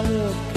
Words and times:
I 0.00 0.02
look 0.08 0.49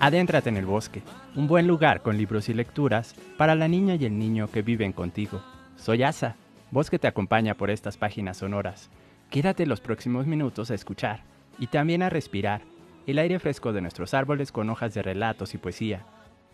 adéntrate 0.00 0.48
en 0.48 0.56
el 0.56 0.64
bosque, 0.64 1.02
un 1.36 1.46
buen 1.46 1.66
lugar 1.66 2.00
con 2.00 2.16
libros 2.16 2.48
y 2.48 2.54
lecturas 2.54 3.14
para 3.36 3.54
la 3.54 3.68
niña 3.68 3.94
y 3.96 4.06
el 4.06 4.18
niño 4.18 4.50
que 4.50 4.62
viven 4.62 4.92
contigo. 4.92 5.42
Soy 5.76 6.02
Asa, 6.02 6.36
voz 6.70 6.88
que 6.88 6.98
te 6.98 7.06
acompaña 7.06 7.54
por 7.54 7.70
estas 7.70 7.98
páginas 7.98 8.38
sonoras. 8.38 8.88
Quédate 9.30 9.66
los 9.66 9.80
próximos 9.80 10.26
minutos 10.26 10.70
a 10.70 10.74
escuchar 10.74 11.22
y 11.58 11.66
también 11.66 12.02
a 12.02 12.08
respirar 12.08 12.62
el 13.06 13.18
aire 13.18 13.38
fresco 13.38 13.74
de 13.74 13.82
nuestros 13.82 14.14
árboles 14.14 14.52
con 14.52 14.70
hojas 14.70 14.94
de 14.94 15.02
relatos 15.02 15.54
y 15.54 15.58
poesía. 15.58 16.04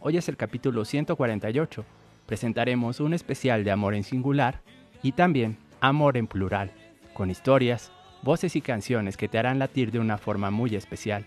Hoy 0.00 0.16
es 0.16 0.28
el 0.28 0.36
capítulo 0.36 0.84
148. 0.84 1.84
Presentaremos 2.26 2.98
un 2.98 3.14
especial 3.14 3.62
de 3.62 3.70
amor 3.70 3.94
en 3.94 4.02
singular 4.02 4.60
y 5.02 5.12
también 5.12 5.56
amor 5.80 6.16
en 6.16 6.26
plural, 6.26 6.72
con 7.14 7.30
historias, 7.30 7.92
voces 8.22 8.56
y 8.56 8.60
canciones 8.60 9.16
que 9.16 9.28
te 9.28 9.38
harán 9.38 9.60
latir 9.60 9.92
de 9.92 10.00
una 10.00 10.18
forma 10.18 10.50
muy 10.50 10.74
especial. 10.74 11.24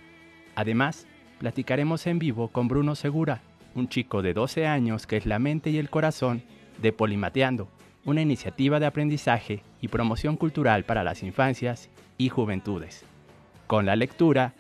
Además, 0.56 1.08
platicaremos 1.40 2.06
en 2.06 2.20
vivo 2.20 2.50
con 2.50 2.68
Bruno 2.68 2.96
Segura, 2.96 3.42
un 3.74 3.88
chico 3.88 4.22
de 4.22 4.34
12 4.34 4.68
años 4.68 5.08
que 5.08 5.18
es 5.18 5.26
la 5.26 5.40
mente 5.40 5.70
y 5.72 5.78
el 5.78 5.90
corazón 5.90 6.44
de 6.82 6.92
Polimateando, 6.94 7.70
una 8.06 8.22
iniciativa 8.22 8.80
de 8.80 8.86
aprendizaje 8.86 9.64
y 9.82 9.88
promoción 9.88 10.36
cultural 10.36 10.84
para 10.84 11.04
las 11.04 11.24
infancias 11.24 11.90
y 12.18 12.30
juventudes. 12.30 13.06
Con 13.68 13.86
la 13.86 13.96
lectura, 13.96 14.54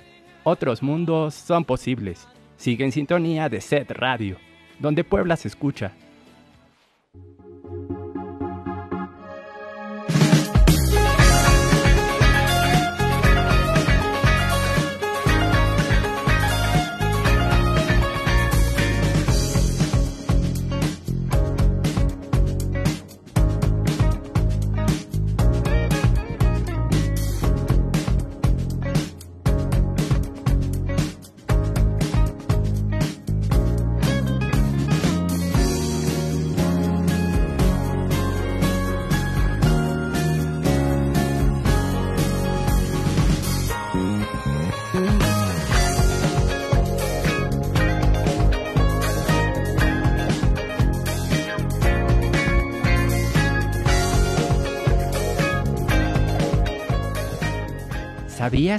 otros 0.44 0.82
mundos 0.82 1.36
son 1.36 1.66
posibles. 1.66 2.28
Sigue 2.58 2.86
en 2.86 2.92
sintonía 2.92 3.50
de 3.50 3.62
Set 3.62 3.92
Radio, 3.92 4.38
donde 4.80 5.04
Puebla 5.04 5.36
se 5.36 5.48
escucha. 5.48 5.92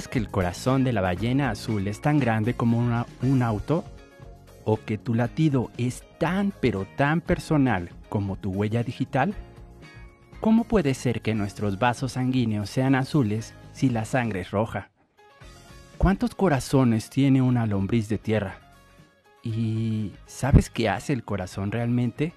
¿Sabías 0.01 0.13
que 0.13 0.19
el 0.19 0.31
corazón 0.31 0.83
de 0.83 0.93
la 0.93 1.01
ballena 1.01 1.51
azul 1.51 1.87
es 1.87 2.01
tan 2.01 2.17
grande 2.17 2.55
como 2.55 2.79
un 2.79 3.43
auto? 3.43 3.83
¿O 4.63 4.77
que 4.77 4.97
tu 4.97 5.13
latido 5.13 5.69
es 5.77 6.03
tan 6.17 6.51
pero 6.59 6.87
tan 6.95 7.21
personal 7.21 7.91
como 8.09 8.35
tu 8.35 8.49
huella 8.49 8.81
digital? 8.81 9.35
¿Cómo 10.39 10.63
puede 10.63 10.95
ser 10.95 11.21
que 11.21 11.35
nuestros 11.35 11.77
vasos 11.77 12.13
sanguíneos 12.13 12.67
sean 12.67 12.95
azules 12.95 13.53
si 13.73 13.91
la 13.91 14.05
sangre 14.05 14.41
es 14.41 14.49
roja? 14.49 14.89
¿Cuántos 15.99 16.33
corazones 16.33 17.11
tiene 17.11 17.43
una 17.43 17.67
lombriz 17.67 18.09
de 18.09 18.17
tierra? 18.17 18.55
¿Y 19.43 20.13
sabes 20.25 20.71
qué 20.71 20.89
hace 20.89 21.13
el 21.13 21.23
corazón 21.23 21.71
realmente? 21.71 22.33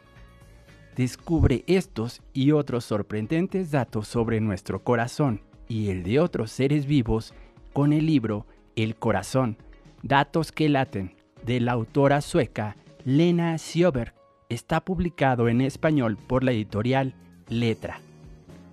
Descubre 0.97 1.65
estos 1.67 2.21
y 2.35 2.51
otros 2.51 2.85
sorprendentes 2.85 3.71
datos 3.71 4.07
sobre 4.07 4.43
nuestro 4.43 4.85
corazón 4.85 5.41
y 5.67 5.89
el 5.89 6.03
de 6.03 6.21
otros 6.21 6.51
seres 6.51 6.85
vivos 6.85 7.33
con 7.75 7.93
el 7.93 8.07
libro 8.07 8.47
El 8.77 8.95
corazón, 8.95 9.59
datos 10.03 10.53
que 10.53 10.69
laten, 10.69 11.17
de 11.45 11.61
la 11.61 11.73
autora 11.73 12.21
sueca 12.21 12.77
Lena 13.05 13.59
Sjöberg. 13.59 14.15
Está 14.49 14.81
publicado 14.81 15.49
en 15.49 15.61
español 15.61 16.17
por 16.17 16.45
la 16.45 16.53
editorial 16.53 17.15
Letra. 17.49 17.99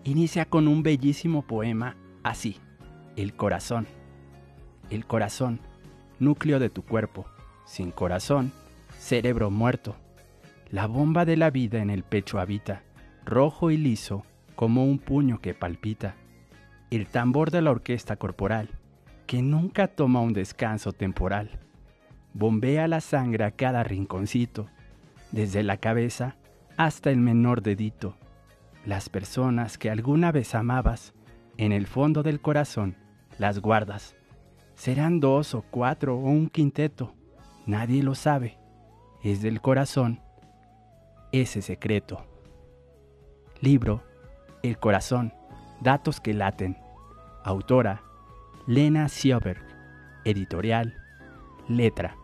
Inicia 0.03 0.45
con 0.45 0.67
un 0.67 0.83
bellísimo 0.83 1.41
poema 1.41 1.97
así, 2.21 2.57
El 3.15 3.33
corazón. 3.33 3.87
El 4.91 5.07
corazón, 5.07 5.59
núcleo 6.19 6.59
de 6.59 6.69
tu 6.69 6.83
cuerpo, 6.83 7.25
sin 7.65 7.89
corazón, 7.89 8.51
cerebro 8.99 9.49
muerto. 9.49 9.95
La 10.69 10.85
bomba 10.85 11.25
de 11.25 11.37
la 11.37 11.49
vida 11.49 11.81
en 11.81 11.89
el 11.89 12.03
pecho 12.03 12.39
habita, 12.39 12.83
rojo 13.25 13.71
y 13.71 13.77
liso 13.77 14.23
como 14.55 14.85
un 14.85 14.99
puño 14.99 15.41
que 15.41 15.55
palpita. 15.55 16.13
El 16.91 17.07
tambor 17.07 17.49
de 17.49 17.63
la 17.63 17.71
orquesta 17.71 18.17
corporal, 18.17 18.69
que 19.31 19.41
nunca 19.41 19.87
toma 19.87 20.19
un 20.19 20.33
descanso 20.33 20.91
temporal. 20.91 21.51
Bombea 22.33 22.89
la 22.89 22.99
sangre 22.99 23.45
a 23.45 23.51
cada 23.51 23.81
rinconcito, 23.81 24.67
desde 25.31 25.63
la 25.63 25.77
cabeza 25.77 26.35
hasta 26.75 27.11
el 27.11 27.19
menor 27.19 27.61
dedito. 27.61 28.17
Las 28.85 29.07
personas 29.07 29.77
que 29.77 29.89
alguna 29.89 30.33
vez 30.33 30.53
amabas, 30.53 31.13
en 31.55 31.71
el 31.71 31.87
fondo 31.87 32.23
del 32.23 32.41
corazón, 32.41 32.97
las 33.37 33.59
guardas. 33.59 34.17
Serán 34.75 35.21
dos 35.21 35.55
o 35.55 35.61
cuatro 35.61 36.17
o 36.17 36.25
un 36.25 36.49
quinteto, 36.49 37.15
nadie 37.65 38.03
lo 38.03 38.15
sabe. 38.15 38.57
Es 39.23 39.41
del 39.41 39.61
corazón 39.61 40.19
ese 41.31 41.61
secreto. 41.61 42.25
Libro 43.61 44.03
El 44.61 44.77
corazón, 44.77 45.33
datos 45.79 46.19
que 46.19 46.33
laten. 46.33 46.77
Autora 47.45 48.10
Lena 48.71 49.09
Sjöberg. 49.09 49.59
Editorial 50.23 50.93
Letra. 51.67 52.15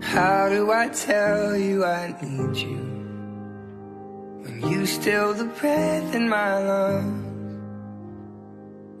How 0.00 0.48
do 0.48 0.72
I 0.72 0.88
tell 0.88 1.54
you 1.54 1.84
I 1.84 2.16
need 2.22 2.56
you 2.56 2.78
when 4.40 4.66
you 4.70 4.86
still 4.86 5.34
the 5.34 5.44
breath 5.60 6.14
in 6.14 6.26
my 6.26 6.58
lungs? 6.58 7.24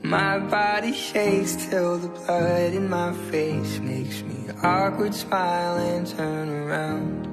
My 0.02 0.40
body 0.40 0.92
shakes 0.92 1.56
till 1.70 1.96
the 1.96 2.08
blood 2.08 2.74
in 2.74 2.90
my 2.90 3.14
face 3.30 3.80
makes 3.80 4.22
me 4.24 4.50
awkward 4.62 5.14
smile 5.14 5.78
and 5.78 6.06
turn 6.06 6.50
around. 6.50 7.26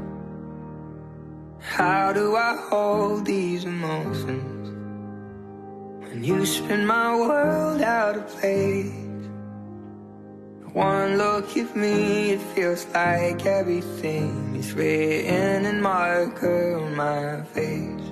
How 1.59 2.13
do 2.13 2.37
I 2.37 2.55
hold 2.69 3.25
these 3.25 3.65
emotions 3.65 4.52
when 6.13 6.23
you 6.23 6.45
spin 6.45 6.85
my 6.85 7.15
world 7.15 7.81
out 7.81 8.15
of 8.15 8.27
place? 8.27 8.93
One 10.73 11.17
look 11.17 11.57
at 11.57 11.75
me, 11.75 12.33
it 12.33 12.41
feels 12.53 12.85
like 12.93 13.43
everything 13.47 14.55
is 14.55 14.73
written 14.73 15.65
in 15.65 15.81
marker 15.81 16.77
on 16.77 16.95
my 16.95 17.41
face. 17.53 18.11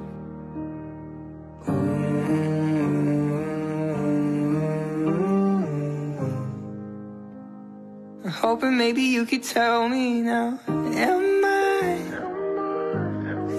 I'm 8.23 8.31
hoping 8.31 8.77
maybe 8.77 9.03
you 9.03 9.27
could 9.27 9.43
tell 9.43 9.87
me 9.87 10.21
now. 10.21 10.59
Am 10.67 11.45
I 11.45 11.99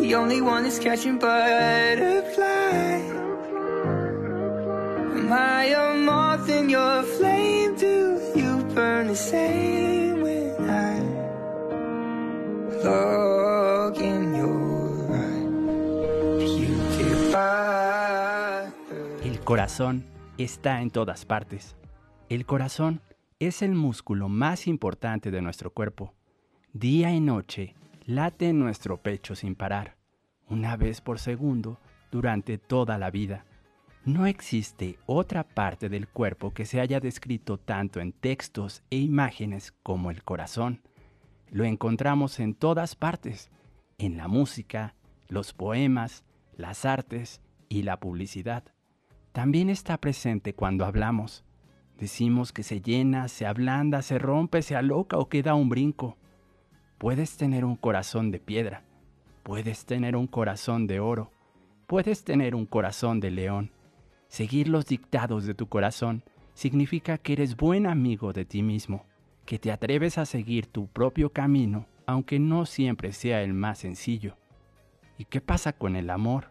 the 0.00 0.16
only 0.16 0.40
one 0.40 0.64
that's 0.64 0.80
catching 0.80 1.18
butterflies? 1.18 3.21
El 19.24 19.40
corazón 19.44 20.04
está 20.36 20.82
en 20.82 20.90
todas 20.90 21.24
partes. 21.24 21.76
El 22.28 22.44
corazón 22.44 23.00
es 23.38 23.62
el 23.62 23.76
músculo 23.76 24.28
más 24.28 24.66
importante 24.66 25.30
de 25.30 25.42
nuestro 25.42 25.70
cuerpo. 25.70 26.12
Día 26.72 27.12
y 27.12 27.20
noche 27.20 27.76
late 28.04 28.48
en 28.48 28.58
nuestro 28.58 28.96
pecho 28.96 29.36
sin 29.36 29.54
parar, 29.54 29.96
una 30.48 30.76
vez 30.76 31.00
por 31.00 31.20
segundo 31.20 31.78
durante 32.10 32.58
toda 32.58 32.98
la 32.98 33.12
vida. 33.12 33.44
No 34.04 34.26
existe 34.26 34.98
otra 35.06 35.44
parte 35.44 35.88
del 35.88 36.08
cuerpo 36.08 36.52
que 36.52 36.64
se 36.64 36.80
haya 36.80 36.98
descrito 36.98 37.56
tanto 37.56 38.00
en 38.00 38.10
textos 38.12 38.82
e 38.90 38.96
imágenes 38.96 39.72
como 39.84 40.10
el 40.10 40.24
corazón. 40.24 40.80
Lo 41.52 41.62
encontramos 41.64 42.40
en 42.40 42.54
todas 42.54 42.96
partes, 42.96 43.52
en 43.98 44.16
la 44.16 44.26
música, 44.26 44.96
los 45.28 45.52
poemas, 45.52 46.24
las 46.56 46.84
artes 46.84 47.42
y 47.68 47.84
la 47.84 48.00
publicidad. 48.00 48.64
También 49.30 49.70
está 49.70 49.98
presente 49.98 50.52
cuando 50.52 50.84
hablamos. 50.84 51.44
Decimos 51.96 52.52
que 52.52 52.64
se 52.64 52.80
llena, 52.80 53.28
se 53.28 53.46
ablanda, 53.46 54.02
se 54.02 54.18
rompe, 54.18 54.62
se 54.62 54.74
aloca 54.74 55.16
o 55.16 55.28
queda 55.28 55.54
un 55.54 55.68
brinco. 55.68 56.16
Puedes 56.98 57.36
tener 57.36 57.64
un 57.64 57.76
corazón 57.76 58.32
de 58.32 58.40
piedra, 58.40 58.82
puedes 59.44 59.86
tener 59.86 60.16
un 60.16 60.26
corazón 60.26 60.88
de 60.88 60.98
oro, 60.98 61.30
puedes 61.86 62.24
tener 62.24 62.56
un 62.56 62.66
corazón 62.66 63.20
de 63.20 63.30
león. 63.30 63.70
Seguir 64.32 64.66
los 64.66 64.86
dictados 64.86 65.44
de 65.44 65.52
tu 65.52 65.66
corazón 65.66 66.24
significa 66.54 67.18
que 67.18 67.34
eres 67.34 67.54
buen 67.54 67.86
amigo 67.86 68.32
de 68.32 68.46
ti 68.46 68.62
mismo, 68.62 69.04
que 69.44 69.58
te 69.58 69.70
atreves 69.70 70.16
a 70.16 70.24
seguir 70.24 70.68
tu 70.68 70.86
propio 70.86 71.34
camino, 71.34 71.84
aunque 72.06 72.38
no 72.38 72.64
siempre 72.64 73.12
sea 73.12 73.42
el 73.42 73.52
más 73.52 73.80
sencillo. 73.80 74.38
¿Y 75.18 75.26
qué 75.26 75.42
pasa 75.42 75.74
con 75.74 75.96
el 75.96 76.08
amor? 76.08 76.50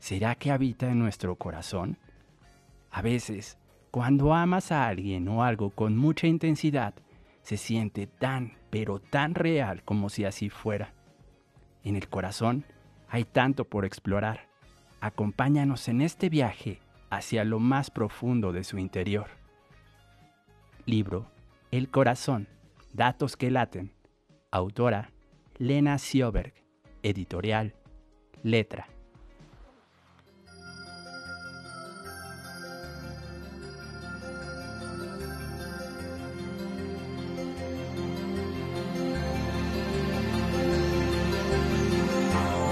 ¿Será 0.00 0.34
que 0.34 0.50
habita 0.50 0.90
en 0.90 0.98
nuestro 0.98 1.36
corazón? 1.36 1.98
A 2.90 3.00
veces, 3.00 3.58
cuando 3.92 4.34
amas 4.34 4.72
a 4.72 4.88
alguien 4.88 5.28
o 5.28 5.44
algo 5.44 5.70
con 5.70 5.96
mucha 5.96 6.26
intensidad, 6.26 6.94
se 7.42 7.56
siente 7.56 8.08
tan, 8.08 8.54
pero 8.70 8.98
tan 8.98 9.36
real 9.36 9.84
como 9.84 10.08
si 10.08 10.24
así 10.24 10.50
fuera. 10.50 10.94
En 11.84 11.94
el 11.94 12.08
corazón 12.08 12.64
hay 13.08 13.22
tanto 13.22 13.66
por 13.66 13.84
explorar. 13.84 14.48
Acompáñanos 15.00 15.86
en 15.86 16.00
este 16.00 16.28
viaje 16.28 16.80
hacia 17.16 17.44
lo 17.44 17.58
más 17.58 17.90
profundo 17.90 18.52
de 18.52 18.64
su 18.64 18.78
interior. 18.78 19.28
Libro 20.86 21.26
El 21.70 21.90
corazón, 21.90 22.48
datos 22.92 23.36
que 23.36 23.50
laten. 23.50 23.92
Autora 24.50 25.10
Lena 25.58 25.98
Sjöberg. 25.98 26.52
Editorial 27.02 27.74
Letra. 28.42 28.88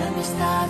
Amistad 0.06 0.68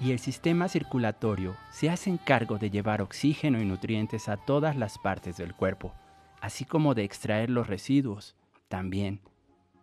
y 0.00 0.10
el 0.10 0.18
sistema 0.18 0.68
circulatorio 0.68 1.54
se 1.70 1.90
hacen 1.90 2.16
cargo 2.16 2.58
de 2.58 2.70
llevar 2.70 3.00
oxígeno 3.02 3.60
y 3.60 3.64
nutrientes 3.64 4.28
a 4.28 4.36
todas 4.36 4.74
las 4.74 4.98
partes 4.98 5.36
del 5.36 5.54
cuerpo, 5.54 5.94
así 6.40 6.64
como 6.64 6.94
de 6.94 7.04
extraer 7.04 7.48
los 7.48 7.68
residuos. 7.68 8.34
También 8.66 9.20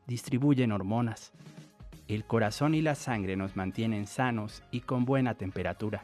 distribuyen 0.08 0.74
hormonas. 0.74 1.32
El 2.10 2.26
corazón 2.26 2.76
y 2.76 2.82
la 2.82 2.96
sangre 2.96 3.38
nos 3.38 3.56
mantienen 3.56 4.08
sanos 4.08 4.62
y 4.72 4.82
con 4.82 5.06
buena 5.06 5.36
temperatura. 5.36 6.04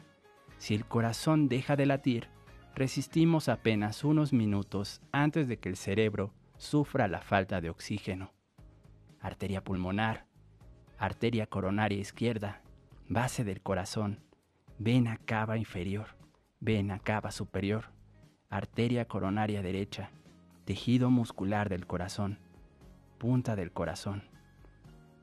Si 0.56 0.74
el 0.74 0.86
corazón 0.86 1.48
deja 1.48 1.76
de 1.76 1.84
latir, 1.84 2.28
resistimos 2.74 3.50
apenas 3.50 4.02
unos 4.02 4.32
minutos 4.32 5.02
antes 5.12 5.46
de 5.46 5.58
que 5.58 5.68
el 5.68 5.76
cerebro 5.76 6.32
sufra 6.56 7.06
la 7.06 7.20
falta 7.20 7.60
de 7.60 7.68
oxígeno. 7.68 8.32
Arteria 9.20 9.62
pulmonar, 9.62 10.24
arteria 10.96 11.46
coronaria 11.46 11.98
izquierda, 11.98 12.61
base 13.12 13.44
del 13.44 13.60
corazón, 13.60 14.20
vena 14.78 15.18
cava 15.18 15.58
inferior, 15.58 16.06
vena 16.60 16.98
cava 16.98 17.30
superior, 17.30 17.90
arteria 18.48 19.04
coronaria 19.04 19.60
derecha, 19.60 20.10
tejido 20.64 21.10
muscular 21.10 21.68
del 21.68 21.86
corazón, 21.86 22.38
punta 23.18 23.54
del 23.54 23.70
corazón. 23.70 24.22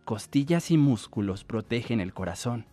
Costillas 0.05 0.69
y 0.69 0.77
músculos 0.77 1.43
protegen 1.43 1.99
el 1.99 2.13
corazón. 2.13 2.65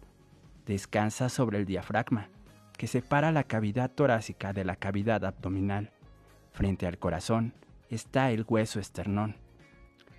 Descansa 0.66 1.30
sobre 1.30 1.58
el 1.58 1.64
diafragma, 1.64 2.28
que 2.76 2.87
separa 2.87 3.32
la 3.32 3.44
cavidad 3.44 3.90
torácica 3.90 4.52
de 4.52 4.64
la 4.64 4.76
cavidad 4.76 5.25
abdominal. 5.25 5.92
Frente 6.52 6.87
al 6.87 6.99
corazón 6.99 7.54
está 7.88 8.30
el 8.32 8.44
hueso 8.46 8.80
esternón. 8.80 9.37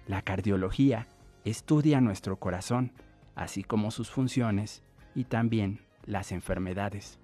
La 0.08 0.24
cardiología 0.24 1.08
estudia 1.46 2.02
nuestro 2.02 2.38
corazón, 2.38 2.94
así 3.36 3.64
como 3.64 3.92
sus 3.92 4.10
funciones 4.10 4.84
y 5.18 5.24
también 5.24 5.80
las 6.06 6.32
enfermedades. 6.32 7.20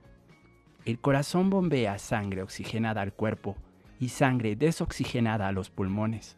El 0.83 0.99
corazón 0.99 1.51
bombea 1.51 1.99
sangre 1.99 2.41
oxigenada 2.41 3.01
al 3.01 3.13
cuerpo 3.13 3.55
y 3.99 4.09
sangre 4.09 4.55
desoxigenada 4.55 5.47
a 5.47 5.51
los 5.51 5.69
pulmones. 5.69 6.35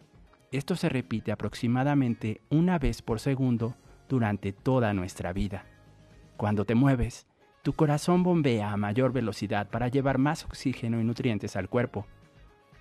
Esto 0.52 0.76
se 0.76 0.90
repite 0.90 1.32
aproximadamente 1.32 2.42
una 2.50 2.78
vez 2.78 3.02
por 3.02 3.22
segundo 3.22 3.74
durante 4.10 4.52
toda 4.52 4.94
nuestra 4.94 5.32
vida. 5.32 5.66
Cuando 6.36 6.66
te 6.66 6.76
mueves, 6.76 7.26
tu 7.64 7.72
corazón 7.72 8.22
bombea 8.22 8.74
a 8.74 8.78
mayor 8.78 9.14
velocidad 9.14 9.70
para 9.70 9.88
llevar 9.88 10.18
más 10.18 10.44
oxígeno 10.44 11.00
y 11.00 11.06
nutrientes 11.06 11.56
al 11.56 11.70
cuerpo. 11.70 12.06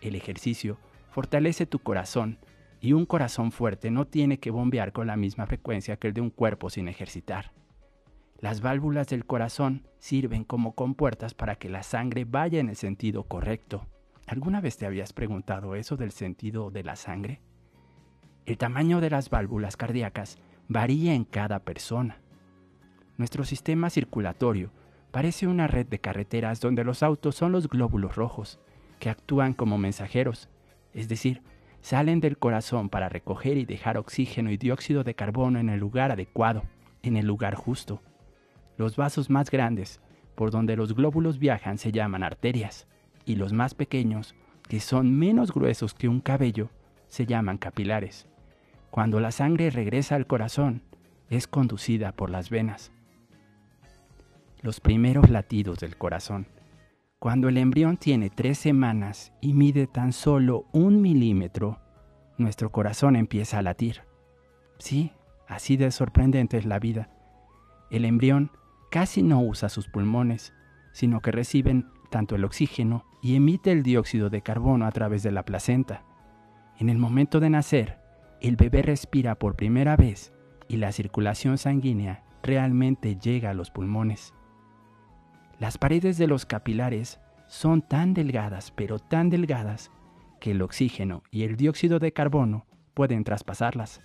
El 0.00 0.16
ejercicio 0.16 0.78
fortalece 1.12 1.64
tu 1.64 1.78
corazón 1.78 2.38
y 2.80 2.92
un 2.92 3.06
corazón 3.06 3.52
fuerte 3.52 3.92
no 3.92 4.04
tiene 4.04 4.40
que 4.40 4.50
bombear 4.50 4.92
con 4.92 5.06
la 5.06 5.16
misma 5.16 5.46
frecuencia 5.46 5.96
que 5.96 6.08
el 6.08 6.12
de 6.12 6.20
un 6.20 6.30
cuerpo 6.30 6.70
sin 6.70 6.88
ejercitar. 6.88 7.52
Las 8.44 8.60
válvulas 8.60 9.08
del 9.08 9.24
corazón 9.24 9.88
sirven 9.98 10.44
como 10.44 10.74
compuertas 10.74 11.32
para 11.32 11.56
que 11.56 11.70
la 11.70 11.82
sangre 11.82 12.26
vaya 12.26 12.60
en 12.60 12.68
el 12.68 12.76
sentido 12.76 13.22
correcto. 13.22 13.86
¿Alguna 14.26 14.60
vez 14.60 14.76
te 14.76 14.84
habías 14.84 15.14
preguntado 15.14 15.74
eso 15.76 15.96
del 15.96 16.12
sentido 16.12 16.70
de 16.70 16.84
la 16.84 16.94
sangre? 16.94 17.40
El 18.44 18.58
tamaño 18.58 19.00
de 19.00 19.08
las 19.08 19.30
válvulas 19.30 19.78
cardíacas 19.78 20.36
varía 20.68 21.14
en 21.14 21.24
cada 21.24 21.60
persona. 21.60 22.18
Nuestro 23.16 23.44
sistema 23.44 23.88
circulatorio 23.88 24.72
parece 25.10 25.46
una 25.46 25.66
red 25.66 25.86
de 25.86 26.00
carreteras 26.00 26.60
donde 26.60 26.84
los 26.84 27.02
autos 27.02 27.36
son 27.36 27.50
los 27.50 27.66
glóbulos 27.66 28.14
rojos, 28.14 28.60
que 28.98 29.08
actúan 29.08 29.54
como 29.54 29.78
mensajeros, 29.78 30.50
es 30.92 31.08
decir, 31.08 31.40
salen 31.80 32.20
del 32.20 32.36
corazón 32.36 32.90
para 32.90 33.08
recoger 33.08 33.56
y 33.56 33.64
dejar 33.64 33.96
oxígeno 33.96 34.50
y 34.50 34.58
dióxido 34.58 35.02
de 35.02 35.14
carbono 35.14 35.60
en 35.60 35.70
el 35.70 35.80
lugar 35.80 36.10
adecuado, 36.10 36.62
en 37.02 37.16
el 37.16 37.24
lugar 37.26 37.54
justo. 37.54 38.02
Los 38.76 38.96
vasos 38.96 39.30
más 39.30 39.50
grandes, 39.50 40.00
por 40.34 40.50
donde 40.50 40.76
los 40.76 40.94
glóbulos 40.94 41.38
viajan, 41.38 41.78
se 41.78 41.92
llaman 41.92 42.22
arterias, 42.22 42.86
y 43.24 43.36
los 43.36 43.52
más 43.52 43.74
pequeños, 43.74 44.34
que 44.68 44.80
son 44.80 45.16
menos 45.16 45.52
gruesos 45.52 45.94
que 45.94 46.08
un 46.08 46.20
cabello, 46.20 46.70
se 47.08 47.26
llaman 47.26 47.58
capilares. 47.58 48.26
Cuando 48.90 49.20
la 49.20 49.30
sangre 49.30 49.70
regresa 49.70 50.14
al 50.14 50.26
corazón, 50.26 50.82
es 51.28 51.46
conducida 51.46 52.12
por 52.12 52.30
las 52.30 52.50
venas. 52.50 52.92
Los 54.62 54.80
primeros 54.80 55.30
latidos 55.30 55.78
del 55.78 55.96
corazón. 55.96 56.46
Cuando 57.18 57.48
el 57.48 57.58
embrión 57.58 57.96
tiene 57.96 58.30
tres 58.30 58.58
semanas 58.58 59.32
y 59.40 59.54
mide 59.54 59.86
tan 59.86 60.12
solo 60.12 60.66
un 60.72 61.00
milímetro, 61.00 61.78
nuestro 62.36 62.70
corazón 62.70 63.16
empieza 63.16 63.58
a 63.58 63.62
latir. 63.62 64.02
Sí, 64.78 65.12
así 65.48 65.76
de 65.76 65.90
sorprendente 65.90 66.58
es 66.58 66.66
la 66.66 66.78
vida. 66.78 67.10
El 67.90 68.04
embrión 68.04 68.50
casi 68.94 69.24
no 69.24 69.40
usa 69.40 69.68
sus 69.68 69.88
pulmones, 69.88 70.54
sino 70.92 71.20
que 71.20 71.32
reciben 71.32 71.88
tanto 72.10 72.36
el 72.36 72.44
oxígeno 72.44 73.04
y 73.22 73.34
emite 73.34 73.72
el 73.72 73.82
dióxido 73.82 74.30
de 74.30 74.40
carbono 74.40 74.86
a 74.86 74.92
través 74.92 75.24
de 75.24 75.32
la 75.32 75.44
placenta. 75.44 76.04
En 76.78 76.88
el 76.88 76.96
momento 76.96 77.40
de 77.40 77.50
nacer, 77.50 77.98
el 78.40 78.54
bebé 78.54 78.82
respira 78.82 79.34
por 79.34 79.56
primera 79.56 79.96
vez 79.96 80.32
y 80.68 80.76
la 80.76 80.92
circulación 80.92 81.58
sanguínea 81.58 82.22
realmente 82.44 83.16
llega 83.16 83.50
a 83.50 83.54
los 83.54 83.72
pulmones. 83.72 84.32
Las 85.58 85.76
paredes 85.76 86.16
de 86.16 86.28
los 86.28 86.46
capilares 86.46 87.18
son 87.48 87.82
tan 87.82 88.14
delgadas, 88.14 88.70
pero 88.70 89.00
tan 89.00 89.28
delgadas, 89.28 89.90
que 90.38 90.52
el 90.52 90.62
oxígeno 90.62 91.24
y 91.32 91.42
el 91.42 91.56
dióxido 91.56 91.98
de 91.98 92.12
carbono 92.12 92.64
pueden 92.94 93.24
traspasarlas. 93.24 94.00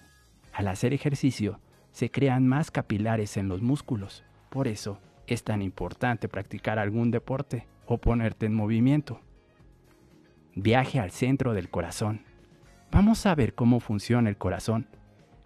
Al 0.52 0.68
hacer 0.68 0.96
ejercicio, 0.96 1.60
se 1.92 2.10
crean 2.10 2.48
más 2.48 2.72
capilares 2.72 3.38
en 3.38 3.50
los 3.50 3.62
músculos. 3.62 4.24
Por 4.50 4.68
eso 4.68 5.00
es 5.28 5.44
tan 5.44 5.62
importante 5.62 6.28
practicar 6.28 6.80
algún 6.80 7.12
deporte 7.12 7.68
o 7.86 7.98
ponerte 7.98 8.46
en 8.46 8.56
movimiento. 8.56 9.22
Viaje 10.56 11.00
al 11.00 11.12
centro 11.12 11.54
del 11.54 11.70
corazón. 11.70 12.22
Vamos 12.92 13.26
a 13.26 13.36
ver 13.36 13.54
cómo 13.54 13.80
funciona 13.80 14.30
el 14.30 14.38
corazón, 14.38 14.88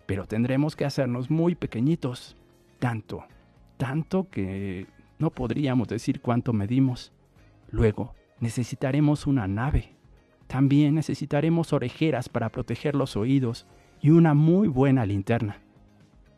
pero 0.06 0.26
tendremos 0.26 0.76
que 0.76 0.86
hacernos 0.86 1.30
muy 1.30 1.56
pequeñitos. 1.56 2.38
Tanto, 2.80 3.26
tanto 3.78 4.30
que 4.30 4.88
no 5.20 5.30
podríamos 5.30 5.88
decir 5.88 6.22
cuánto 6.22 6.54
medimos. 6.54 7.12
Luego, 7.70 8.16
necesitaremos 8.40 9.28
una 9.28 9.48
nave. 9.48 9.96
También 10.48 10.96
necesitaremos 10.96 11.74
orejeras 11.74 12.30
para 12.30 12.50
proteger 12.50 12.96
los 12.96 13.16
oídos 13.16 13.68
y 14.02 14.12
una 14.12 14.34
muy 14.34 14.68
buena 14.68 15.06
linterna. 15.06 15.62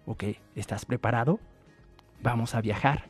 ¿Ok? 0.05 0.23
¿Estás 0.55 0.85
preparado? 0.85 1.39
Vamos 2.21 2.55
a 2.55 2.61
viajar. 2.61 3.09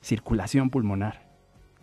Circulación 0.00 0.70
pulmonar. 0.70 1.26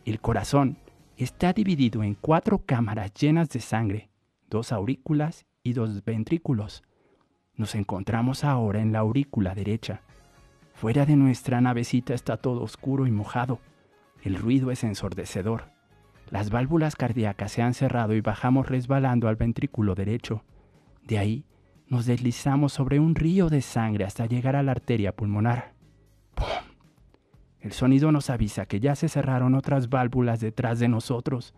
El 0.06 0.20
corazón 0.20 0.78
está 1.18 1.54
dividido 1.54 2.04
en 2.04 2.16
cuatro 2.16 2.60
cámaras 2.60 3.14
llenas 3.14 3.50
de 3.50 3.60
sangre, 3.60 4.10
dos 4.50 4.72
aurículas 4.72 5.46
y 5.64 5.74
dos 5.74 6.04
ventrículos. 6.04 6.84
Nos 7.56 7.76
encontramos 7.76 8.44
ahora 8.44 8.82
en 8.82 8.92
la 8.92 9.00
aurícula 9.00 9.54
derecha. 9.54 10.02
Fuera 10.74 11.06
de 11.06 11.16
nuestra 11.16 11.62
navecita 11.62 12.14
está 12.14 12.38
todo 12.38 12.64
oscuro 12.64 13.06
y 13.08 13.12
mojado. 13.12 13.60
El 14.24 14.36
ruido 14.36 14.72
es 14.72 14.84
ensordecedor. 14.84 15.72
Las 16.30 16.50
válvulas 16.50 16.96
cardíacas 16.96 17.52
se 17.52 17.62
han 17.62 17.74
cerrado 17.74 18.16
y 18.16 18.22
bajamos 18.22 18.68
resbalando 18.68 19.28
al 19.28 19.36
ventrículo 19.36 19.94
derecho. 19.96 20.44
De 21.04 21.20
ahí 21.20 21.46
nos 21.88 22.06
deslizamos 22.06 22.74
sobre 22.74 23.00
un 23.00 23.14
río 23.14 23.50
de 23.50 23.62
sangre 23.62 24.06
hasta 24.06 24.26
llegar 24.26 24.56
a 24.56 24.64
la 24.64 24.72
arteria 24.72 25.16
pulmonar. 25.16 25.73
¡Pum! 26.36 26.48
El 27.60 27.72
sonido 27.72 28.12
nos 28.12 28.30
avisa 28.30 28.66
que 28.66 28.80
ya 28.80 28.96
se 28.96 29.10
cerraron 29.10 29.56
otras 29.56 29.90
válvulas 29.90 30.40
detrás 30.40 30.80
de 30.80 30.90
nosotros. 30.90 31.54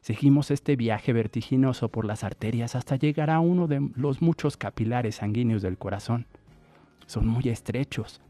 Seguimos 0.00 0.50
este 0.50 0.76
viaje 0.76 1.12
vertiginoso 1.12 1.88
por 1.88 2.04
las 2.04 2.22
arterias 2.24 2.76
hasta 2.76 2.96
llegar 2.96 3.30
a 3.30 3.40
uno 3.40 3.66
de 3.66 3.90
los 3.96 4.22
muchos 4.22 4.56
capilares 4.56 5.16
sanguíneos 5.16 5.62
del 5.62 5.78
corazón. 5.78 6.26
Son 7.06 7.26
muy 7.26 7.48
estrechos, 7.48 8.20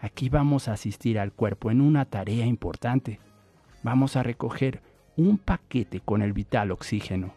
Aquí 0.00 0.30
vamos 0.30 0.68
a 0.68 0.72
asistir 0.72 1.18
al 1.18 1.32
cuerpo 1.32 1.70
en 1.70 1.82
una 1.82 2.06
tarea 2.06 2.46
importante. 2.46 3.20
Vamos 3.82 4.16
a 4.16 4.22
recoger 4.22 4.82
un 5.16 5.36
paquete 5.36 6.00
con 6.00 6.22
el 6.22 6.32
vital 6.32 6.70
oxígeno. 6.70 7.34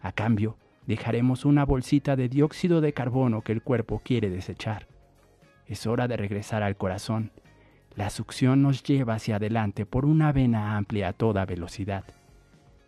A 0.00 0.12
cambio, 0.12 0.56
dejaremos 0.86 1.44
una 1.44 1.64
bolsita 1.64 2.14
de 2.14 2.28
dióxido 2.28 2.80
de 2.80 2.92
carbono 2.92 3.42
que 3.42 3.50
el 3.50 3.62
cuerpo 3.62 4.00
quiere 4.04 4.30
desechar. 4.30 4.86
Es 5.66 5.86
hora 5.86 6.08
de 6.08 6.16
regresar 6.16 6.62
al 6.62 6.76
corazón. 6.76 7.32
La 7.94 8.10
succión 8.10 8.62
nos 8.62 8.82
lleva 8.82 9.14
hacia 9.14 9.36
adelante 9.36 9.86
por 9.86 10.04
una 10.04 10.32
vena 10.32 10.76
amplia 10.76 11.08
a 11.08 11.12
toda 11.12 11.46
velocidad. 11.46 12.04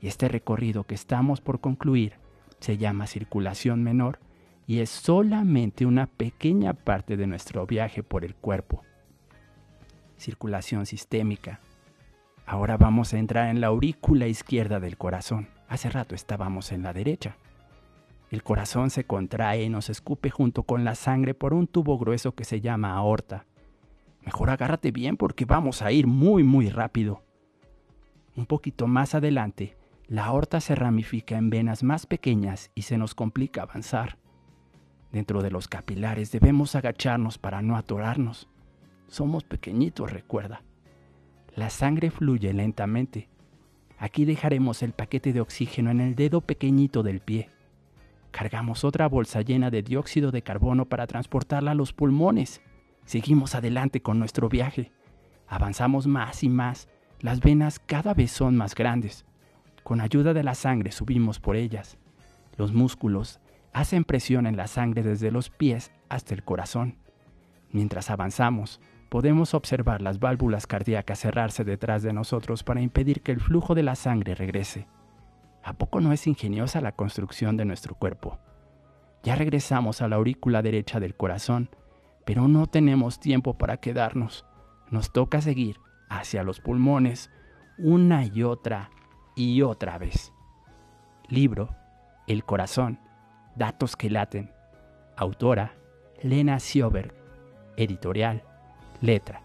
Y 0.01 0.09
este 0.09 0.29
recorrido 0.29 0.85
que 0.85 0.95
estamos 0.95 1.41
por 1.41 1.61
concluir 1.61 2.15
se 2.61 2.77
llama 2.77 3.07
circulación 3.07 3.83
menor 3.83 4.21
y 4.67 4.81
es 4.81 4.91
solamente 4.91 5.87
una 5.87 6.07
pequeña 6.07 6.75
parte 6.75 7.17
de 7.17 7.27
nuestro 7.27 7.67
viaje 7.67 8.03
por 8.03 8.25
el 8.25 8.35
cuerpo 8.35 8.83
circulación 10.19 10.85
sistémica. 10.85 11.61
Ahora 12.47 12.77
vamos 12.77 13.15
a 13.15 13.19
entrar 13.19 13.49
en 13.49 13.61
la 13.61 13.69
aurícula 13.69 14.27
izquierda 14.27 14.81
del 14.81 14.97
corazón. 14.97 15.49
Hace 15.69 15.91
rato 15.91 16.15
estábamos 16.15 16.73
en 16.73 16.83
la 16.83 16.93
derecha. 16.93 17.37
El 18.31 18.43
corazón 18.43 18.91
se 18.91 19.05
contrae 19.05 19.63
y 19.63 19.69
nos 19.71 19.89
escupe 19.89 20.31
junto 20.31 20.63
con 20.65 20.85
la 20.85 20.95
sangre 20.95 21.33
por 21.35 21.55
un 21.55 21.67
tubo 21.67 21.99
grueso 21.99 22.35
que 22.35 22.45
se 22.45 22.61
llama 22.61 22.93
aorta. 22.93 23.47
Mejor 24.25 24.51
agárrate 24.51 24.91
bien 24.91 25.17
porque 25.17 25.47
vamos 25.47 25.81
a 25.81 25.93
ir 25.93 26.07
muy, 26.07 26.43
muy 26.43 26.69
rápido. 26.69 27.23
Un 28.37 28.45
poquito 28.45 28.87
más 28.87 29.15
adelante, 29.15 29.77
la 30.07 30.27
aorta 30.27 30.61
se 30.61 30.75
ramifica 30.75 31.39
en 31.39 31.49
venas 31.49 31.83
más 31.83 32.07
pequeñas 32.07 32.71
y 32.75 32.83
se 32.83 32.99
nos 32.99 33.15
complica 33.15 33.63
avanzar. 33.63 34.19
Dentro 35.11 35.43
de 35.43 35.51
los 35.51 35.67
capilares 35.67 36.31
debemos 36.31 36.75
agacharnos 36.75 37.39
para 37.39 37.63
no 37.63 37.77
atorarnos. 37.77 38.49
Somos 39.07 39.45
pequeñitos, 39.45 40.13
recuerda. 40.13 40.63
La 41.57 41.71
sangre 41.71 42.11
fluye 42.11 42.53
lentamente. 42.53 43.29
Aquí 43.99 44.27
dejaremos 44.27 44.83
el 44.83 44.93
paquete 44.93 45.33
de 45.33 45.41
oxígeno 45.41 45.91
en 45.91 46.01
el 46.01 46.15
dedo 46.15 46.43
pequeñito 46.43 47.03
del 47.03 47.21
pie. 47.21 47.49
Cargamos 48.31 48.85
otra 48.85 49.09
bolsa 49.09 49.43
llena 49.43 49.71
de 49.71 49.83
dióxido 49.83 50.31
de 50.31 50.43
carbono 50.43 50.87
para 50.87 51.07
transportarla 51.07 51.73
a 51.73 51.75
los 51.75 51.93
pulmones. 51.93 52.61
Seguimos 53.05 53.55
adelante 53.55 54.03
con 54.03 54.19
nuestro 54.19 54.49
viaje. 54.49 54.93
Avanzamos 55.47 56.07
más 56.07 56.43
y 56.43 56.49
más. 56.49 56.89
Las 57.21 57.41
venas 57.41 57.79
cada 57.79 58.15
vez 58.15 58.31
son 58.31 58.57
más 58.57 58.75
grandes. 58.75 59.25
Con 59.83 60.01
ayuda 60.01 60.35
de 60.35 60.45
la 60.45 60.55
sangre 60.55 60.93
subimos 60.93 61.41
por 61.41 61.57
ellas. 61.57 61.97
Los 62.57 62.73
músculos 62.73 63.41
hacen 63.73 64.05
presión 64.05 64.47
en 64.47 64.57
la 64.57 64.67
sangre 64.67 65.03
desde 65.03 65.31
los 65.31 65.51
pies 65.51 65.91
hasta 66.09 66.35
el 66.35 66.45
corazón. 66.45 66.97
Mientras 67.71 68.11
avanzamos, 68.11 68.81
podemos 69.09 69.55
observar 69.55 70.03
las 70.03 70.19
válvulas 70.19 70.67
cardíacas 70.67 71.21
cerrarse 71.21 71.65
detrás 71.65 72.03
de 72.03 72.13
nosotros 72.13 72.63
para 72.63 72.83
impedir 72.83 73.23
que 73.23 73.33
el 73.33 73.41
flujo 73.41 73.75
de 73.75 73.83
la 73.83 73.95
sangre 73.95 74.35
regrese. 74.35 74.87
¿A 75.69 75.75
poco 75.75 76.01
no 76.01 76.15
es 76.15 76.27
ingeniosa 76.27 76.81
la 76.81 76.93
construcción 76.93 77.59
de 77.59 77.67
nuestro 77.67 77.95
cuerpo? 77.95 78.39
Ya 79.23 79.35
regresamos 79.35 80.01
a 80.01 80.09
la 80.09 80.17
aurícula 80.17 80.63
derecha 80.63 80.99
del 80.99 81.15
corazón, 81.15 81.69
pero 82.25 82.49
no 82.49 82.69
tenemos 82.69 83.21
tiempo 83.21 83.59
para 83.59 83.77
quedarnos. 83.77 84.47
Nos 84.91 85.13
toca 85.13 85.43
seguir 85.43 85.77
hacia 86.09 86.43
los 86.43 86.61
pulmones 86.61 87.31
una 87.77 88.25
y 88.25 88.45
otra 88.45 88.89
y 89.37 89.61
otra 89.61 89.99
vez. 89.99 90.33
Libro 91.29 91.77
El 92.27 92.45
corazón, 92.45 92.99
datos 93.55 93.95
que 93.95 94.09
laten. 94.09 94.51
Autora 95.19 95.75
Lena 96.23 96.61
Sioberg. 96.61 97.13
Editorial 97.77 98.43
Letra. 99.03 99.43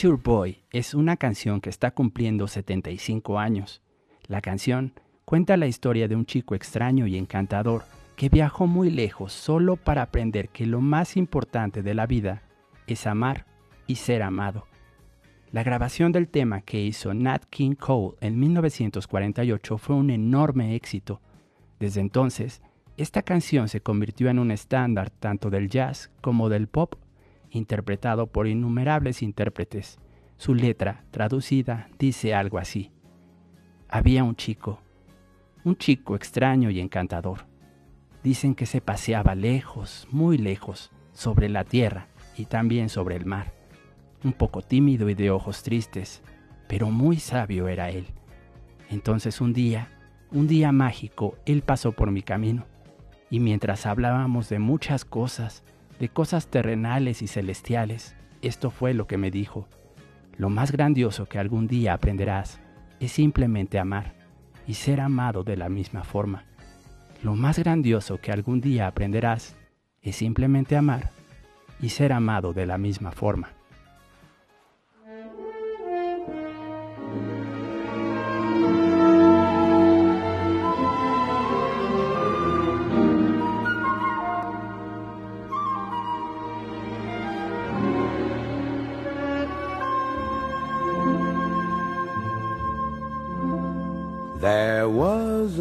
Sure 0.00 0.20
Boy 0.22 0.62
es 0.70 0.94
una 0.94 1.16
canción 1.16 1.60
que 1.60 1.70
está 1.70 1.90
cumpliendo 1.90 2.46
75 2.46 3.36
años. 3.36 3.82
La 4.28 4.40
canción 4.40 4.92
cuenta 5.24 5.56
la 5.56 5.66
historia 5.66 6.06
de 6.06 6.14
un 6.14 6.24
chico 6.24 6.54
extraño 6.54 7.08
y 7.08 7.16
encantador 7.16 7.82
que 8.14 8.28
viajó 8.28 8.68
muy 8.68 8.90
lejos 8.90 9.32
solo 9.32 9.74
para 9.74 10.02
aprender 10.02 10.50
que 10.50 10.66
lo 10.66 10.80
más 10.80 11.16
importante 11.16 11.82
de 11.82 11.94
la 11.94 12.06
vida 12.06 12.44
es 12.86 13.08
amar 13.08 13.46
y 13.88 13.96
ser 13.96 14.22
amado. 14.22 14.68
La 15.50 15.64
grabación 15.64 16.12
del 16.12 16.28
tema 16.28 16.60
que 16.60 16.80
hizo 16.80 17.12
Nat 17.12 17.46
King 17.50 17.74
Cole 17.74 18.18
en 18.20 18.38
1948 18.38 19.78
fue 19.78 19.96
un 19.96 20.10
enorme 20.10 20.76
éxito. 20.76 21.20
Desde 21.80 22.00
entonces, 22.00 22.62
esta 22.96 23.22
canción 23.22 23.68
se 23.68 23.80
convirtió 23.80 24.28
en 24.28 24.38
un 24.38 24.52
estándar 24.52 25.10
tanto 25.10 25.50
del 25.50 25.68
jazz 25.68 26.12
como 26.20 26.48
del 26.48 26.68
pop, 26.68 26.94
interpretado 27.50 28.26
por 28.26 28.46
innumerables 28.46 29.22
intérpretes. 29.22 29.98
Su 30.36 30.54
letra, 30.54 31.04
traducida, 31.10 31.88
dice 31.98 32.34
algo 32.34 32.58
así. 32.58 32.92
Había 33.88 34.24
un 34.24 34.36
chico, 34.36 34.80
un 35.64 35.76
chico 35.76 36.14
extraño 36.14 36.70
y 36.70 36.80
encantador. 36.80 37.46
Dicen 38.22 38.54
que 38.54 38.66
se 38.66 38.80
paseaba 38.80 39.34
lejos, 39.34 40.06
muy 40.10 40.38
lejos, 40.38 40.90
sobre 41.12 41.48
la 41.48 41.64
tierra 41.64 42.08
y 42.36 42.46
también 42.46 42.88
sobre 42.88 43.16
el 43.16 43.26
mar. 43.26 43.52
Un 44.22 44.32
poco 44.32 44.62
tímido 44.62 45.08
y 45.08 45.14
de 45.14 45.30
ojos 45.30 45.62
tristes, 45.62 46.22
pero 46.68 46.90
muy 46.90 47.16
sabio 47.16 47.68
era 47.68 47.90
él. 47.90 48.06
Entonces 48.90 49.40
un 49.40 49.52
día, 49.52 49.88
un 50.30 50.46
día 50.46 50.72
mágico, 50.72 51.36
él 51.46 51.62
pasó 51.62 51.92
por 51.92 52.10
mi 52.10 52.22
camino, 52.22 52.66
y 53.30 53.40
mientras 53.40 53.86
hablábamos 53.86 54.48
de 54.48 54.58
muchas 54.58 55.04
cosas, 55.04 55.64
de 55.98 56.08
cosas 56.08 56.48
terrenales 56.48 57.22
y 57.22 57.26
celestiales, 57.26 58.14
esto 58.42 58.70
fue 58.70 58.94
lo 58.94 59.06
que 59.06 59.16
me 59.16 59.30
dijo. 59.30 59.68
Lo 60.36 60.50
más 60.50 60.70
grandioso 60.70 61.26
que 61.26 61.38
algún 61.38 61.66
día 61.66 61.94
aprenderás 61.94 62.60
es 63.00 63.12
simplemente 63.12 63.78
amar 63.78 64.14
y 64.66 64.74
ser 64.74 65.00
amado 65.00 65.42
de 65.42 65.56
la 65.56 65.68
misma 65.68 66.04
forma. 66.04 66.44
Lo 67.22 67.34
más 67.34 67.58
grandioso 67.58 68.20
que 68.20 68.30
algún 68.30 68.60
día 68.60 68.86
aprenderás 68.86 69.56
es 70.02 70.16
simplemente 70.16 70.76
amar 70.76 71.10
y 71.80 71.88
ser 71.88 72.12
amado 72.12 72.52
de 72.52 72.66
la 72.66 72.78
misma 72.78 73.10
forma. 73.10 73.57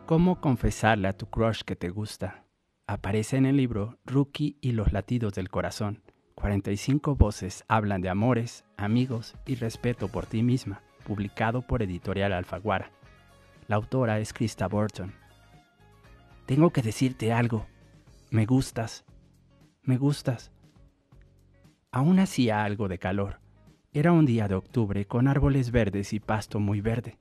¿Cómo 0.06 0.42
confesarle 0.42 1.08
a 1.08 1.18
tu 1.18 1.26
crush 1.26 1.64
que 1.64 1.76
te 1.76 1.90
gusta? 1.90 2.46
Aparece 2.86 3.38
en 3.38 3.48
el 3.48 3.58
libro 3.58 3.98
Rookie 4.06 4.58
y 4.62 4.74
los 4.74 4.94
latidos 4.94 5.34
del 5.34 5.50
corazón. 5.50 6.04
45 6.44 7.16
voces 7.16 7.64
hablan 7.70 8.02
de 8.02 8.10
amores, 8.10 8.66
amigos 8.76 9.34
y 9.46 9.56
respeto 9.56 10.10
por 10.10 10.26
ti 10.26 10.44
misma, 10.44 10.82
publicado 11.06 11.62
por 11.62 11.82
Editorial 11.82 12.34
Alfaguara. 12.34 12.92
La 13.70 13.78
autora 13.78 14.20
es 14.20 14.34
Krista 14.34 14.68
Burton. 14.68 15.14
Tengo 16.46 16.72
que 16.72 16.82
decirte 16.82 17.32
algo. 17.32 17.66
Me 18.30 18.46
gustas. 18.46 19.06
Me 19.84 19.96
gustas. 19.96 20.52
Aún 21.94 22.20
hacía 22.20 22.66
algo 22.66 22.90
de 22.90 23.00
calor. 23.00 23.40
Era 23.94 24.12
un 24.12 24.26
día 24.26 24.50
de 24.50 24.56
octubre 24.56 25.06
con 25.06 25.30
árboles 25.30 25.72
verdes 25.72 26.12
y 26.12 26.20
pasto 26.20 26.60
muy 26.60 26.82
verde. 26.82 27.20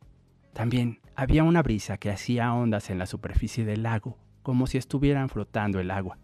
También 0.53 0.99
había 1.15 1.45
una 1.45 1.63
brisa 1.63 1.97
que 1.97 2.11
hacía 2.11 2.53
ondas 2.53 2.91
en 2.91 2.99
la 2.99 3.07
superficie 3.07 3.65
del 3.65 3.85
lago, 3.85 4.19
como 4.43 4.67
si 4.67 4.79
estuvieran 4.79 5.29
flotando 5.29 5.79
el 5.79 5.93
agua. 5.93 6.19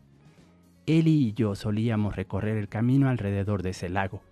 Eli 0.89 1.27
y 1.27 1.33
yo 1.35 1.55
solíamos 1.55 2.17
recorrer 2.17 2.57
el 2.57 2.71
camino 2.71 3.11
alrededor 3.11 3.63
de 3.63 3.71
ese 3.71 3.91
lago. 3.91 4.23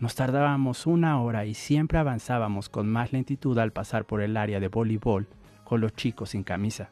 Nos 0.00 0.16
tardábamos 0.16 0.88
una 0.88 1.22
hora 1.22 1.46
y 1.46 1.54
siempre 1.54 1.98
avanzábamos 1.98 2.68
con 2.68 2.88
más 2.88 3.12
lentitud 3.12 3.56
al 3.58 3.72
pasar 3.72 4.04
por 4.04 4.20
el 4.20 4.36
área 4.36 4.58
de 4.58 4.66
voleibol 4.66 5.28
con 5.62 5.80
los 5.80 5.94
chicos 5.94 6.30
sin 6.30 6.42
camisa. 6.42 6.90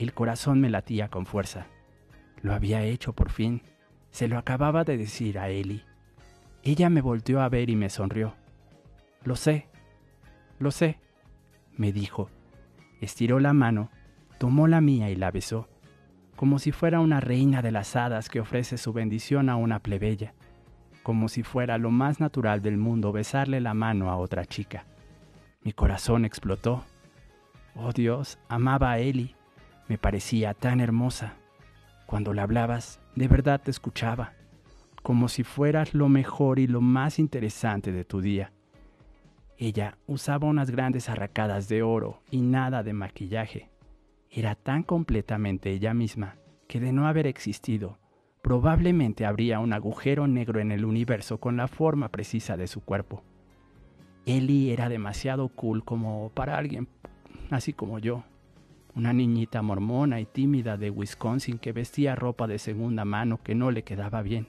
El 0.00 0.14
corazón 0.14 0.60
me 0.60 0.68
latía 0.68 1.08
con 1.08 1.26
fuerza. 1.26 1.68
Lo 2.42 2.54
había 2.54 2.82
hecho 2.82 3.12
por 3.12 3.30
fin. 3.30 3.62
Se 4.10 4.26
lo 4.26 4.36
acababa 4.36 4.82
de 4.82 4.96
decir 4.96 5.38
a 5.38 5.48
Eli. 5.48 5.84
Ella 6.64 6.90
me 6.90 7.02
volteó 7.02 7.40
a 7.40 7.48
ver 7.48 7.70
y 7.70 7.76
me 7.76 7.88
sonrió. 7.88 8.34
Lo 9.22 9.36
sé, 9.36 9.68
lo 10.58 10.72
sé, 10.72 10.98
me 11.76 11.92
dijo. 11.92 12.30
Estiró 13.00 13.38
la 13.38 13.52
mano, 13.52 13.90
tomó 14.38 14.66
la 14.66 14.80
mía 14.80 15.08
y 15.08 15.14
la 15.14 15.30
besó, 15.30 15.68
como 16.36 16.58
si 16.58 16.70
fuera 16.70 17.00
una 17.00 17.20
reina 17.20 17.62
de 17.62 17.72
las 17.72 17.96
hadas 17.96 18.28
que 18.28 18.40
ofrece 18.40 18.76
su 18.76 18.92
bendición 18.92 19.48
a 19.48 19.56
una 19.56 19.80
plebeya, 19.80 20.34
como 21.02 21.28
si 21.28 21.42
fuera 21.42 21.78
lo 21.78 21.90
más 21.90 22.20
natural 22.20 22.60
del 22.62 22.76
mundo 22.76 23.10
besarle 23.10 23.60
la 23.60 23.74
mano 23.74 24.10
a 24.10 24.16
otra 24.16 24.44
chica. 24.44 24.84
Mi 25.62 25.72
corazón 25.72 26.24
explotó. 26.24 26.84
Oh 27.74 27.92
Dios, 27.92 28.38
amaba 28.48 28.92
a 28.92 28.98
Eli. 28.98 29.34
Me 29.88 29.98
parecía 29.98 30.52
tan 30.52 30.80
hermosa. 30.80 31.34
Cuando 32.06 32.32
le 32.32 32.42
hablabas, 32.42 33.00
de 33.14 33.28
verdad 33.28 33.60
te 33.60 33.70
escuchaba, 33.70 34.34
como 35.02 35.28
si 35.28 35.42
fueras 35.42 35.94
lo 35.94 36.08
mejor 36.08 36.58
y 36.58 36.66
lo 36.66 36.80
más 36.80 37.18
interesante 37.18 37.92
de 37.92 38.04
tu 38.04 38.20
día. 38.20 38.52
Ella 39.58 39.96
usaba 40.06 40.46
unas 40.46 40.70
grandes 40.70 41.08
arracadas 41.08 41.68
de 41.68 41.82
oro 41.82 42.20
y 42.30 42.42
nada 42.42 42.82
de 42.82 42.92
maquillaje. 42.92 43.70
Era 44.30 44.54
tan 44.54 44.82
completamente 44.82 45.70
ella 45.70 45.94
misma 45.94 46.36
que 46.68 46.80
de 46.80 46.92
no 46.92 47.06
haber 47.06 47.26
existido, 47.26 47.98
probablemente 48.42 49.24
habría 49.24 49.60
un 49.60 49.72
agujero 49.72 50.26
negro 50.26 50.60
en 50.60 50.72
el 50.72 50.84
universo 50.84 51.38
con 51.38 51.56
la 51.56 51.68
forma 51.68 52.10
precisa 52.10 52.56
de 52.56 52.66
su 52.66 52.80
cuerpo. 52.80 53.22
Ellie 54.24 54.72
era 54.72 54.88
demasiado 54.88 55.48
cool 55.48 55.84
como 55.84 56.30
para 56.34 56.58
alguien 56.58 56.88
así 57.50 57.72
como 57.72 57.98
yo, 57.98 58.24
una 58.94 59.12
niñita 59.12 59.62
mormona 59.62 60.20
y 60.20 60.26
tímida 60.26 60.76
de 60.76 60.90
Wisconsin 60.90 61.58
que 61.58 61.72
vestía 61.72 62.14
ropa 62.14 62.46
de 62.46 62.58
segunda 62.58 63.04
mano 63.04 63.42
que 63.42 63.54
no 63.54 63.70
le 63.70 63.84
quedaba 63.84 64.22
bien. 64.22 64.48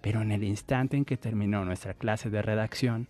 Pero 0.00 0.22
en 0.22 0.30
el 0.30 0.44
instante 0.44 0.96
en 0.96 1.04
que 1.04 1.16
terminó 1.16 1.64
nuestra 1.64 1.94
clase 1.94 2.30
de 2.30 2.42
redacción, 2.42 3.08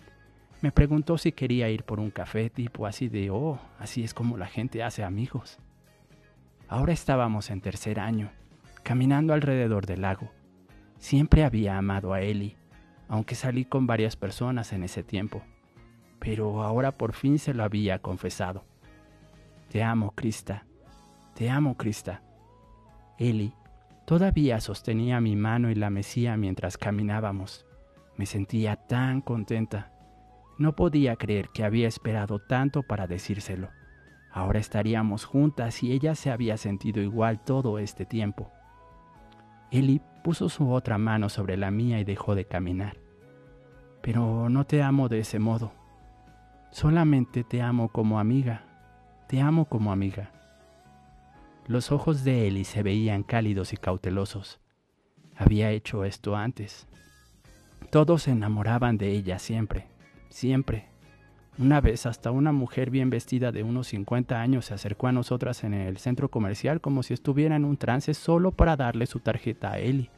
me 0.64 0.72
preguntó 0.72 1.18
si 1.18 1.31
quería 1.31 1.68
ir 1.68 1.85
por 1.85 2.00
un 2.00 2.11
café 2.11 2.48
tipo 2.48 2.87
así 2.87 3.11
de, 3.11 3.29
oh, 3.29 3.59
así 3.79 4.03
es 4.03 4.14
como 4.14 4.38
la 4.38 4.46
gente 4.46 4.83
hace 4.83 5.05
amigos. 5.05 5.59
Ahora 6.68 6.94
estábamos 6.94 7.50
en 7.50 7.61
tercer 7.61 8.00
año, 8.00 8.31
caminando 8.83 9.35
alrededor 9.35 9.85
del 9.85 10.00
lago. 10.00 10.31
Siempre 10.96 11.44
había 11.44 11.77
amado 11.77 12.14
a 12.14 12.22
Ellie, 12.22 12.57
aunque 13.09 13.35
salí 13.35 13.66
con 13.66 13.87
varias 13.87 14.16
personas 14.16 14.72
en 14.72 14.85
ese 14.85 15.03
tiempo. 15.03 15.42
Pero 16.18 16.62
ahora 16.62 16.92
por 16.92 17.12
fin 17.12 17.38
se 17.38 17.53
lo 17.53 17.62
había 17.62 17.98
confesado. 17.98 18.64
Te 19.68 19.83
amo, 19.83 20.12
Krista. 20.12 20.64
Te 21.35 21.50
amo, 21.50 21.77
Krista. 21.77 22.22
Ellie 23.18 23.53
todavía 24.07 24.62
sostenía 24.62 25.20
mi 25.20 25.37
mano 25.37 25.70
y 25.70 25.74
la 25.74 25.90
mecía 25.90 26.38
mientras 26.38 26.79
caminábamos. 26.79 27.66
Me 28.16 28.24
sentía 28.24 28.77
tan 28.77 29.20
contenta. 29.20 29.93
No 30.59 30.77
podía 30.77 31.17
creer 31.17 31.49
que 31.51 31.64
había 31.64 31.88
esperado 31.88 32.38
tanto 32.38 32.83
para 32.83 33.07
decírselo. 33.07 33.71
Ahora 34.31 34.59
estaríamos 34.59 35.25
juntas 35.25 35.83
y 35.83 35.93
ella 35.93 36.14
se 36.14 36.31
había 36.31 36.57
sentido 36.57 37.03
igual 37.03 37.43
todo 37.43 37.79
este 37.79 38.05
tiempo. 38.05 38.51
Eli 39.71 40.01
puso 40.23 40.49
su 40.49 40.73
otra 40.73 40.99
mano 40.99 41.29
sobre 41.29 41.57
la 41.57 41.71
mía 41.71 42.01
y 42.01 42.05
dejó 42.05 42.35
de 42.35 42.45
caminar. 42.45 42.99
Pero 44.03 44.49
no 44.49 44.64
te 44.64 44.83
amo 44.83 45.09
de 45.09 45.21
ese 45.21 45.38
modo. 45.38 45.73
Solamente 46.71 47.45
te 47.45 47.62
amo 47.62 47.88
como 47.88 48.19
amiga. 48.19 48.62
Te 49.29 49.40
amo 49.40 49.64
como 49.67 49.93
amiga. 49.93 50.31
Los 51.67 51.93
ojos 51.93 52.25
de 52.25 52.47
Eli 52.47 52.64
se 52.64 52.83
veían 52.83 53.23
cálidos 53.23 53.73
y 53.73 53.77
cautelosos. 53.77 54.61
Había 55.37 55.71
hecho 55.71 56.05
esto 56.05 56.37
antes. 56.37 56.87
Todos 57.90 58.25
se 58.25 58.33
enamoraban 58.33 58.99
de 58.99 59.12
ella 59.12 59.38
siempre, 59.38 59.87
siempre. 60.35 60.87
Una 61.57 61.81
vez 61.81 62.07
hasta 62.07 62.33
una 62.33 62.51
mujer 62.51 62.90
bien 62.90 63.09
vestida 63.09 63.53
de 63.53 63.62
unos 63.62 63.87
50 63.88 64.40
años 64.40 64.66
se 64.66 64.75
acercó 64.75 65.07
a 65.07 65.12
nosotras 65.12 65.62
en 65.62 65.73
el 65.73 65.99
centro 65.99 66.29
comercial 66.29 66.81
como 66.81 67.05
si 67.05 67.14
estuviera 67.14 67.55
en 67.55 67.64
un 67.64 67.77
trance 67.77 68.12
solo 68.14 68.51
para 68.51 68.77
darle 68.77 69.07
su 69.07 69.20
tarjeta 69.20 69.73
a 69.73 69.79
Ellie 69.79 70.11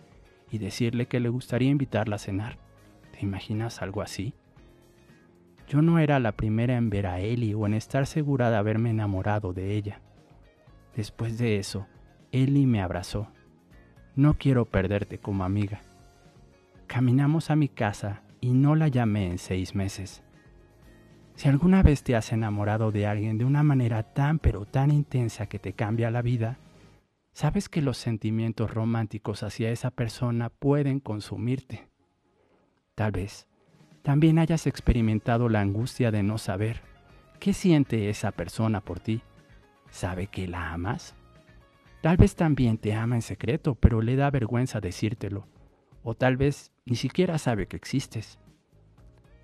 y 0.51 0.57
decirle 0.57 1.07
que 1.07 1.21
le 1.21 1.29
gustaría 1.29 1.69
invitarla 1.69 2.17
a 2.17 2.21
cenar. 2.21 2.57
¿Te 3.13 3.27
imaginas 3.27 3.83
algo 3.83 4.01
así? 4.01 4.33
Yo 5.69 5.83
no 5.83 5.99
era 5.99 6.19
la 6.19 6.33
primera 6.33 6.77
en 6.77 6.89
ver 6.89 7.07
a 7.07 7.21
Ellie 7.21 7.55
o 7.55 7.67
en 7.67 7.75
estar 7.75 8.07
segura 8.07 8.51
de 8.51 8.57
haberme 8.57 8.91
enamorado 8.91 9.53
de 9.53 9.75
ella. 9.75 10.01
Después 10.95 11.37
de 11.37 11.59
eso, 11.59 11.87
Ellie 12.33 12.67
me 12.67 12.81
abrazó. 12.81 13.29
No 14.15 14.35
quiero 14.39 14.65
perderte 14.65 15.19
como 15.19 15.45
amiga. 15.45 15.83
Caminamos 16.87 17.51
a 17.51 17.57
mi 17.57 17.69
casa 17.69 18.23
y 18.47 18.53
no 18.53 18.77
la 18.77 18.87
llamé 18.87 19.27
en 19.27 19.39
seis 19.39 19.75
meses. 19.75 20.23
Si 21.35 21.49
alguna 21.49 21.83
vez 21.83 22.05
te 22.05 22.15
has 22.15 22.31
enamorado 22.31 22.93
de 22.93 23.05
alguien 23.05 23.39
de 23.39 23.45
una 23.45 23.65
manera 23.65 24.05
tan 24.05 24.39
pero 24.39 24.67
tan 24.67 24.93
intensa 24.93 25.47
que 25.47 25.59
te 25.59 25.73
cambia 25.73 26.13
la 26.13 26.23
vida, 26.23 26.61
sabes 27.33 27.69
que 27.69 27.83
los 27.83 27.97
sentimientos 27.97 28.73
románticos 28.73 29.43
hacia 29.43 29.73
esa 29.73 29.91
persona 29.91 30.49
pueden 30.49 31.01
consumirte. 31.01 31.89
Tal 32.95 33.11
vez 33.11 33.49
también 34.03 34.39
hayas 34.39 34.69
experimentado 34.69 35.49
la 35.49 35.61
angustia 35.61 36.13
de 36.13 36.23
no 36.23 36.39
saber 36.39 36.83
qué 37.41 37.53
siente 37.53 38.09
esa 38.11 38.31
persona 38.31 38.81
por 38.81 39.01
ti. 39.01 39.23
¿Sabe 39.91 40.29
que 40.29 40.47
la 40.47 40.73
amas? 40.73 41.17
Tal 42.01 42.17
vez 42.17 42.37
también 42.37 42.79
te 42.79 42.95
ama 42.95 43.17
en 43.17 43.23
secreto, 43.23 43.75
pero 43.75 44.03
le 44.03 44.15
da 44.15 44.31
vergüenza 44.31 44.81
decírtelo. 44.81 45.49
O 46.09 46.15
tal 46.15 46.37
vez 46.37 46.71
ni 46.85 46.95
siquiera 46.95 47.37
sabe 47.37 47.67
que 47.67 47.77
existes. 47.77 48.39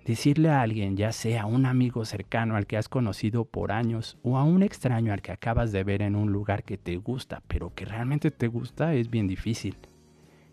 Decirle 0.05 0.47
a 0.47 0.61
alguien, 0.61 0.95
ya 0.95 1.11
sea 1.11 1.45
un 1.45 1.65
amigo 1.65 2.05
cercano 2.05 2.55
al 2.55 2.67
que 2.67 2.77
has 2.77 2.87
conocido 2.87 3.43
por 3.43 3.73
años 3.73 4.17
o 4.23 4.37
a 4.37 4.45
un 4.45 4.63
extraño 4.63 5.11
al 5.11 5.21
que 5.21 5.33
acabas 5.33 5.73
de 5.73 5.83
ver 5.83 6.01
en 6.01 6.15
un 6.15 6.31
lugar 6.31 6.63
que 6.63 6.77
te 6.77 6.95
gusta, 6.95 7.43
pero 7.49 7.75
que 7.75 7.83
realmente 7.83 8.31
te 8.31 8.47
gusta, 8.47 8.93
es 8.93 9.09
bien 9.09 9.27
difícil. 9.27 9.75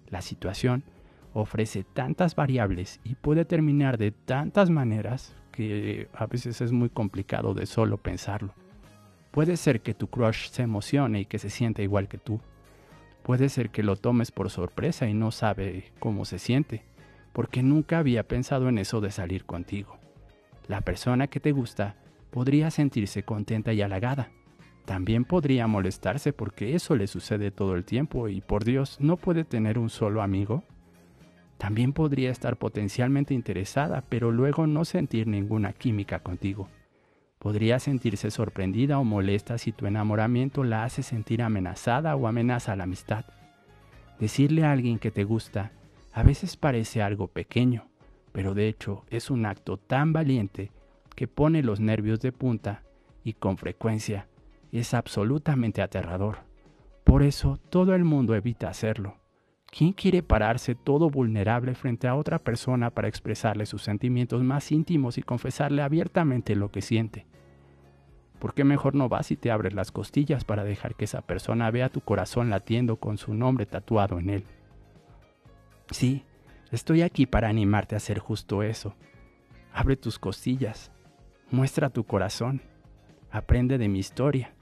La 0.09 0.21
situación 0.21 0.83
ofrece 1.33 1.85
tantas 1.85 2.35
variables 2.35 2.99
y 3.05 3.15
puede 3.15 3.45
terminar 3.45 3.97
de 3.97 4.11
tantas 4.11 4.69
maneras 4.69 5.37
que 5.53 6.09
a 6.13 6.27
veces 6.27 6.61
es 6.61 6.73
muy 6.73 6.89
complicado 6.89 7.55
de 7.55 7.67
solo 7.67 7.99
pensarlo. 7.99 8.53
Puede 9.31 9.57
ser 9.57 9.81
que 9.81 9.95
tu 9.95 10.09
crush 10.09 10.49
se 10.49 10.63
emocione 10.63 11.21
y 11.21 11.27
que 11.27 11.39
se 11.39 11.51
sienta 11.51 11.83
igual 11.83 12.09
que 12.09 12.19
tú. 12.19 12.41
Puede 13.23 13.49
ser 13.49 13.71
que 13.71 13.83
lo 13.83 13.97
tomes 13.97 14.31
por 14.31 14.51
sorpresa 14.51 15.09
y 15.09 15.15
no 15.15 15.31
sabe 15.31 15.93
cómo 15.99 16.25
se 16.25 16.39
siente 16.39 16.85
porque 17.33 17.63
nunca 17.63 17.99
había 17.99 18.27
pensado 18.27 18.69
en 18.69 18.79
eso 18.79 19.01
de 19.01 19.11
salir 19.11 19.45
contigo. 19.45 19.99
La 20.67 20.81
persona 20.81 21.29
que 21.29 21.41
te 21.41 21.53
gusta 21.53 21.97
podría 22.31 22.71
sentirse 22.71 23.23
contenta 23.23 23.73
y 23.73 23.83
halagada. 23.83 24.31
También 24.85 25.25
podría 25.25 25.67
molestarse 25.67 26.33
porque 26.33 26.75
eso 26.75 26.97
le 26.97 27.07
sucede 27.07 27.51
todo 27.51 27.75
el 27.75 27.85
tiempo 27.85 28.29
y 28.29 28.41
por 28.41 28.65
Dios 28.65 28.99
no 29.01 29.17
puede 29.17 29.45
tener 29.45 29.79
un 29.79 29.91
solo 29.91 30.23
amigo. 30.23 30.65
También 31.59 31.93
podría 31.93 32.31
estar 32.31 32.57
potencialmente 32.57 33.35
interesada 33.35 34.03
pero 34.09 34.33
luego 34.33 34.67
no 34.67 34.85
sentir 34.85 35.27
ninguna 35.27 35.73
química 35.73 36.21
contigo. 36.21 36.69
Podría 37.41 37.79
sentirse 37.79 38.31
sorprendida 38.31 38.99
o 38.99 39.05
molesta 39.05 39.57
si 39.57 39.73
tu 39.73 39.87
enamoramiento 39.87 40.63
la 40.63 40.85
hace 40.85 41.03
sentir 41.03 41.41
amenazada 41.41 42.15
o 42.15 42.27
amenaza 42.29 42.77
la 42.77 42.85
amistad. 42.85 43.25
Decirle 44.19 44.65
a 44.65 44.73
alguien 44.73 44.99
que 44.99 45.11
te 45.11 45.25
gusta 45.25 45.73
a 46.13 46.23
veces 46.23 46.59
parece 46.59 47.01
algo 47.01 47.29
pequeño, 47.29 47.89
pero 48.33 48.53
de 48.53 48.69
hecho 48.69 49.05
es 49.09 49.31
un 49.31 49.47
acto 49.47 49.79
tan 49.79 50.13
valiente 50.13 50.71
que 51.17 51.29
pone 51.29 51.63
los 51.63 51.81
nervios 51.81 52.21
de 52.21 52.31
punta 52.31 52.83
y 53.25 53.33
con 53.33 53.57
frecuencia 53.57 54.29
es 54.71 54.93
absolutamente 54.93 55.81
aterrador. 55.81 56.41
Por 57.05 57.23
eso 57.23 57.59
todo 57.71 57.95
el 57.95 58.05
mundo 58.05 58.35
evita 58.35 58.69
hacerlo. 58.69 59.17
¿Quién 59.65 59.95
quiere 59.95 60.23
pararse 60.23 60.75
todo 60.75 61.09
vulnerable 61.09 61.75
frente 61.75 62.07
a 62.07 62.17
otra 62.17 62.39
persona 62.39 62.91
para 62.91 63.09
expresarle 63.09 63.65
sus 63.65 63.83
sentimientos 63.83 64.43
más 64.43 64.71
íntimos 64.73 65.17
y 65.17 65.23
confesarle 65.23 65.81
abiertamente 65.81 66.55
lo 66.55 66.71
que 66.71 66.83
siente? 66.83 67.30
¿Por 68.41 68.55
qué 68.55 68.65
mejor 68.65 68.95
no 68.95 69.11
vas 69.11 69.31
y 69.31 69.37
te 69.37 69.51
abres 69.51 69.75
las 69.75 69.93
costillas 69.93 70.45
para 70.45 70.65
dejar 70.65 70.95
que 70.95 71.05
esa 71.05 71.21
persona 71.21 71.71
vea 71.71 71.91
tu 71.91 72.01
corazón 72.01 72.49
latiendo 72.49 72.97
con 72.97 73.19
su 73.19 73.35
nombre 73.35 73.67
tatuado 73.67 74.19
en 74.19 74.31
él? 74.31 74.45
Sí, 75.91 76.25
estoy 76.73 77.03
aquí 77.03 77.27
para 77.27 77.51
animarte 77.51 77.95
a 77.95 77.99
hacer 77.99 78.19
justo 78.19 78.63
eso. 78.63 78.95
Abre 79.75 79.97
tus 79.97 80.19
costillas, 80.19 80.91
muestra 81.51 81.91
tu 81.91 82.05
corazón, 82.05 82.63
aprende 83.31 83.77
de 83.77 83.89
mi 83.89 83.99
historia. 83.99 84.55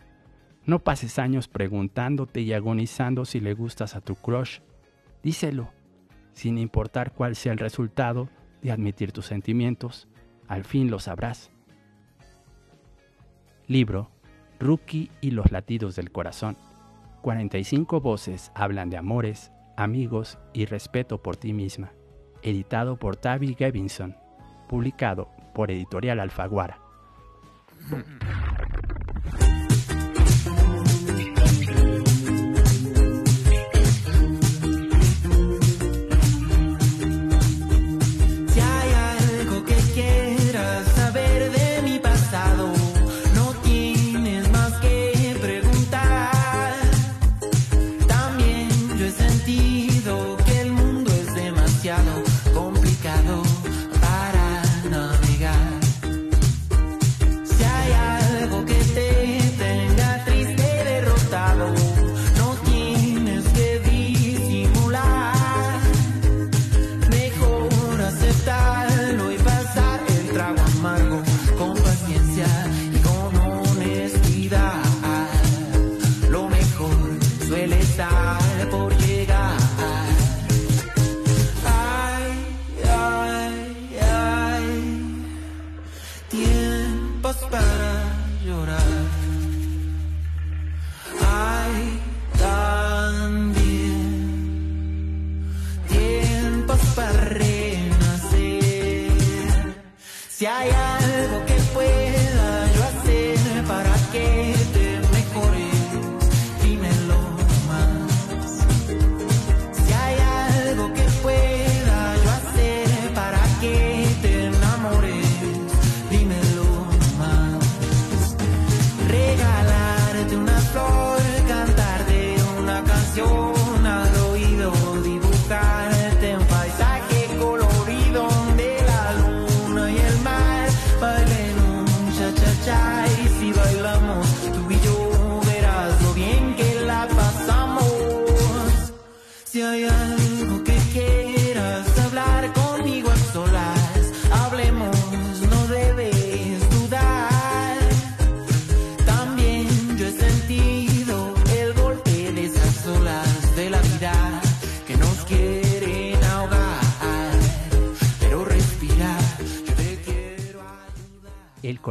No 0.67 0.81
pases 0.81 1.21
años 1.21 1.47
preguntándote 1.47 2.41
y 2.41 2.53
agonizando 2.53 3.25
si 3.25 3.39
le 3.39 3.55
gustas 3.55 3.95
a 3.95 4.01
tu 4.01 4.17
crush. 4.17 4.59
Díselo, 5.23 5.71
sin 6.33 6.59
importar 6.59 7.13
cuál 7.13 7.37
sea 7.37 7.53
el 7.53 7.59
resultado 7.59 8.29
de 8.61 8.73
admitir 8.73 9.13
tus 9.13 9.27
sentimientos, 9.27 10.09
al 10.49 10.65
fin 10.65 10.91
lo 10.91 10.99
sabrás. 10.99 11.53
Libro 13.69 14.11
Rookie 14.59 15.11
y 15.21 15.31
los 15.31 15.53
latidos 15.53 15.95
del 15.95 16.11
corazón. 16.11 16.57
45 17.23 18.01
voces 18.01 18.51
hablan 18.55 18.91
de 18.91 18.97
amores, 18.97 19.53
amigos 19.77 20.39
y 20.53 20.65
respeto 20.65 21.23
por 21.23 21.37
ti 21.37 21.53
misma. 21.53 21.93
Editado 22.43 22.97
por 22.97 23.17
Tavi 23.17 23.55
Gevinson. 23.55 24.17
Publicado 24.69 25.29
por 25.55 25.71
Editorial 25.71 26.19
Alfaguara. 26.21 26.79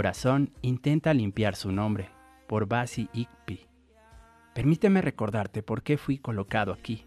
corazón 0.08 0.54
intenta 0.62 1.14
limpiar 1.14 1.58
su 1.58 1.70
nombre, 1.74 2.08
por 2.48 2.66
Basi 2.66 3.10
Ikpi. 3.12 3.68
Permíteme 4.56 5.02
recordarte 5.02 5.64
por 5.64 5.84
qué 5.84 5.98
fui 5.98 6.18
colocado 6.18 6.72
aquí. 6.72 7.06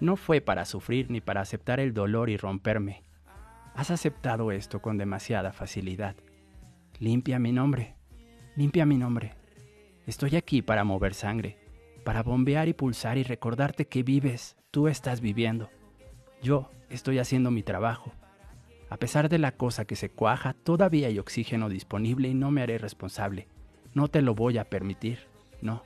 No 0.00 0.16
fue 0.16 0.40
para 0.40 0.64
sufrir 0.64 1.12
ni 1.12 1.20
para 1.20 1.42
aceptar 1.42 1.78
el 1.78 1.94
dolor 1.94 2.28
y 2.28 2.36
romperme. 2.36 3.04
Has 3.76 3.92
aceptado 3.92 4.50
esto 4.50 4.82
con 4.82 4.98
demasiada 4.98 5.52
facilidad. 5.52 6.16
Limpia 6.98 7.38
mi 7.38 7.52
nombre, 7.52 7.94
limpia 8.56 8.84
mi 8.84 8.96
nombre. 8.96 9.36
Estoy 10.04 10.34
aquí 10.34 10.60
para 10.60 10.82
mover 10.82 11.14
sangre, 11.14 11.56
para 12.02 12.24
bombear 12.24 12.66
y 12.66 12.72
pulsar 12.72 13.16
y 13.16 13.22
recordarte 13.22 13.86
que 13.86 14.02
vives, 14.02 14.56
tú 14.72 14.88
estás 14.88 15.20
viviendo. 15.20 15.70
Yo 16.42 16.68
estoy 16.90 17.20
haciendo 17.20 17.52
mi 17.52 17.62
trabajo. 17.62 18.12
A 18.90 18.96
pesar 18.96 19.28
de 19.28 19.38
la 19.38 19.52
cosa 19.52 19.84
que 19.84 19.96
se 19.96 20.08
cuaja, 20.10 20.54
todavía 20.54 21.08
hay 21.08 21.18
oxígeno 21.18 21.68
disponible 21.68 22.28
y 22.28 22.34
no 22.34 22.50
me 22.50 22.62
haré 22.62 22.78
responsable. 22.78 23.48
No 23.94 24.08
te 24.08 24.22
lo 24.22 24.34
voy 24.34 24.58
a 24.58 24.68
permitir. 24.70 25.20
No. 25.60 25.82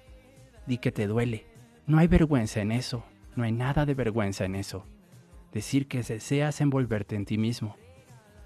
Di 0.66 0.78
que 0.78 0.92
te 0.92 1.06
duele. 1.06 1.46
No 1.86 1.98
hay 1.98 2.06
vergüenza 2.06 2.60
en 2.60 2.70
eso. 2.72 3.04
No 3.34 3.44
hay 3.44 3.52
nada 3.52 3.86
de 3.86 3.94
vergüenza 3.94 4.44
en 4.44 4.54
eso. 4.54 4.84
Decir 5.52 5.88
que 5.88 6.02
deseas 6.02 6.60
envolverte 6.60 7.16
en 7.16 7.24
ti 7.24 7.38
mismo. 7.38 7.76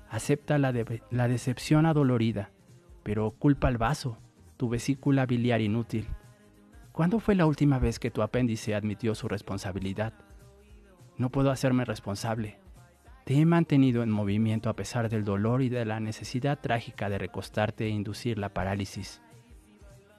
Acepta 0.08 0.58
la, 0.58 0.72
de- 0.72 1.02
la 1.10 1.28
decepción 1.28 1.84
adolorida, 1.84 2.50
pero 3.02 3.32
culpa 3.32 3.68
al 3.68 3.76
vaso, 3.76 4.18
tu 4.56 4.68
vesícula 4.68 5.26
biliar 5.26 5.60
inútil. 5.60 6.06
¿Cuándo 6.92 7.20
fue 7.20 7.34
la 7.34 7.44
última 7.44 7.78
vez 7.78 7.98
que 7.98 8.10
tu 8.10 8.22
apéndice 8.22 8.74
admitió 8.74 9.14
su 9.14 9.28
responsabilidad? 9.28 10.14
No 11.18 11.30
puedo 11.30 11.50
hacerme 11.50 11.84
responsable. 11.84 12.58
Te 13.26 13.34
he 13.34 13.44
mantenido 13.44 14.04
en 14.04 14.10
movimiento 14.12 14.70
a 14.70 14.76
pesar 14.76 15.08
del 15.08 15.24
dolor 15.24 15.60
y 15.60 15.68
de 15.68 15.84
la 15.84 15.98
necesidad 15.98 16.60
trágica 16.60 17.08
de 17.08 17.18
recostarte 17.18 17.86
e 17.86 17.88
inducir 17.88 18.38
la 18.38 18.50
parálisis. 18.50 19.20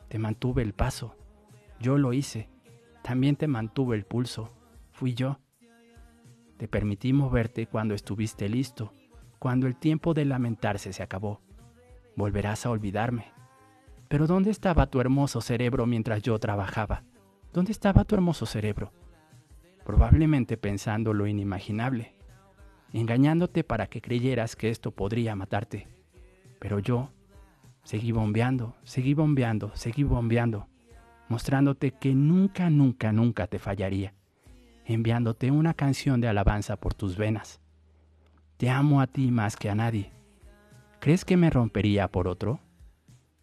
Te 0.09 0.19
mantuve 0.19 0.61
el 0.61 0.73
paso. 0.73 1.15
Yo 1.79 1.97
lo 1.97 2.11
hice. 2.11 2.49
También 3.03 3.37
te 3.37 3.47
mantuve 3.47 3.95
el 3.95 4.03
pulso. 4.03 4.51
Fui 4.91 5.13
yo. 5.13 5.39
Te 6.57 6.67
permití 6.67 7.13
moverte 7.13 7.65
cuando 7.67 7.95
estuviste 7.95 8.49
listo, 8.49 8.91
cuando 9.39 9.67
el 9.67 9.77
tiempo 9.77 10.13
de 10.13 10.25
lamentarse 10.25 10.91
se 10.91 11.01
acabó. 11.01 11.39
Volverás 12.17 12.65
a 12.65 12.71
olvidarme. 12.71 13.31
Pero 14.09 14.27
¿dónde 14.27 14.51
estaba 14.51 14.87
tu 14.87 14.99
hermoso 14.99 15.39
cerebro 15.39 15.85
mientras 15.85 16.23
yo 16.23 16.37
trabajaba? 16.39 17.05
¿Dónde 17.53 17.71
estaba 17.71 18.03
tu 18.03 18.15
hermoso 18.15 18.45
cerebro? 18.45 18.91
Probablemente 19.85 20.57
pensando 20.57 21.13
lo 21.13 21.25
inimaginable, 21.25 22.16
engañándote 22.93 23.63
para 23.63 23.87
que 23.87 24.01
creyeras 24.01 24.55
que 24.55 24.69
esto 24.69 24.91
podría 24.91 25.35
matarte. 25.35 25.87
Pero 26.59 26.79
yo 26.79 27.11
seguí 27.83 28.11
bombeando, 28.11 28.75
seguí 28.83 29.13
bombeando, 29.13 29.71
seguí 29.75 30.03
bombeando, 30.03 30.67
mostrándote 31.29 31.91
que 31.91 32.13
nunca, 32.13 32.69
nunca, 32.69 33.11
nunca 33.11 33.47
te 33.47 33.59
fallaría, 33.59 34.13
enviándote 34.85 35.51
una 35.51 35.73
canción 35.73 36.21
de 36.21 36.27
alabanza 36.27 36.77
por 36.77 36.93
tus 36.93 37.17
venas. 37.17 37.61
Te 38.57 38.69
amo 38.69 39.01
a 39.01 39.07
ti 39.07 39.31
más 39.31 39.55
que 39.55 39.69
a 39.69 39.75
nadie. 39.75 40.11
¿Crees 40.99 41.25
que 41.25 41.37
me 41.37 41.49
rompería 41.49 42.07
por 42.07 42.27
otro? 42.27 42.59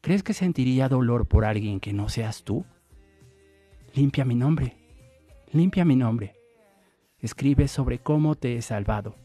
¿Crees 0.01 0.23
que 0.23 0.35
sentiría 0.35 0.89
dolor 0.89 1.27
por 1.27 1.45
alguien 1.45 1.81
que 1.81 1.93
no 1.93 2.09
seas 2.09 2.43
tú? 2.43 2.65
Limpia 3.95 4.25
mi 4.25 4.35
nombre, 4.35 4.77
limpia 5.53 5.85
mi 5.85 5.97
nombre. 5.97 6.35
Escribe 7.21 7.69
sobre 7.69 8.01
cómo 8.01 8.35
te 8.35 8.57
he 8.57 8.61
salvado, 8.61 9.17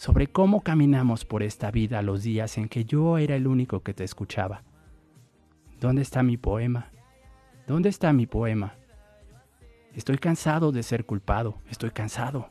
sobre 0.00 0.28
cómo 0.28 0.62
caminamos 0.62 1.26
por 1.26 1.42
esta 1.42 1.70
vida 1.70 2.00
los 2.00 2.22
días 2.22 2.56
en 2.56 2.70
que 2.70 2.86
yo 2.86 3.18
era 3.18 3.36
el 3.36 3.46
único 3.46 3.82
que 3.82 3.92
te 3.92 4.02
escuchaba. 4.02 4.62
¿Dónde 5.78 6.00
está 6.00 6.22
mi 6.22 6.38
poema? 6.38 6.90
¿Dónde 7.66 7.90
está 7.90 8.10
mi 8.14 8.26
poema? 8.26 8.76
Estoy 9.94 10.16
cansado 10.16 10.72
de 10.72 10.82
ser 10.84 11.04
culpado, 11.04 11.58
estoy 11.68 11.90
cansado. 11.90 12.48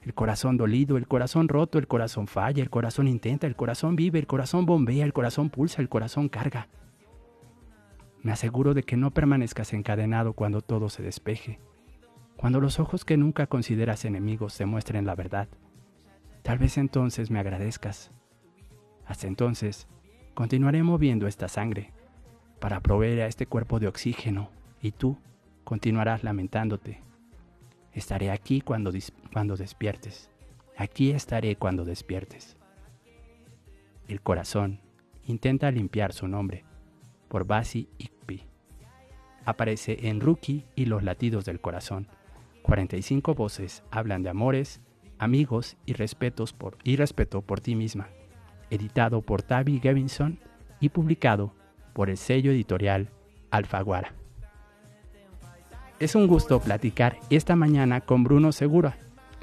El 0.00 0.12
corazón 0.12 0.56
dolido, 0.56 0.96
el 0.96 1.06
corazón 1.06 1.46
roto, 1.46 1.78
el 1.78 1.86
corazón 1.86 2.26
falla, 2.26 2.64
el 2.64 2.70
corazón 2.70 3.06
intenta, 3.06 3.46
el 3.46 3.54
corazón 3.54 3.94
vive, 3.94 4.18
el 4.18 4.26
corazón 4.26 4.66
bombea, 4.66 5.04
el 5.04 5.12
corazón 5.12 5.50
pulsa, 5.50 5.82
el 5.82 5.88
corazón 5.88 6.28
carga. 6.28 6.66
Me 8.22 8.32
aseguro 8.32 8.74
de 8.74 8.82
que 8.82 8.96
no 8.96 9.12
permanezcas 9.12 9.72
encadenado 9.72 10.32
cuando 10.32 10.62
todo 10.62 10.88
se 10.88 11.04
despeje, 11.04 11.60
cuando 12.36 12.60
los 12.60 12.80
ojos 12.80 13.04
que 13.04 13.16
nunca 13.16 13.46
consideras 13.46 14.04
enemigos 14.04 14.56
te 14.56 14.66
muestren 14.66 15.06
la 15.06 15.14
verdad. 15.14 15.46
Tal 16.42 16.58
vez 16.58 16.76
entonces 16.78 17.30
me 17.30 17.38
agradezcas. 17.38 18.10
Hasta 19.06 19.26
entonces, 19.26 19.86
continuaré 20.34 20.82
moviendo 20.82 21.26
esta 21.26 21.48
sangre 21.48 21.92
para 22.60 22.80
proveer 22.80 23.22
a 23.22 23.26
este 23.26 23.46
cuerpo 23.46 23.78
de 23.78 23.88
oxígeno 23.88 24.50
y 24.80 24.92
tú 24.92 25.18
continuarás 25.64 26.24
lamentándote. 26.24 27.00
Estaré 27.92 28.30
aquí 28.30 28.60
cuando, 28.60 28.90
cuando 29.32 29.56
despiertes. 29.56 30.30
Aquí 30.76 31.10
estaré 31.10 31.56
cuando 31.56 31.84
despiertes. 31.84 32.56
El 34.08 34.20
corazón 34.20 34.80
intenta 35.26 35.70
limpiar 35.70 36.12
su 36.12 36.26
nombre 36.26 36.64
por 37.28 37.46
Basi 37.46 37.88
Ikpi. 37.98 38.44
Aparece 39.44 40.08
en 40.08 40.20
Rookie 40.20 40.66
y 40.74 40.86
los 40.86 41.02
latidos 41.02 41.44
del 41.44 41.60
corazón. 41.60 42.08
45 42.62 43.34
voces 43.34 43.82
hablan 43.90 44.22
de 44.22 44.30
amores, 44.30 44.80
amigos 45.22 45.76
y 45.86 45.92
respetos 45.92 46.52
por 46.52 46.76
y 46.82 46.96
respeto 46.96 47.42
por 47.42 47.60
ti 47.60 47.76
misma. 47.76 48.08
Editado 48.70 49.22
por 49.22 49.42
Tavi 49.42 49.78
Gevinson 49.78 50.40
y 50.80 50.88
publicado 50.88 51.54
por 51.92 52.10
el 52.10 52.16
sello 52.16 52.50
editorial 52.50 53.08
Alfaguara. 53.52 54.14
Es 56.00 56.16
un 56.16 56.26
gusto 56.26 56.58
platicar 56.60 57.18
esta 57.30 57.54
mañana 57.54 58.00
con 58.00 58.24
Bruno 58.24 58.50
Segura, 58.50 58.96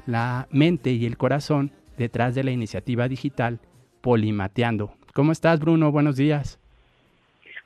la 0.04 0.46
mente 0.50 0.90
y 0.90 1.06
el 1.06 1.16
corazón 1.16 1.72
detrás 1.96 2.34
de 2.34 2.44
la 2.44 2.50
iniciativa 2.50 3.08
digital 3.08 3.60
Polimateando. 4.02 4.92
¿Cómo 5.14 5.32
estás, 5.32 5.60
Bruno? 5.60 5.90
Buenos 5.90 6.16
días. 6.16 6.58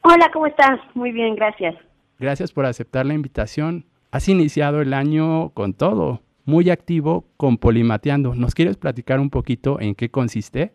Hola, 0.02 0.30
¿cómo 0.32 0.46
estás? 0.46 0.78
Muy 0.94 1.10
bien, 1.10 1.34
gracias. 1.34 1.74
Gracias 2.20 2.52
por 2.52 2.66
aceptar 2.66 3.06
la 3.06 3.14
invitación. 3.14 3.86
Has 4.12 4.28
iniciado 4.28 4.80
el 4.82 4.94
año 4.94 5.50
con 5.50 5.74
todo, 5.74 6.22
muy 6.44 6.70
activo 6.70 7.26
con 7.36 7.58
Polimateando. 7.58 8.34
¿Nos 8.34 8.54
quieres 8.54 8.76
platicar 8.76 9.20
un 9.20 9.30
poquito 9.30 9.80
en 9.80 9.94
qué 9.94 10.10
consiste? 10.10 10.72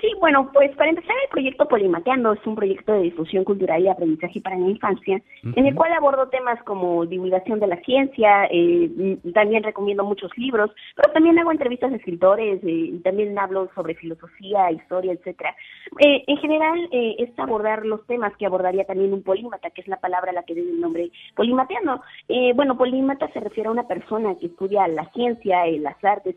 Sí, 0.00 0.08
bueno, 0.18 0.50
pues 0.52 0.74
para 0.76 0.90
empezar 0.90 1.14
el 1.22 1.30
proyecto 1.30 1.68
Polimateando 1.68 2.32
es 2.32 2.46
un 2.46 2.54
proyecto 2.54 2.92
de 2.92 3.02
difusión 3.02 3.44
cultural 3.44 3.82
y 3.82 3.88
aprendizaje 3.88 4.40
para 4.40 4.56
la 4.56 4.68
infancia, 4.68 5.20
en 5.42 5.66
el 5.66 5.74
cual 5.74 5.92
abordo 5.92 6.28
temas 6.28 6.62
como 6.62 7.04
divulgación 7.04 7.60
de 7.60 7.66
la 7.66 7.76
ciencia, 7.82 8.46
eh, 8.50 9.18
también 9.34 9.62
recomiendo 9.62 10.02
muchos 10.02 10.30
libros, 10.38 10.70
pero 10.96 11.12
también 11.12 11.38
hago 11.38 11.52
entrevistas 11.52 11.92
a 11.92 11.96
escritores, 11.96 12.64
eh, 12.64 12.70
y 12.70 12.98
también 13.00 13.38
hablo 13.38 13.68
sobre 13.74 13.94
filosofía, 13.94 14.70
historia, 14.70 15.12
etcétera. 15.12 15.54
Eh, 15.98 16.24
en 16.26 16.36
general 16.38 16.78
eh, 16.92 17.16
es 17.18 17.38
abordar 17.38 17.84
los 17.84 18.06
temas 18.06 18.34
que 18.38 18.46
abordaría 18.46 18.84
también 18.84 19.12
un 19.12 19.22
polímata, 19.22 19.68
que 19.70 19.82
es 19.82 19.88
la 19.88 20.00
palabra 20.00 20.30
a 20.30 20.34
la 20.34 20.44
que 20.44 20.54
debe 20.54 20.70
el 20.70 20.80
nombre 20.80 21.10
polimateando. 21.36 22.00
Eh, 22.28 22.52
bueno, 22.54 22.78
polímata 22.78 23.28
se 23.32 23.40
refiere 23.40 23.68
a 23.68 23.72
una 23.72 23.86
persona 23.86 24.34
que 24.36 24.46
estudia 24.46 24.88
la 24.88 25.10
ciencia, 25.12 25.66
eh, 25.66 25.78
las 25.78 26.02
artes, 26.02 26.36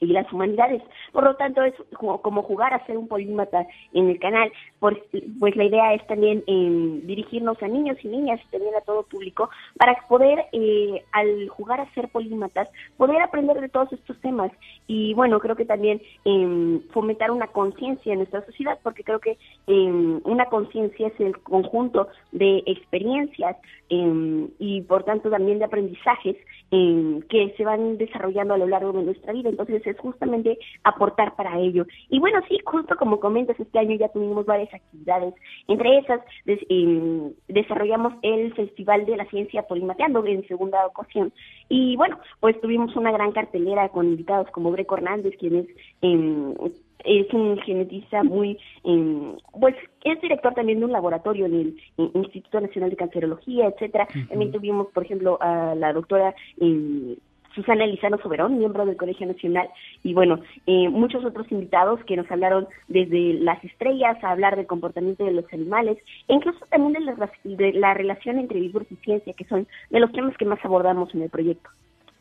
y 0.00 0.06
las 0.06 0.30
humanidades. 0.32 0.82
Por 1.12 1.24
lo 1.24 1.36
tanto, 1.36 1.62
es 1.62 1.74
como, 1.94 2.42
jugar 2.42 2.72
a 2.74 2.84
ser 2.86 2.96
un 2.98 3.06
polímata 3.06 3.66
en 3.92 4.08
el 4.08 4.18
canal. 4.18 4.50
Por- 4.78 5.00
pues 5.38 5.54
la 5.56 5.64
idea 5.64 5.94
es 5.94 6.06
también 6.06 6.42
eh, 6.46 7.00
dirigirnos 7.04 7.62
a 7.62 7.68
niños 7.68 7.98
y 8.02 8.08
niñas 8.08 8.40
y 8.46 8.50
también 8.50 8.74
a 8.74 8.80
todo 8.80 9.02
público 9.04 9.50
para 9.76 9.96
poder, 10.08 10.46
eh, 10.52 11.02
al 11.12 11.48
jugar 11.48 11.80
a 11.80 11.92
ser 11.94 12.08
polímatas, 12.08 12.68
poder 12.96 13.20
aprender 13.20 13.60
de 13.60 13.68
todos 13.68 13.92
estos 13.92 14.18
temas. 14.20 14.50
Y 14.86 15.14
bueno, 15.14 15.38
creo 15.38 15.54
que 15.56 15.64
también 15.66 16.00
eh, 16.24 16.80
fomentar 16.92 17.30
una 17.30 17.48
conciencia 17.48 18.12
en 18.12 18.18
nuestra 18.20 18.44
sociedad, 18.46 18.78
porque 18.82 19.04
creo 19.04 19.20
que 19.20 19.36
eh, 19.66 20.20
una 20.24 20.46
conciencia 20.46 21.08
es 21.08 21.20
el 21.20 21.38
conjunto 21.40 22.08
de 22.32 22.62
experiencias 22.66 23.56
y 23.92 24.82
por 24.82 25.02
tanto 25.02 25.30
también 25.30 25.58
de 25.58 25.64
aprendizajes 25.64 26.36
que 26.70 27.54
se 27.56 27.64
van 27.64 27.98
desarrollando 27.98 28.54
a 28.54 28.58
lo 28.58 28.68
largo 28.68 28.92
de 28.92 29.02
nuestra 29.02 29.32
vida. 29.32 29.48
Entonces 29.48 29.84
es 29.90 29.98
justamente 29.98 30.58
aportar 30.84 31.34
para 31.36 31.58
ello. 31.58 31.84
Y 32.08 32.18
bueno, 32.18 32.40
sí, 32.48 32.58
justo 32.64 32.96
como 32.96 33.20
comentas, 33.20 33.58
este 33.58 33.78
año 33.78 33.96
ya 33.96 34.08
tuvimos 34.08 34.46
varias 34.46 34.72
actividades. 34.72 35.34
Entre 35.68 35.98
esas, 35.98 36.20
des- 36.44 36.64
eh, 36.68 37.32
desarrollamos 37.48 38.14
el 38.22 38.54
Festival 38.54 39.06
de 39.06 39.16
la 39.16 39.24
Ciencia 39.26 39.62
Polimateando 39.62 40.24
en 40.26 40.46
segunda 40.48 40.86
ocasión. 40.86 41.32
Y 41.68 41.96
bueno, 41.96 42.18
pues 42.40 42.60
tuvimos 42.60 42.94
una 42.96 43.12
gran 43.12 43.32
cartelera 43.32 43.88
con 43.88 44.06
invitados 44.06 44.48
como 44.50 44.72
Greco 44.72 44.96
Hernández, 44.96 45.34
quien 45.38 45.56
es... 45.56 45.66
eh, 46.02 46.54
es 47.02 47.32
un 47.32 47.56
genetista 47.60 48.22
muy, 48.22 48.58
eh, 48.84 49.32
pues 49.58 49.74
es 50.04 50.20
director 50.20 50.52
también 50.52 50.80
de 50.80 50.84
un 50.84 50.92
laboratorio 50.92 51.46
en 51.46 51.54
el 51.54 51.76
Instituto 52.12 52.60
Nacional 52.60 52.90
de 52.90 52.96
Cancerología, 52.96 53.68
etcétera. 53.68 54.06
También 54.28 54.52
tuvimos, 54.52 54.88
por 54.88 55.04
ejemplo, 55.04 55.38
a 55.40 55.74
la 55.76 55.94
doctora 55.94 56.34
eh, 56.60 57.16
Susana 57.54 57.86
Lizano 57.86 58.18
Soberón, 58.18 58.58
miembro 58.58 58.86
del 58.86 58.96
Colegio 58.96 59.26
Nacional, 59.26 59.68
y 60.02 60.14
bueno, 60.14 60.40
eh, 60.66 60.88
muchos 60.88 61.24
otros 61.24 61.50
invitados 61.50 62.00
que 62.04 62.16
nos 62.16 62.30
hablaron 62.30 62.68
desde 62.88 63.34
las 63.34 63.62
estrellas 63.64 64.22
a 64.22 64.30
hablar 64.30 64.56
del 64.56 64.66
comportamiento 64.66 65.24
de 65.24 65.32
los 65.32 65.44
animales, 65.52 65.98
e 66.28 66.34
incluso 66.34 66.64
también 66.70 67.04
de 67.44 67.72
la, 67.72 67.94
relación 67.94 68.38
entre 68.38 68.60
libros 68.60 68.86
y 68.90 68.96
ciencia, 68.96 69.32
que 69.32 69.44
son 69.44 69.66
de 69.90 70.00
los 70.00 70.12
temas 70.12 70.36
que 70.36 70.44
más 70.44 70.64
abordamos 70.64 71.14
en 71.14 71.22
el 71.22 71.30
proyecto. 71.30 71.70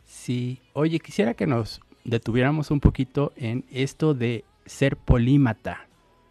Sí, 0.03 0.59
oye, 0.73 0.99
quisiera 0.99 1.33
que 1.33 1.45
nos 1.45 1.81
detuviéramos 2.03 2.71
un 2.71 2.79
poquito 2.79 3.31
en 3.35 3.65
esto 3.71 4.13
de 4.13 4.43
ser 4.65 4.97
polímata, 4.97 5.87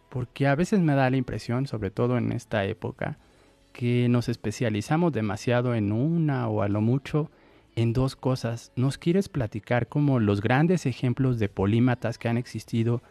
porque 0.09 0.47
a 0.47 0.55
veces 0.55 0.79
me 0.79 0.95
da 0.95 1.09
la 1.09 1.17
impresión, 1.17 1.67
sobre 1.67 1.91
todo 1.91 2.17
en 2.17 2.31
esta 2.31 2.65
época, 2.65 3.17
que 3.71 4.09
nos 4.09 4.27
especializamos 4.27 5.13
demasiado 5.13 5.75
en 5.75 5.91
una 5.91 6.49
o 6.49 6.61
a 6.61 6.67
lo 6.67 6.81
mucho 6.81 7.29
en 7.81 7.93
dos 7.93 8.15
cosas. 8.15 8.71
¿Nos 8.75 8.97
quieres 8.97 9.29
platicar 9.29 9.87
como 9.87 10.19
los 10.19 10.41
grandes 10.41 10.85
ejemplos 10.85 11.39
de 11.39 11.47
polímatas 11.47 12.17
que 12.17 12.27
han 12.27 12.37
existido 12.37 13.01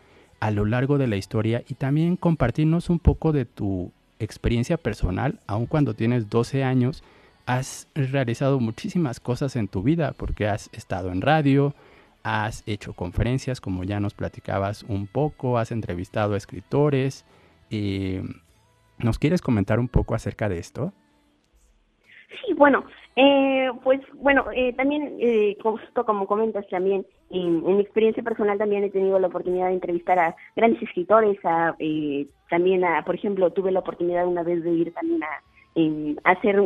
a 0.41 0.51
lo 0.51 0.67
largo 0.67 0.99
de 0.99 1.07
la 1.07 1.17
historia 1.17 1.65
y 1.69 1.75
también 1.75 2.17
compartirnos 2.17 2.91
un 2.91 2.99
poco 2.99 3.33
de 3.33 3.47
tu 3.47 3.93
experiencia 4.19 4.77
personal, 4.77 5.41
aun 5.47 5.67
cuando 5.67 5.95
tienes 5.95 6.29
12 6.29 6.65
años? 6.65 7.03
Has 7.47 7.89
realizado 7.95 8.61
muchísimas 8.61 9.21
cosas 9.21 9.57
en 9.57 9.69
tu 9.69 9.83
vida 9.83 10.13
porque 10.13 10.47
has 10.47 10.69
estado 10.73 11.13
en 11.13 11.23
radio, 11.23 11.75
has 12.23 12.63
hecho 12.67 12.93
conferencias, 12.93 13.63
como 13.63 13.85
ya 13.85 14.01
nos 14.01 14.13
platicabas 14.13 14.83
un 14.83 15.07
poco, 15.07 15.57
has 15.57 15.73
entrevistado 15.73 16.35
a 16.35 16.37
escritores. 16.37 17.25
Eh, 17.71 18.23
¿Nos 18.99 19.19
quieres 19.19 19.41
comentar 19.41 19.81
un 19.81 19.89
poco 19.89 20.15
acerca 20.15 20.51
de 20.51 20.59
esto? 20.59 20.93
Sí, 22.29 22.53
bueno, 22.55 22.85
eh, 23.17 23.71
pues 23.83 24.01
bueno, 24.15 24.45
eh, 24.55 24.75
también, 24.75 25.17
eh, 25.19 25.57
justo 25.63 26.05
como 26.05 26.27
comentas 26.27 26.69
también, 26.69 27.07
en, 27.31 27.65
mi 27.65 27.81
experiencia 27.81 28.23
personal 28.23 28.59
también 28.59 28.85
he 28.85 28.91
tenido 28.91 29.19
la 29.19 29.29
oportunidad 29.29 29.69
de 29.69 29.75
entrevistar 29.75 30.19
a 30.19 30.37
grandes 30.55 30.83
escritores, 30.83 31.39
a, 31.45 31.75
eh, 31.79 32.27
también 32.51 32.85
a, 32.85 33.03
por 33.05 33.15
ejemplo, 33.15 33.51
tuve 33.51 33.73
la 33.73 33.81
oportunidad 33.81 34.27
una 34.27 34.43
vez 34.43 34.63
de 34.63 34.71
ir 34.71 34.93
también 34.93 35.23
a, 35.23 35.43
hacer 36.25 36.61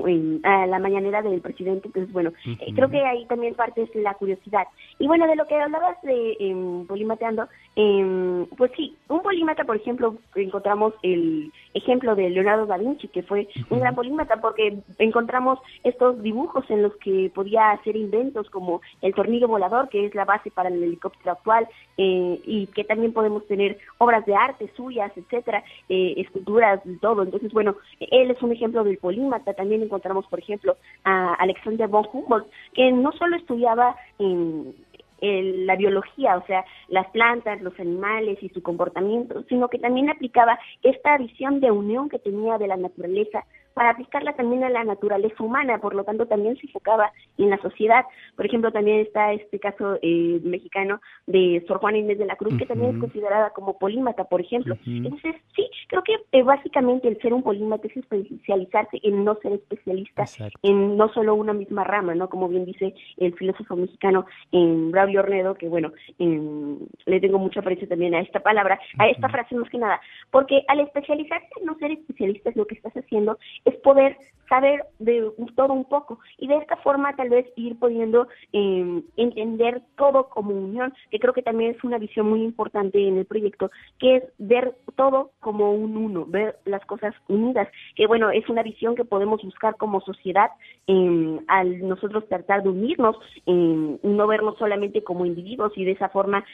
a 0.45 0.67
la 0.67 0.79
mañanera 0.79 1.23
del 1.23 1.41
presidente. 1.41 1.89
Entonces, 1.89 2.13
bueno, 2.13 2.33
eh, 2.47 2.73
creo 2.75 2.89
que 2.89 3.05
ahí 3.05 3.27
también 3.27 3.55
parte 3.55 3.83
es 3.83 3.95
la 3.95 4.15
curiosidad. 4.15 4.67
Y 4.99 5.07
bueno, 5.07 5.27
de 5.27 5.37
lo 5.37 5.47
que 5.47 5.57
hablabas 5.57 6.01
de 6.03 6.37
eh, 6.39 6.85
polimateando, 6.87 7.49
eh, 7.77 8.47
pues 8.57 8.71
sí, 8.77 8.97
un 9.09 9.23
polímata, 9.23 9.65
por 9.65 9.77
ejemplo, 9.77 10.17
encontramos 10.35 10.95
el 11.03 11.53
ejemplo 11.75 12.15
de 12.15 12.31
Leonardo 12.31 12.67
da 12.67 12.77
Vinci, 12.77 13.09
que 13.09 13.23
fue 13.23 13.49
un 13.71 13.81
gran 13.81 13.95
polímata 13.95 14.41
porque 14.41 14.79
encontramos 14.99 15.59
estos 15.85 16.23
dibujos 16.23 16.69
en 16.71 16.83
los 16.83 16.95
que 16.97 17.31
podía 17.35 17.71
hacer 17.71 17.97
inventos 17.97 18.51
como 18.51 18.81
el 19.01 19.15
tornillo 19.15 19.49
volador, 19.49 19.89
que 19.89 20.07
es 20.07 20.15
la 20.15 20.25
base 20.25 20.51
para 20.51 20.69
el 20.69 20.83
helicóptero 20.83 21.33
actual, 21.33 21.69
eh, 21.97 22.41
y 22.45 22.67
que 22.69 22.85
también 22.85 23.13
podemos 23.13 23.47
tener 23.47 23.79
obras 23.99 24.25
de 24.27 24.35
arte 24.35 24.71
suyas, 24.77 25.13
etcétera, 25.17 25.65
eh, 25.89 26.15
esculturas, 26.19 26.81
todo. 27.01 27.23
Entonces, 27.23 27.53
bueno, 27.53 27.77
él 28.01 28.31
es 28.31 28.43
un 28.43 28.53
ejemplo 28.53 28.85
del 28.85 28.99
polímata. 29.03 29.53
También 29.53 29.83
encontramos, 29.83 30.27
por 30.29 30.39
ejemplo, 30.39 30.79
a 31.05 31.35
Alexander 31.35 31.89
von 31.89 32.07
Humboldt, 32.11 32.47
que 32.73 32.91
no 32.91 33.13
solo 33.13 33.37
estudiaba 33.37 33.97
en 34.19 35.67
la 35.67 35.77
biología, 35.77 36.37
o 36.37 36.47
sea, 36.47 36.65
las 36.89 37.09
plantas, 37.11 37.61
los 37.61 37.79
animales 37.79 38.43
y 38.43 38.49
su 38.49 38.63
comportamiento, 38.63 39.45
sino 39.49 39.69
que 39.69 39.79
también 39.79 40.09
aplicaba 40.09 40.59
esta 40.83 41.19
visión 41.19 41.61
de 41.61 41.71
unión 41.71 42.09
que 42.09 42.19
tenía 42.19 42.59
de 42.59 42.67
la 42.67 42.77
naturaleza 42.77 43.45
para 43.75 43.91
aplicarla 43.91 44.35
también 44.35 44.65
a 44.65 44.71
la 44.71 44.85
naturaleza 44.85 45.43
humana, 45.43 45.79
por 45.79 45.95
lo 45.95 46.05
tanto 46.05 46.27
también 46.27 46.57
se 46.57 46.67
enfocaba 46.67 47.13
en 47.39 47.51
la 47.51 47.59
sociedad. 47.59 48.05
Por 48.37 48.47
ejemplo, 48.47 48.73
también 48.73 49.01
está 49.01 49.33
este 49.33 49.59
caso 49.59 49.99
eh, 50.03 50.41
mexicano 50.43 51.01
de 51.27 51.65
Sor 51.67 51.79
Juana 51.79 51.99
Inés 51.99 52.19
de 52.19 52.27
la 52.27 52.37
Cruz, 52.37 52.57
que 52.59 52.67
también 52.67 52.95
es 52.95 53.01
considerada 53.01 53.51
como 53.51 53.79
polímata, 53.79 54.25
por 54.25 54.41
ejemplo. 54.41 54.77
Entonces, 54.87 55.37
sí, 55.55 55.69
creo 55.89 56.03
que 56.03 56.17
eh, 56.33 56.43
básicamente 56.43 57.09
el 57.09 57.21
ser 57.21 57.33
un 57.33 57.43
polímata 57.43 57.87
es 57.87 57.97
especializarse 57.97 58.99
en 59.03 59.25
no 59.25 59.37
ser 59.37 59.53
especialista 59.53 60.25
en 60.63 60.97
no 60.97 61.13
solo 61.13 61.35
una 61.35 61.53
misma 61.53 61.85
rama, 61.85 62.15
¿no? 62.15 62.29
Como 62.29 62.49
bien 62.49 62.65
dice 62.65 62.95
el 63.17 63.35
filósofo 63.35 63.77
mexicano 63.77 64.27
en 64.53 64.91
Braulio 64.91 65.21
Ornedo, 65.21 65.55
que 65.55 65.69
bueno, 65.69 65.93
le 66.19 67.21
tengo 67.21 67.39
mucho 67.39 67.61
aprecio 67.61 67.89
también 67.89 68.15
a 68.15 68.21
esta 68.21 68.41
palabra, 68.41 68.79
a 68.99 69.09
esta 69.09 69.29
frase 69.29 69.55
más 69.55 69.69
que 69.71 69.79
nada, 69.79 70.01
porque 70.31 70.63
al 70.69 70.81
especializarse 70.81 71.49
en 71.61 71.67
no 71.67 71.77
ser 71.79 71.93
especialista 71.93 72.51
es 72.51 72.57
lo 72.57 72.67
que 72.67 72.75
estás 72.75 72.93
haciendo 72.95 73.39
es 73.65 73.75
poder 73.77 74.17
saber 74.53 74.85
de 74.99 75.31
todo 75.57 75.73
un 75.73 75.87
poco 75.87 76.19
y 76.37 76.47
de 76.47 76.59
esta 76.59 76.77
forma 76.77 77.17
tal 77.17 77.31
vez 77.31 77.47
ir 77.57 77.79
pudiendo 77.79 78.29
eh, 78.53 79.03
entender 79.17 79.81
todo 79.97 80.29
como 80.29 80.51
unión, 80.51 80.93
que 81.11 81.19
creo 81.19 81.33
que 81.33 81.41
también 81.41 81.75
es 81.75 81.83
una 81.83 81.97
visión 81.97 82.29
muy 82.29 82.43
importante 82.43 82.99
en 83.09 83.17
el 83.17 83.25
proyecto, 83.25 83.71
que 83.99 84.17
es 84.17 84.25
ver 84.37 84.75
todo 84.95 85.31
como 85.41 85.73
un 85.73 85.97
uno, 85.97 86.27
ver 86.27 86.59
las 86.67 86.85
cosas 86.85 87.15
unidas, 87.29 87.67
que 87.97 88.07
bueno, 88.07 88.31
es 88.31 88.47
una 88.51 88.63
visión 88.63 88.95
que 88.95 89.07
podemos 89.07 89.43
buscar 89.43 89.77
como 89.79 90.03
sociedad 90.03 90.51
eh, 90.87 91.41
al 91.49 91.89
nosotros 91.89 92.29
tratar 92.29 92.63
de 92.63 92.69
unirnos, 92.69 93.17
eh, 93.47 93.99
no 94.03 94.27
vernos 94.27 94.59
solamente 94.59 95.03
como 95.03 95.25
individuos 95.25 95.73
y 95.77 95.87
de 95.87 95.93
esa 95.93 96.11
forma 96.11 96.45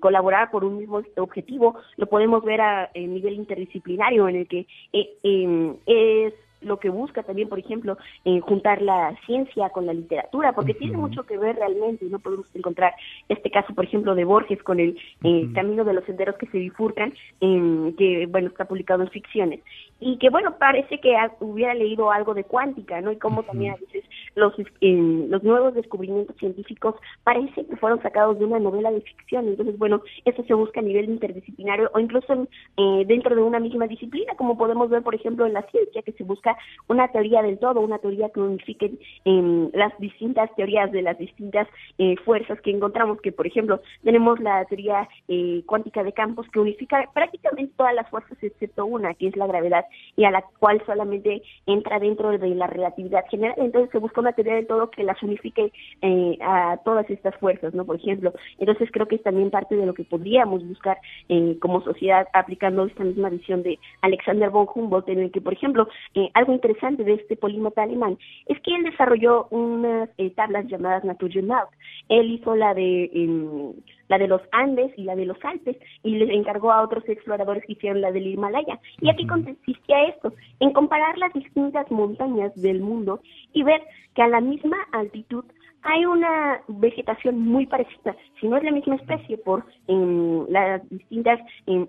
colaborar 0.00 0.50
por 0.50 0.64
un 0.64 0.78
mismo 0.78 1.02
objetivo, 1.16 1.76
lo 1.96 2.06
podemos 2.06 2.42
ver 2.42 2.60
a, 2.60 2.90
nivel 2.94 3.34
interdisciplinario 3.34 4.28
en 4.28 4.36
el 4.36 4.48
que 4.48 4.66
es 4.92 6.34
lo 6.64 6.78
que 6.78 6.88
busca 6.88 7.22
también, 7.22 7.48
por 7.48 7.58
ejemplo, 7.58 7.96
en 8.24 8.40
juntar 8.40 8.82
la 8.82 9.16
ciencia 9.26 9.70
con 9.70 9.86
la 9.86 9.92
literatura, 9.92 10.52
porque 10.52 10.74
tiene 10.74 10.96
mucho 10.96 11.24
que 11.24 11.38
ver 11.38 11.56
realmente, 11.56 12.04
y 12.04 12.08
no 12.08 12.18
podemos 12.18 12.46
encontrar 12.54 12.94
este 13.28 13.50
caso, 13.50 13.74
por 13.74 13.84
ejemplo, 13.84 14.14
de 14.14 14.24
Borges 14.24 14.62
con 14.62 14.80
el 14.80 14.98
eh, 15.22 15.48
Camino 15.54 15.84
de 15.84 15.94
los 15.94 16.04
Senderos 16.04 16.36
que 16.36 16.46
se 16.46 16.58
bifurcan, 16.58 17.12
que, 17.40 18.26
bueno, 18.30 18.48
está 18.48 18.64
publicado 18.64 19.02
en 19.02 19.10
ficciones, 19.10 19.60
y 20.00 20.18
que, 20.18 20.30
bueno, 20.30 20.56
parece 20.58 20.98
que 21.00 21.16
hubiera 21.40 21.74
leído 21.74 22.10
algo 22.10 22.34
de 22.34 22.44
cuántica, 22.44 23.00
¿no? 23.00 23.12
Y 23.12 23.16
como 23.16 23.42
también 23.42 23.74
a 23.74 23.76
veces 23.76 24.04
los, 24.34 24.54
los 24.80 25.42
nuevos 25.42 25.74
descubrimientos 25.74 26.36
científicos 26.36 26.96
parece 27.22 27.66
que 27.66 27.76
fueron 27.76 28.02
sacados 28.02 28.38
de 28.38 28.44
una 28.44 28.58
novela 28.58 28.90
de 28.90 29.00
ficción, 29.00 29.48
entonces, 29.48 29.78
bueno, 29.78 30.02
eso 30.24 30.42
se 30.44 30.54
busca 30.54 30.80
a 30.80 30.82
nivel 30.82 31.08
interdisciplinario 31.08 31.90
o 31.94 32.00
incluso 32.00 32.46
eh, 32.76 33.04
dentro 33.06 33.34
de 33.34 33.42
una 33.42 33.60
misma 33.60 33.86
disciplina, 33.86 34.34
como 34.36 34.58
podemos 34.58 34.90
ver, 34.90 35.02
por 35.02 35.14
ejemplo, 35.14 35.46
en 35.46 35.52
la 35.52 35.62
ciencia, 35.70 36.02
que 36.02 36.12
se 36.12 36.24
busca 36.24 36.53
una 36.88 37.08
teoría 37.08 37.42
del 37.42 37.58
todo, 37.58 37.80
una 37.80 37.98
teoría 37.98 38.28
que 38.30 38.40
unifique 38.40 38.92
eh, 39.24 39.68
las 39.72 39.96
distintas 39.98 40.54
teorías 40.56 40.90
de 40.92 41.02
las 41.02 41.18
distintas 41.18 41.68
eh, 41.98 42.16
fuerzas 42.24 42.60
que 42.60 42.70
encontramos, 42.70 43.20
que 43.20 43.32
por 43.32 43.46
ejemplo 43.46 43.80
tenemos 44.02 44.40
la 44.40 44.64
teoría 44.66 45.08
eh, 45.28 45.62
cuántica 45.66 46.02
de 46.02 46.12
campos 46.12 46.46
que 46.52 46.60
unifica 46.60 47.08
prácticamente 47.12 47.72
todas 47.76 47.94
las 47.94 48.08
fuerzas 48.10 48.38
excepto 48.42 48.86
una, 48.86 49.14
que 49.14 49.28
es 49.28 49.36
la 49.36 49.46
gravedad, 49.46 49.84
y 50.16 50.24
a 50.24 50.30
la 50.30 50.42
cual 50.58 50.82
solamente 50.86 51.42
entra 51.66 51.98
dentro 51.98 52.36
de 52.36 52.54
la 52.54 52.66
relatividad 52.66 53.24
general. 53.30 53.54
Entonces 53.58 53.90
se 53.90 53.98
busca 53.98 54.20
una 54.20 54.32
teoría 54.32 54.54
del 54.54 54.66
todo 54.66 54.90
que 54.90 55.04
las 55.04 55.22
unifique 55.22 55.72
eh, 56.02 56.38
a 56.40 56.78
todas 56.84 57.08
estas 57.10 57.36
fuerzas, 57.36 57.74
¿no? 57.74 57.84
Por 57.84 57.96
ejemplo, 57.96 58.32
entonces 58.58 58.90
creo 58.92 59.06
que 59.06 59.16
es 59.16 59.22
también 59.22 59.50
parte 59.50 59.76
de 59.76 59.86
lo 59.86 59.94
que 59.94 60.04
podríamos 60.04 60.66
buscar 60.66 60.98
eh, 61.28 61.56
como 61.60 61.82
sociedad 61.82 62.26
aplicando 62.32 62.84
esta 62.84 63.04
misma 63.04 63.28
visión 63.30 63.62
de 63.62 63.78
Alexander 64.02 64.50
von 64.50 64.66
Humboldt, 64.72 65.08
en 65.08 65.20
el 65.20 65.30
que, 65.30 65.40
por 65.40 65.52
ejemplo, 65.52 65.88
eh, 66.14 66.30
algo 66.34 66.52
interesante 66.52 67.04
de 67.04 67.14
este 67.14 67.36
polímata 67.36 67.82
alemán 67.82 68.18
es 68.46 68.60
que 68.60 68.74
él 68.74 68.82
desarrolló 68.82 69.46
unas 69.50 70.10
eh, 70.18 70.30
tablas 70.30 70.66
llamadas 70.66 71.04
Naturjournal. 71.04 71.66
Él 72.08 72.32
hizo 72.32 72.54
la 72.54 72.74
de 72.74 73.10
em, 73.14 73.72
la 74.08 74.18
de 74.18 74.28
los 74.28 74.42
Andes 74.52 74.92
y 74.96 75.04
la 75.04 75.16
de 75.16 75.24
los 75.24 75.42
Alpes 75.44 75.76
y 76.02 76.16
les 76.16 76.30
encargó 76.30 76.72
a 76.72 76.82
otros 76.82 77.08
exploradores 77.08 77.64
que 77.64 77.72
hicieron 77.72 78.00
la 78.00 78.12
del 78.12 78.26
Himalaya. 78.26 78.78
Y 79.00 79.08
aquí 79.08 79.26
consistía 79.26 80.04
esto, 80.08 80.34
en 80.60 80.72
comparar 80.72 81.16
las 81.18 81.32
distintas 81.32 81.90
montañas 81.90 82.54
del 82.60 82.80
mundo 82.80 83.20
y 83.52 83.62
ver 83.62 83.82
que 84.14 84.22
a 84.22 84.28
la 84.28 84.40
misma 84.40 84.76
altitud 84.92 85.44
hay 85.84 86.06
una 86.06 86.62
vegetación 86.66 87.40
muy 87.40 87.66
parecida, 87.66 88.16
si 88.40 88.48
no 88.48 88.56
es 88.56 88.64
la 88.64 88.72
misma 88.72 88.96
especie 88.96 89.36
por 89.36 89.66
las 89.86 90.80
distintas 90.88 91.40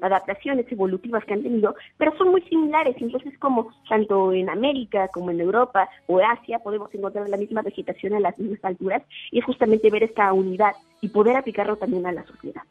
adaptaciones 0.01 0.69
evolutivas 0.69 1.23
que 1.23 1.33
han 1.33 1.43
tenido, 1.43 1.75
pero 1.97 2.15
son 2.17 2.29
muy 2.29 2.41
similares, 2.41 2.95
entonces 2.99 3.37
como 3.39 3.71
tanto 3.87 4.33
en 4.33 4.49
América 4.49 5.07
como 5.07 5.31
en 5.31 5.39
Europa 5.39 5.89
o 6.07 6.19
Asia 6.19 6.59
podemos 6.59 6.93
encontrar 6.93 7.29
la 7.29 7.37
misma 7.37 7.61
vegetación 7.61 8.13
a 8.13 8.19
las 8.19 8.37
mismas 8.37 8.63
alturas 8.65 9.01
y 9.31 9.39
es 9.39 9.45
justamente 9.45 9.89
ver 9.89 10.03
esta 10.03 10.33
unidad 10.33 10.73
y 10.99 11.07
poder 11.07 11.37
aplicarlo 11.37 11.77
también 11.77 12.05
a 12.05 12.11
la 12.11 12.25
sociedad. 12.25 12.63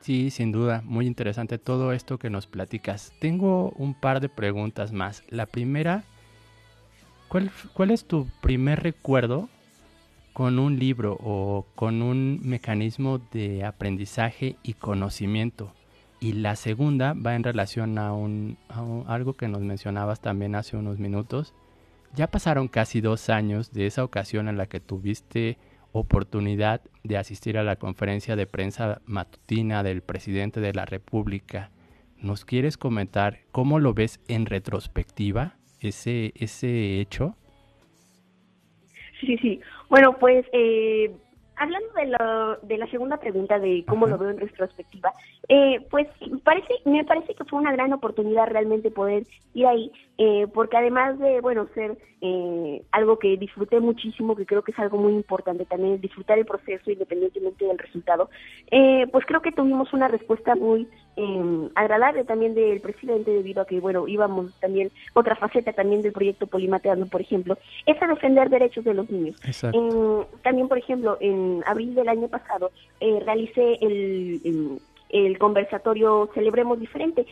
Sí, 0.00 0.30
sin 0.30 0.52
duda, 0.52 0.82
muy 0.84 1.06
interesante 1.06 1.58
todo 1.58 1.92
esto 1.92 2.16
que 2.18 2.30
nos 2.30 2.46
platicas. 2.46 3.12
Tengo 3.20 3.70
un 3.76 3.92
par 3.92 4.20
de 4.20 4.28
preguntas 4.28 4.92
más. 4.92 5.22
La 5.28 5.46
primera, 5.46 6.04
¿cuál, 7.28 7.50
cuál 7.74 7.90
es 7.90 8.06
tu 8.06 8.26
primer 8.40 8.82
recuerdo 8.82 9.48
con 10.36 10.58
un 10.58 10.78
libro 10.78 11.16
o 11.24 11.64
con 11.74 12.02
un 12.02 12.40
mecanismo 12.42 13.22
de 13.32 13.64
aprendizaje 13.64 14.56
y 14.62 14.74
conocimiento. 14.74 15.72
Y 16.20 16.34
la 16.34 16.56
segunda 16.56 17.14
va 17.14 17.36
en 17.36 17.42
relación 17.42 17.96
a, 17.96 18.12
un, 18.12 18.58
algo 19.06 19.32
que 19.32 19.48
nos 19.48 19.62
mencionabas 19.62 20.20
también 20.20 20.54
hace 20.54 20.76
unos 20.76 20.98
minutos. 20.98 21.54
Ya 22.14 22.26
pasaron 22.26 22.68
casi 22.68 23.00
dos 23.00 23.30
años 23.30 23.72
de 23.72 23.86
esa 23.86 24.04
ocasión 24.04 24.48
en 24.48 24.58
la 24.58 24.66
que 24.66 24.78
tuviste 24.78 25.56
oportunidad 25.92 26.82
de 27.02 27.16
asistir 27.16 27.56
a 27.56 27.64
la 27.64 27.76
conferencia 27.76 28.36
de 28.36 28.46
prensa 28.46 29.00
matutina 29.06 29.82
del 29.82 30.02
presidente 30.02 30.60
de 30.60 30.74
la 30.74 30.84
República. 30.84 31.70
¿Nos 32.18 32.44
quieres 32.44 32.76
comentar 32.76 33.38
cómo 33.52 33.78
lo 33.78 33.94
ves 33.94 34.20
en 34.28 34.44
retrospectiva 34.44 35.56
ese, 35.80 36.34
ese 36.36 37.00
hecho? 37.00 37.36
Sí, 39.20 39.36
sí. 39.38 39.60
Bueno, 39.88 40.16
pues 40.18 40.44
eh, 40.52 41.10
hablando 41.56 41.88
de, 41.94 42.06
lo, 42.06 42.56
de 42.62 42.78
la 42.78 42.86
segunda 42.88 43.16
pregunta 43.16 43.58
de 43.58 43.84
cómo 43.88 44.06
lo 44.06 44.18
veo 44.18 44.30
en 44.30 44.38
retrospectiva, 44.38 45.12
eh, 45.48 45.80
pues 45.90 46.06
parece, 46.44 46.74
me 46.84 47.04
parece 47.04 47.34
que 47.34 47.44
fue 47.44 47.58
una 47.58 47.72
gran 47.72 47.92
oportunidad 47.92 48.46
realmente 48.48 48.90
poder 48.90 49.24
ir 49.54 49.66
ahí, 49.66 49.90
eh, 50.18 50.46
porque 50.52 50.76
además 50.76 51.18
de, 51.18 51.40
bueno, 51.40 51.66
ser 51.74 51.96
eh, 52.20 52.82
algo 52.92 53.18
que 53.18 53.36
disfruté 53.36 53.80
muchísimo, 53.80 54.36
que 54.36 54.46
creo 54.46 54.62
que 54.62 54.72
es 54.72 54.78
algo 54.78 54.98
muy 54.98 55.14
importante 55.14 55.64
también, 55.64 56.00
disfrutar 56.00 56.38
el 56.38 56.46
proceso 56.46 56.90
independientemente 56.90 57.64
del 57.64 57.78
resultado, 57.78 58.28
eh, 58.70 59.06
pues 59.10 59.24
creo 59.26 59.40
que 59.40 59.52
tuvimos 59.52 59.92
una 59.92 60.08
respuesta 60.08 60.54
muy 60.54 60.88
eh, 61.16 61.68
agradable 61.74 62.24
también 62.24 62.54
del 62.54 62.80
presidente 62.80 63.30
debido 63.30 63.62
a 63.62 63.66
que, 63.66 63.80
bueno, 63.80 64.06
íbamos 64.06 64.52
también, 64.60 64.90
otra 65.14 65.34
faceta 65.34 65.72
también 65.72 66.02
del 66.02 66.12
proyecto 66.12 66.46
Polimateando, 66.46 67.06
por 67.06 67.20
ejemplo, 67.20 67.56
es 67.86 68.00
a 68.02 68.06
defender 68.06 68.50
derechos 68.50 68.84
de 68.84 68.94
los 68.94 69.10
niños. 69.10 69.36
Eh, 69.44 70.26
también, 70.42 70.68
por 70.68 70.78
ejemplo, 70.78 71.16
en 71.20 71.62
abril 71.66 71.94
del 71.94 72.08
año 72.08 72.28
pasado 72.28 72.70
eh, 73.00 73.20
realicé 73.24 73.78
el, 73.80 74.40
el, 74.44 74.78
el 75.10 75.38
conversatorio 75.38 76.28
Celebremos 76.34 76.80
Diferente 76.80 77.22
eh, 77.22 77.26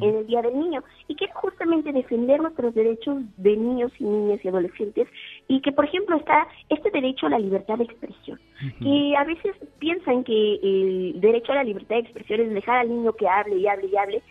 en 0.00 0.16
el 0.16 0.26
Día 0.26 0.42
del 0.42 0.58
Niño 0.58 0.82
y 1.08 1.14
que 1.14 1.26
es 1.26 1.34
justamente 1.34 1.92
defender 1.92 2.40
nuestros 2.40 2.74
derechos 2.74 3.22
de 3.36 3.56
niños 3.56 3.92
y 3.98 4.04
niñas 4.04 4.44
y 4.44 4.48
adolescentes 4.48 5.08
y 5.48 5.60
que, 5.60 5.72
por 5.72 5.84
ejemplo, 5.84 6.16
está 6.16 6.48
este 6.68 6.90
derecho 6.90 7.26
a 7.26 7.30
la 7.30 7.38
libertad 7.38 7.78
de 7.78 7.84
expresión. 7.84 8.40
Que 8.80 9.14
a 9.16 9.24
veces 9.24 9.54
piensan 9.78 10.24
que 10.24 10.54
el 10.62 11.20
derecho 11.20 11.52
a 11.52 11.56
la 11.56 11.64
libertad 11.64 11.96
de 11.96 12.02
expresión 12.02 12.40
es 12.40 12.50
dejar 12.54 12.78
al 12.78 12.88
niño 12.88 13.12
que 13.12 13.28
hable 13.28 13.56
y 13.56 13.66
hable 13.66 13.86
y 13.86 13.96
hable, 13.96 14.22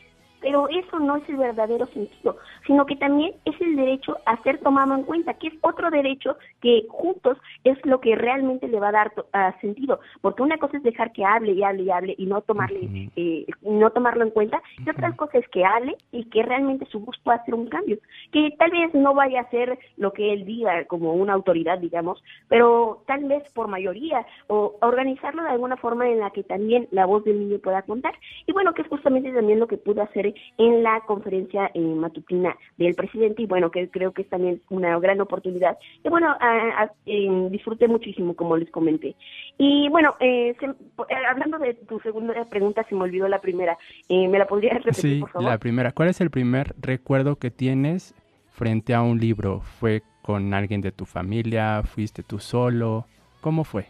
pero 0.45 0.69
eso 0.69 0.99
no 0.99 1.15
es 1.15 1.27
el 1.27 1.37
verdadero 1.37 1.87
sentido, 1.87 2.37
sino 2.67 2.85
que 2.85 2.95
también 2.97 3.33
es 3.45 3.59
el 3.59 3.75
derecho 3.75 4.15
a 4.27 4.37
ser 4.43 4.59
tomado 4.59 4.93
en 4.93 5.01
cuenta, 5.01 5.33
que 5.33 5.47
es 5.47 5.55
otro 5.61 5.89
derecho 5.89 6.37
que 6.61 6.85
juntos 6.87 7.35
es 7.63 7.83
lo 7.83 7.99
que 7.99 8.15
realmente 8.15 8.67
le 8.67 8.79
va 8.79 8.89
a 8.89 8.91
dar 8.91 9.09
to- 9.15 9.25
a 9.33 9.59
sentido, 9.59 9.99
porque 10.21 10.43
una 10.43 10.59
cosa 10.59 10.77
es 10.77 10.83
dejar 10.83 11.11
que 11.13 11.25
hable 11.25 11.53
y 11.53 11.63
hable 11.63 11.81
y 11.81 11.89
hable 11.89 12.15
y 12.19 12.27
no 12.27 12.41
tomarle 12.41 13.09
eh, 13.15 13.47
no 13.63 13.89
tomarlo 13.89 14.23
en 14.23 14.29
cuenta, 14.29 14.61
y 14.85 14.87
otra 14.87 15.13
cosa 15.15 15.39
es 15.39 15.47
que 15.49 15.65
hable 15.65 15.95
y 16.11 16.25
que 16.25 16.43
realmente 16.43 16.85
su 16.91 16.99
voz 16.99 17.17
pueda 17.23 17.37
hacer 17.39 17.55
un 17.55 17.65
cambio, 17.67 17.97
que 18.31 18.51
tal 18.59 18.69
vez 18.69 18.93
no 18.93 19.15
vaya 19.15 19.41
a 19.41 19.49
ser 19.49 19.79
lo 19.97 20.13
que 20.13 20.31
él 20.31 20.45
diga 20.45 20.85
como 20.85 21.13
una 21.15 21.33
autoridad, 21.33 21.79
digamos, 21.79 22.23
pero 22.49 23.01
tal 23.07 23.23
vez 23.23 23.41
por 23.53 23.67
mayoría 23.67 24.23
o 24.45 24.75
organizarlo 24.81 25.41
de 25.41 25.49
alguna 25.49 25.77
forma 25.77 26.07
en 26.07 26.19
la 26.19 26.29
que 26.29 26.43
también 26.43 26.87
la 26.91 27.07
voz 27.07 27.23
del 27.23 27.39
niño 27.39 27.57
pueda 27.63 27.81
contar. 27.81 28.13
Y 28.45 28.51
bueno, 28.53 28.75
que 28.75 28.83
es 28.83 28.87
justamente 28.87 29.31
también 29.31 29.59
lo 29.59 29.65
que 29.65 29.77
pude 29.77 30.01
hacer 30.03 30.34
en 30.57 30.83
la 30.83 31.01
conferencia 31.01 31.69
eh, 31.73 31.79
matutina 31.79 32.55
del 32.77 32.95
presidente 32.95 33.41
y 33.41 33.45
bueno, 33.45 33.71
que 33.71 33.89
creo 33.89 34.11
que 34.13 34.23
es 34.23 34.29
también 34.29 34.61
una 34.69 34.97
gran 34.99 35.21
oportunidad. 35.21 35.77
Y 36.03 36.09
bueno, 36.09 36.29
a- 36.39 36.83
a- 36.83 36.91
eh, 37.05 37.47
disfruté 37.51 37.87
muchísimo, 37.87 38.35
como 38.35 38.57
les 38.57 38.69
comenté. 38.71 39.15
Y 39.57 39.89
bueno, 39.89 40.15
eh, 40.19 40.55
se- 40.59 40.65
eh, 40.65 41.25
hablando 41.29 41.57
de 41.59 41.73
tu 41.73 41.99
segunda 41.99 42.33
pregunta, 42.45 42.83
se 42.89 42.95
me 42.95 43.03
olvidó 43.03 43.27
la 43.27 43.39
primera. 43.41 43.77
Eh, 44.09 44.27
¿Me 44.27 44.37
la 44.39 44.45
podrías 44.47 44.75
repetir, 44.83 44.95
Sí, 45.15 45.19
por 45.21 45.29
favor? 45.31 45.49
la 45.49 45.57
primera. 45.57 45.91
¿Cuál 45.91 46.09
es 46.09 46.21
el 46.21 46.29
primer 46.29 46.73
recuerdo 46.81 47.35
que 47.37 47.51
tienes 47.51 48.13
frente 48.51 48.93
a 48.93 49.01
un 49.01 49.19
libro? 49.19 49.61
¿Fue 49.61 50.01
con 50.21 50.53
alguien 50.53 50.81
de 50.81 50.91
tu 50.91 51.05
familia? 51.05 51.83
¿Fuiste 51.83 52.23
tú 52.23 52.39
solo? 52.39 53.05
¿Cómo 53.41 53.63
fue? 53.63 53.85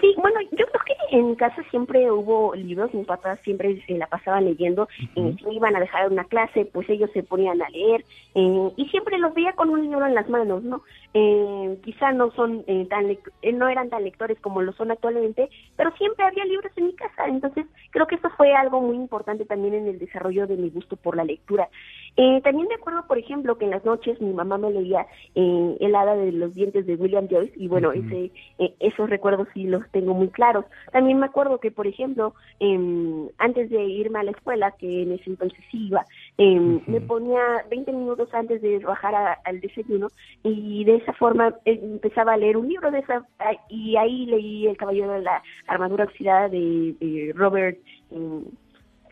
Sí, 0.00 0.12
bueno, 0.20 0.40
yo 0.52 0.66
creo 0.66 0.82
que 0.86 0.94
en 1.18 1.34
casa 1.36 1.62
siempre 1.70 2.10
hubo 2.10 2.54
libros, 2.54 2.92
mis 2.92 3.06
papás 3.06 3.38
siempre 3.44 3.80
se 3.86 3.94
la 3.94 4.08
pasaban 4.08 4.46
leyendo, 4.46 4.88
eh, 5.14 5.34
si 5.38 5.44
me 5.46 5.54
iban 5.54 5.76
a 5.76 5.80
dejar 5.80 6.10
una 6.10 6.24
clase, 6.24 6.64
pues 6.64 6.88
ellos 6.90 7.08
se 7.12 7.22
ponían 7.22 7.62
a 7.62 7.68
leer, 7.68 8.04
eh, 8.34 8.70
y 8.76 8.88
siempre 8.88 9.18
los 9.18 9.32
veía 9.32 9.52
con 9.52 9.70
un 9.70 9.82
libro 9.82 10.04
en 10.06 10.14
las 10.14 10.28
manos, 10.28 10.64
¿no? 10.64 10.82
Eh, 11.16 11.78
quizá 11.84 12.10
no 12.10 12.32
son 12.32 12.64
eh, 12.66 12.86
tan 12.90 13.08
eh, 13.08 13.52
no 13.52 13.68
eran 13.68 13.88
tan 13.88 14.02
lectores 14.02 14.38
como 14.40 14.62
lo 14.62 14.72
son 14.72 14.90
actualmente, 14.90 15.48
pero 15.76 15.94
siempre 15.96 16.24
había 16.24 16.44
libros 16.44 16.72
en 16.76 16.86
mi 16.86 16.94
casa, 16.94 17.28
entonces 17.28 17.66
creo 17.90 18.08
que 18.08 18.16
eso 18.16 18.28
fue 18.36 18.52
algo 18.52 18.80
muy 18.80 18.96
importante 18.96 19.44
también 19.44 19.74
en 19.74 19.86
el 19.86 20.00
desarrollo 20.00 20.48
de 20.48 20.56
mi 20.56 20.70
gusto 20.70 20.96
por 20.96 21.16
la 21.16 21.22
lectura. 21.22 21.68
Eh, 22.16 22.40
también 22.42 22.68
me 22.68 22.74
acuerdo, 22.74 23.06
por 23.06 23.18
ejemplo, 23.18 23.58
que 23.58 23.64
en 23.64 23.72
las 23.72 23.84
noches 23.84 24.20
mi 24.20 24.32
mamá 24.32 24.56
me 24.56 24.70
leía 24.70 25.06
eh, 25.34 25.76
El 25.80 25.94
hada 25.96 26.14
de 26.14 26.30
los 26.30 26.54
dientes 26.54 26.86
de 26.86 26.94
William 26.94 27.26
Joyce, 27.28 27.54
y 27.56 27.66
bueno, 27.66 27.90
ese 27.92 28.30
eh, 28.58 28.74
esos 28.78 29.10
recuerdos 29.10 29.48
sí 29.52 29.64
los 29.64 29.88
tengo 29.90 30.14
muy 30.14 30.28
claros. 30.28 30.64
También 30.92 31.18
me 31.18 31.26
acuerdo 31.26 31.58
que, 31.58 31.72
por 31.72 31.86
ejemplo, 31.88 32.34
em, 32.60 33.28
antes 33.38 33.68
de 33.68 33.82
irme 33.82 34.20
a 34.20 34.22
la 34.22 34.30
escuela, 34.30 34.72
que 34.72 35.02
en 35.02 35.12
ese 35.12 35.30
entonces 35.30 35.58
sí 35.70 35.88
iba, 35.88 36.04
em, 36.36 36.80
me 36.86 37.00
ponía 37.00 37.64
20 37.70 37.92
minutos 37.92 38.28
antes 38.34 38.60
de 38.60 38.78
bajar 38.80 39.14
a- 39.14 39.38
al 39.44 39.60
desayuno 39.60 40.08
y 40.42 40.84
de 40.84 40.96
esa 40.96 41.12
forma 41.12 41.54
eh, 41.64 41.78
empezaba 41.82 42.32
a 42.32 42.36
leer 42.36 42.56
un 42.56 42.68
libro 42.68 42.90
de 42.90 42.98
esa 43.00 43.24
y 43.68 43.96
ahí 43.96 44.26
leí 44.26 44.66
El 44.66 44.76
caballero 44.76 45.12
de 45.12 45.22
la 45.22 45.42
armadura 45.68 46.04
oxidada 46.04 46.48
de, 46.48 46.94
de 47.00 47.32
Robert 47.36 47.78
em, 48.10 48.42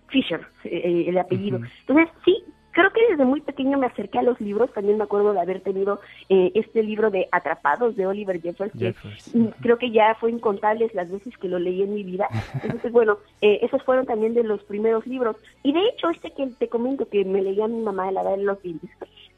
Fisher, 0.08 0.40
eh, 0.64 1.04
el 1.08 1.16
apellido. 1.18 1.58
Entonces, 1.80 2.08
sí, 2.24 2.44
creo 2.72 2.90
que 2.92 3.00
desde 3.10 3.24
muy 3.24 3.40
pequeño 3.40 3.78
me 3.78 3.86
acerqué 3.86 4.18
a 4.18 4.22
los 4.22 4.40
libros. 4.40 4.72
También 4.72 4.98
me 4.98 5.04
acuerdo 5.04 5.32
de 5.32 5.40
haber 5.40 5.60
tenido 5.60 6.00
eh, 6.28 6.50
este 6.54 6.82
libro 6.82 7.10
de 7.10 7.28
Atrapados 7.30 7.96
de 7.96 8.06
Oliver 8.06 8.40
Jeffers, 8.40 8.72
que 8.72 8.86
Jeffers, 8.86 9.34
mm, 9.34 9.46
creo 9.60 9.78
que 9.78 9.90
ya 9.90 10.16
fue 10.16 10.30
incontables 10.30 10.94
las 10.94 11.10
veces 11.10 11.36
que 11.38 11.48
lo 11.48 11.58
leí 11.58 11.82
en 11.82 11.94
mi 11.94 12.02
vida. 12.02 12.28
Entonces, 12.62 12.90
bueno, 12.90 13.18
eh, 13.40 13.60
esos 13.62 13.82
fueron 13.84 14.06
también 14.06 14.34
de 14.34 14.42
los 14.42 14.62
primeros 14.64 15.06
libros. 15.06 15.36
Y 15.62 15.72
de 15.72 15.80
hecho, 15.88 16.10
este 16.10 16.32
que 16.32 16.46
te 16.58 16.68
comento 16.68 17.08
que 17.08 17.24
me 17.24 17.42
leía 17.42 17.68
mi 17.68 17.80
mamá 17.80 18.06
de 18.06 18.12
la 18.12 18.22
edad 18.22 18.36
de 18.36 18.42
los 18.42 18.62
dientes, 18.62 18.90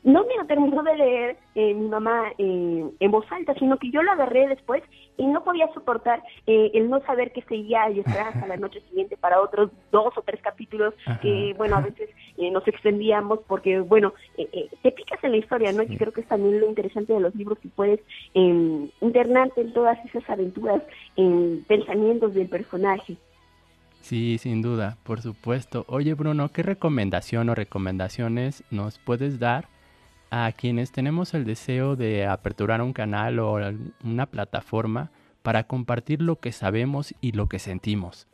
no 0.04 0.24
me 0.24 0.36
lo 0.36 0.46
terminó 0.46 0.82
de 0.82 0.96
leer 0.96 1.36
eh, 1.54 1.74
mi 1.74 1.88
mamá 1.88 2.24
eh, 2.38 2.84
en 3.00 3.10
voz 3.10 3.24
alta, 3.32 3.54
sino 3.54 3.78
que 3.78 3.90
yo 3.90 4.02
lo 4.02 4.12
agarré 4.12 4.48
después 4.48 4.82
y 5.16 5.26
no 5.26 5.42
podía 5.44 5.72
soportar 5.72 6.22
eh, 6.46 6.70
el 6.74 6.90
no 6.90 7.00
saber 7.04 7.32
qué 7.32 7.42
seguía 7.42 7.88
y 7.90 8.00
esperar 8.00 8.28
hasta 8.28 8.46
la 8.46 8.56
noche 8.58 8.80
siguiente 8.88 9.16
para 9.16 9.40
otros 9.40 9.70
dos 9.90 10.12
o 10.16 10.22
tres 10.22 10.40
capítulos 10.42 10.94
Ajá. 11.06 11.20
que, 11.20 11.54
bueno, 11.56 11.76
a 11.76 11.80
veces 11.80 12.10
eh, 12.36 12.50
nos 12.50 12.66
extendíamos 12.68 13.40
porque, 13.46 13.80
bueno, 13.80 14.12
eh, 14.36 14.48
eh, 14.52 14.68
te 14.82 14.92
picas 14.92 15.22
en 15.24 15.32
la 15.32 15.36
historia, 15.38 15.72
¿no? 15.72 15.82
Y 15.82 15.96
creo 15.96 16.12
que 16.12 16.20
es 16.20 16.28
también 16.28 16.60
lo 16.60 16.68
interesante 16.68 17.12
de 17.12 17.20
los 17.20 17.34
libros 17.34 17.58
que 17.58 17.68
puedes 17.68 18.00
eh, 18.34 18.88
internarte 19.00 19.60
en 19.60 19.72
todas 19.72 19.98
esas 20.04 20.28
aventuras, 20.28 20.82
en 21.16 21.64
pensamientos 21.66 22.34
del 22.34 22.48
personaje. 22.48 23.16
Sí, 24.00 24.36
sin 24.36 24.60
duda, 24.60 24.98
por 25.02 25.22
supuesto. 25.22 25.86
Oye, 25.88 26.12
Bruno, 26.12 26.50
¿qué 26.50 26.62
recomendación 26.62 27.48
o 27.48 27.54
recomendaciones 27.54 28.62
nos 28.70 28.98
puedes 28.98 29.38
dar 29.38 29.68
a 30.36 30.50
quienes 30.50 30.90
tenemos 30.90 31.32
el 31.32 31.44
deseo 31.44 31.94
de 31.94 32.26
aperturar 32.26 32.82
un 32.82 32.92
canal 32.92 33.38
o 33.38 33.56
una 34.02 34.26
plataforma 34.26 35.10
para 35.42 35.64
compartir 35.64 36.20
lo 36.20 36.36
que 36.40 36.50
sabemos 36.50 37.14
y 37.20 37.30
lo 37.32 37.46
que 37.46 37.60
sentimos? 37.60 38.26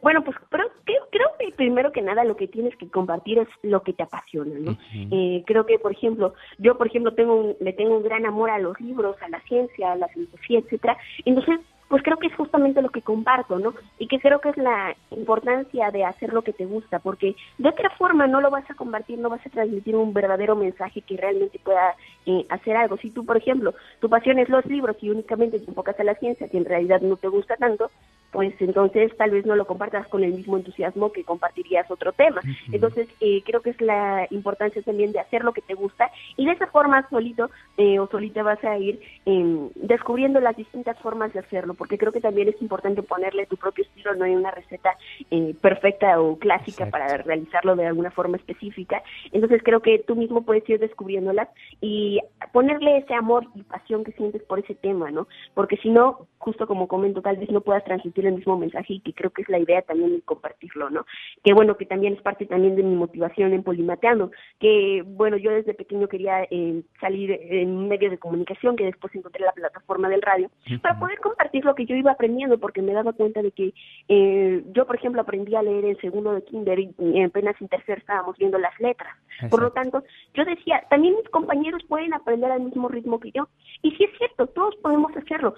Bueno, 0.00 0.24
pues 0.24 0.34
creo, 0.48 0.66
creo 1.10 1.28
que 1.38 1.52
primero 1.54 1.92
que 1.92 2.00
nada 2.00 2.24
lo 2.24 2.34
que 2.36 2.48
tienes 2.48 2.74
que 2.76 2.88
compartir 2.88 3.38
es 3.38 3.48
lo 3.62 3.82
que 3.82 3.92
te 3.92 4.02
apasiona, 4.02 4.58
¿no? 4.58 4.78
Eh, 5.10 5.44
creo 5.46 5.66
que, 5.66 5.78
por 5.78 5.92
ejemplo, 5.92 6.32
yo, 6.56 6.78
por 6.78 6.86
ejemplo, 6.86 7.12
tengo 7.12 7.34
un- 7.34 7.56
le 7.60 7.74
tengo 7.74 7.98
un 7.98 8.02
gran 8.02 8.24
amor 8.24 8.48
a 8.48 8.58
los 8.58 8.80
libros, 8.80 9.16
a 9.20 9.28
la 9.28 9.42
ciencia, 9.42 9.92
a 9.92 9.96
la 9.96 10.08
filosofía, 10.08 10.60
etcétera. 10.60 10.96
Entonces, 11.26 11.60
pues 11.90 12.04
creo 12.04 12.18
que 12.18 12.28
es 12.28 12.36
justamente 12.36 12.80
lo 12.82 12.90
que 12.90 13.02
comparto, 13.02 13.58
¿no? 13.58 13.74
Y 13.98 14.06
que 14.06 14.20
creo 14.20 14.40
que 14.40 14.50
es 14.50 14.56
la 14.56 14.94
importancia 15.10 15.90
de 15.90 16.04
hacer 16.04 16.32
lo 16.32 16.42
que 16.42 16.52
te 16.52 16.64
gusta, 16.64 17.00
porque 17.00 17.34
de 17.58 17.68
otra 17.68 17.90
forma 17.90 18.28
no 18.28 18.40
lo 18.40 18.48
vas 18.48 18.70
a 18.70 18.74
compartir, 18.74 19.18
no 19.18 19.28
vas 19.28 19.44
a 19.44 19.50
transmitir 19.50 19.96
un 19.96 20.14
verdadero 20.14 20.54
mensaje 20.54 21.02
que 21.02 21.16
realmente 21.16 21.58
pueda 21.58 21.96
eh, 22.26 22.46
hacer 22.48 22.76
algo. 22.76 22.96
Si 22.98 23.10
tú, 23.10 23.26
por 23.26 23.36
ejemplo, 23.36 23.74
tu 23.98 24.08
pasión 24.08 24.38
es 24.38 24.48
los 24.48 24.64
libros 24.66 24.96
y 25.00 25.10
únicamente 25.10 25.58
te 25.58 25.68
enfocas 25.68 25.98
a 25.98 26.04
la 26.04 26.14
ciencia, 26.14 26.48
que 26.48 26.58
en 26.58 26.64
realidad 26.64 27.00
no 27.00 27.16
te 27.16 27.26
gusta 27.26 27.56
tanto, 27.56 27.90
pues 28.32 28.54
entonces 28.60 29.16
tal 29.16 29.30
vez 29.30 29.44
no 29.46 29.56
lo 29.56 29.66
compartas 29.66 30.06
con 30.08 30.22
el 30.22 30.32
mismo 30.32 30.56
entusiasmo 30.56 31.12
que 31.12 31.24
compartirías 31.24 31.90
otro 31.90 32.12
tema. 32.12 32.40
Entonces, 32.72 33.08
eh, 33.20 33.42
creo 33.44 33.60
que 33.60 33.70
es 33.70 33.80
la 33.80 34.26
importancia 34.30 34.82
también 34.82 35.12
de 35.12 35.20
hacer 35.20 35.44
lo 35.44 35.52
que 35.52 35.62
te 35.62 35.74
gusta 35.74 36.10
y 36.36 36.46
de 36.46 36.52
esa 36.52 36.66
forma 36.68 37.08
solito 37.10 37.50
eh, 37.76 37.98
o 37.98 38.06
solita 38.08 38.42
vas 38.42 38.62
a 38.64 38.78
ir 38.78 39.00
eh, 39.26 39.68
descubriendo 39.76 40.40
las 40.40 40.56
distintas 40.56 40.98
formas 40.98 41.32
de 41.32 41.40
hacerlo, 41.40 41.74
porque 41.74 41.98
creo 41.98 42.12
que 42.12 42.20
también 42.20 42.48
es 42.48 42.60
importante 42.62 43.02
ponerle 43.02 43.46
tu 43.46 43.56
propio 43.56 43.84
estilo, 43.84 44.14
no 44.14 44.24
hay 44.24 44.34
una 44.34 44.50
receta 44.50 44.96
eh, 45.30 45.54
perfecta 45.60 46.20
o 46.20 46.38
clásica 46.38 46.84
Exacto. 46.84 46.90
para 46.90 47.16
realizarlo 47.22 47.76
de 47.76 47.86
alguna 47.86 48.10
forma 48.10 48.36
específica. 48.36 49.02
Entonces, 49.32 49.62
creo 49.64 49.80
que 49.80 49.98
tú 49.98 50.16
mismo 50.16 50.42
puedes 50.42 50.68
ir 50.68 50.78
descubriéndolas 50.78 51.48
y 51.80 52.20
ponerle 52.52 52.98
ese 52.98 53.14
amor 53.14 53.46
y 53.54 53.62
pasión 53.62 54.04
que 54.04 54.12
sientes 54.12 54.42
por 54.42 54.58
ese 54.58 54.74
tema, 54.74 55.10
¿no? 55.10 55.26
Porque 55.54 55.76
si 55.78 55.90
no, 55.90 56.26
justo 56.38 56.66
como 56.66 56.88
comento, 56.88 57.22
tal 57.22 57.36
vez 57.36 57.50
no 57.50 57.60
puedas 57.60 57.84
transmitir 57.84 58.19
transmitir 58.20 58.26
el 58.26 58.34
mismo 58.34 58.56
mensaje 58.56 58.94
y 58.94 59.00
que 59.00 59.12
creo 59.12 59.30
que 59.30 59.42
es 59.42 59.48
la 59.48 59.58
idea 59.58 59.82
también 59.82 60.12
de 60.12 60.22
compartirlo, 60.22 60.90
¿no? 60.90 61.06
Que 61.42 61.52
bueno, 61.52 61.76
que 61.76 61.86
también 61.86 62.14
es 62.14 62.22
parte 62.22 62.46
también 62.46 62.76
de 62.76 62.82
mi 62.82 62.94
motivación 62.94 63.52
en 63.52 63.62
Polimateando, 63.62 64.30
que 64.58 65.02
bueno, 65.06 65.36
yo 65.36 65.50
desde 65.50 65.74
pequeño 65.74 66.08
quería 66.08 66.44
eh, 66.50 66.82
salir 67.00 67.30
en 67.32 67.70
un 67.70 67.88
medio 67.88 68.10
de 68.10 68.18
comunicación, 68.18 68.76
que 68.76 68.84
después 68.84 69.14
encontré 69.14 69.44
la 69.44 69.52
plataforma 69.52 70.08
del 70.08 70.22
radio, 70.22 70.50
para 70.82 70.98
poder 70.98 71.18
compartir 71.18 71.64
lo 71.64 71.74
que 71.74 71.86
yo 71.86 71.94
iba 71.96 72.12
aprendiendo, 72.12 72.58
porque 72.58 72.82
me 72.82 72.92
daba 72.92 73.12
cuenta 73.12 73.42
de 73.42 73.52
que 73.52 73.72
eh, 74.08 74.62
yo, 74.72 74.86
por 74.86 74.96
ejemplo, 74.96 75.20
aprendí 75.20 75.54
a 75.54 75.62
leer 75.62 75.84
en 75.84 75.96
segundo 75.98 76.32
de 76.32 76.44
kinder 76.44 76.78
y, 76.78 76.94
y 76.98 77.22
apenas 77.22 77.60
en 77.60 77.68
tercer 77.68 77.98
estábamos 77.98 78.36
viendo 78.38 78.58
las 78.58 78.78
letras. 78.80 79.16
Por 79.48 79.62
lo 79.62 79.70
tanto, 79.70 80.02
yo 80.34 80.44
decía, 80.44 80.84
también 80.90 81.16
mis 81.16 81.28
compañeros 81.30 81.82
pueden 81.88 82.12
aprender 82.12 82.50
al 82.50 82.60
mismo 82.60 82.88
ritmo 82.88 83.18
que 83.20 83.30
yo. 83.30 83.48
Y 83.82 83.92
sí 83.92 84.04
es 84.04 84.18
cierto, 84.18 84.46
todos 84.48 84.76
podemos 84.76 85.16
hacerlo. 85.16 85.54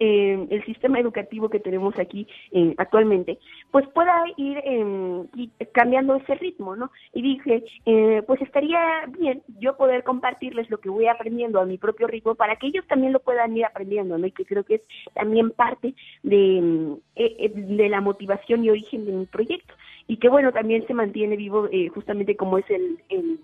Eh, 0.00 0.46
el 0.50 0.64
sistema 0.64 0.98
educativo 0.98 1.48
que 1.48 1.60
tenemos 1.60 1.98
aquí 1.98 2.26
eh, 2.50 2.74
actualmente, 2.76 3.38
pues 3.70 3.86
pueda 3.88 4.24
ir 4.36 4.58
y- 5.36 5.50
cambiando 5.72 6.16
ese 6.16 6.34
ritmo, 6.34 6.74
¿no? 6.76 6.90
Y 7.12 7.22
dije, 7.22 7.64
eh, 7.86 8.22
pues 8.26 8.40
estaría 8.42 9.06
bien 9.18 9.42
yo 9.60 9.76
poder 9.76 10.02
compartirles 10.02 10.68
lo 10.70 10.78
que 10.78 10.88
voy 10.90 11.06
aprendiendo 11.06 11.60
a 11.60 11.66
mi 11.66 11.78
propio 11.78 12.06
ritmo 12.08 12.34
para 12.34 12.56
que 12.56 12.66
ellos 12.66 12.84
también 12.88 13.12
lo 13.12 13.20
puedan 13.20 13.56
ir 13.56 13.64
aprendiendo, 13.64 14.18
¿no? 14.18 14.26
Y 14.26 14.32
que 14.32 14.44
creo 14.44 14.64
que 14.64 14.76
es 14.76 14.82
también 15.14 15.50
parte 15.50 15.94
de, 16.22 16.60
mm, 16.60 16.92
eh, 17.16 17.36
eh, 17.38 17.52
de 17.54 17.88
la 17.88 18.00
motivación 18.00 18.64
y 18.64 18.70
origen 18.70 19.06
de 19.06 19.12
mi 19.12 19.26
proyecto. 19.26 19.74
Y 20.06 20.16
que 20.18 20.28
bueno, 20.28 20.52
también 20.52 20.86
se 20.86 20.94
mantiene 20.94 21.36
vivo 21.36 21.68
justamente 21.94 22.36
como 22.36 22.58
es 22.58 22.68
el, 22.70 22.98
el 23.08 23.38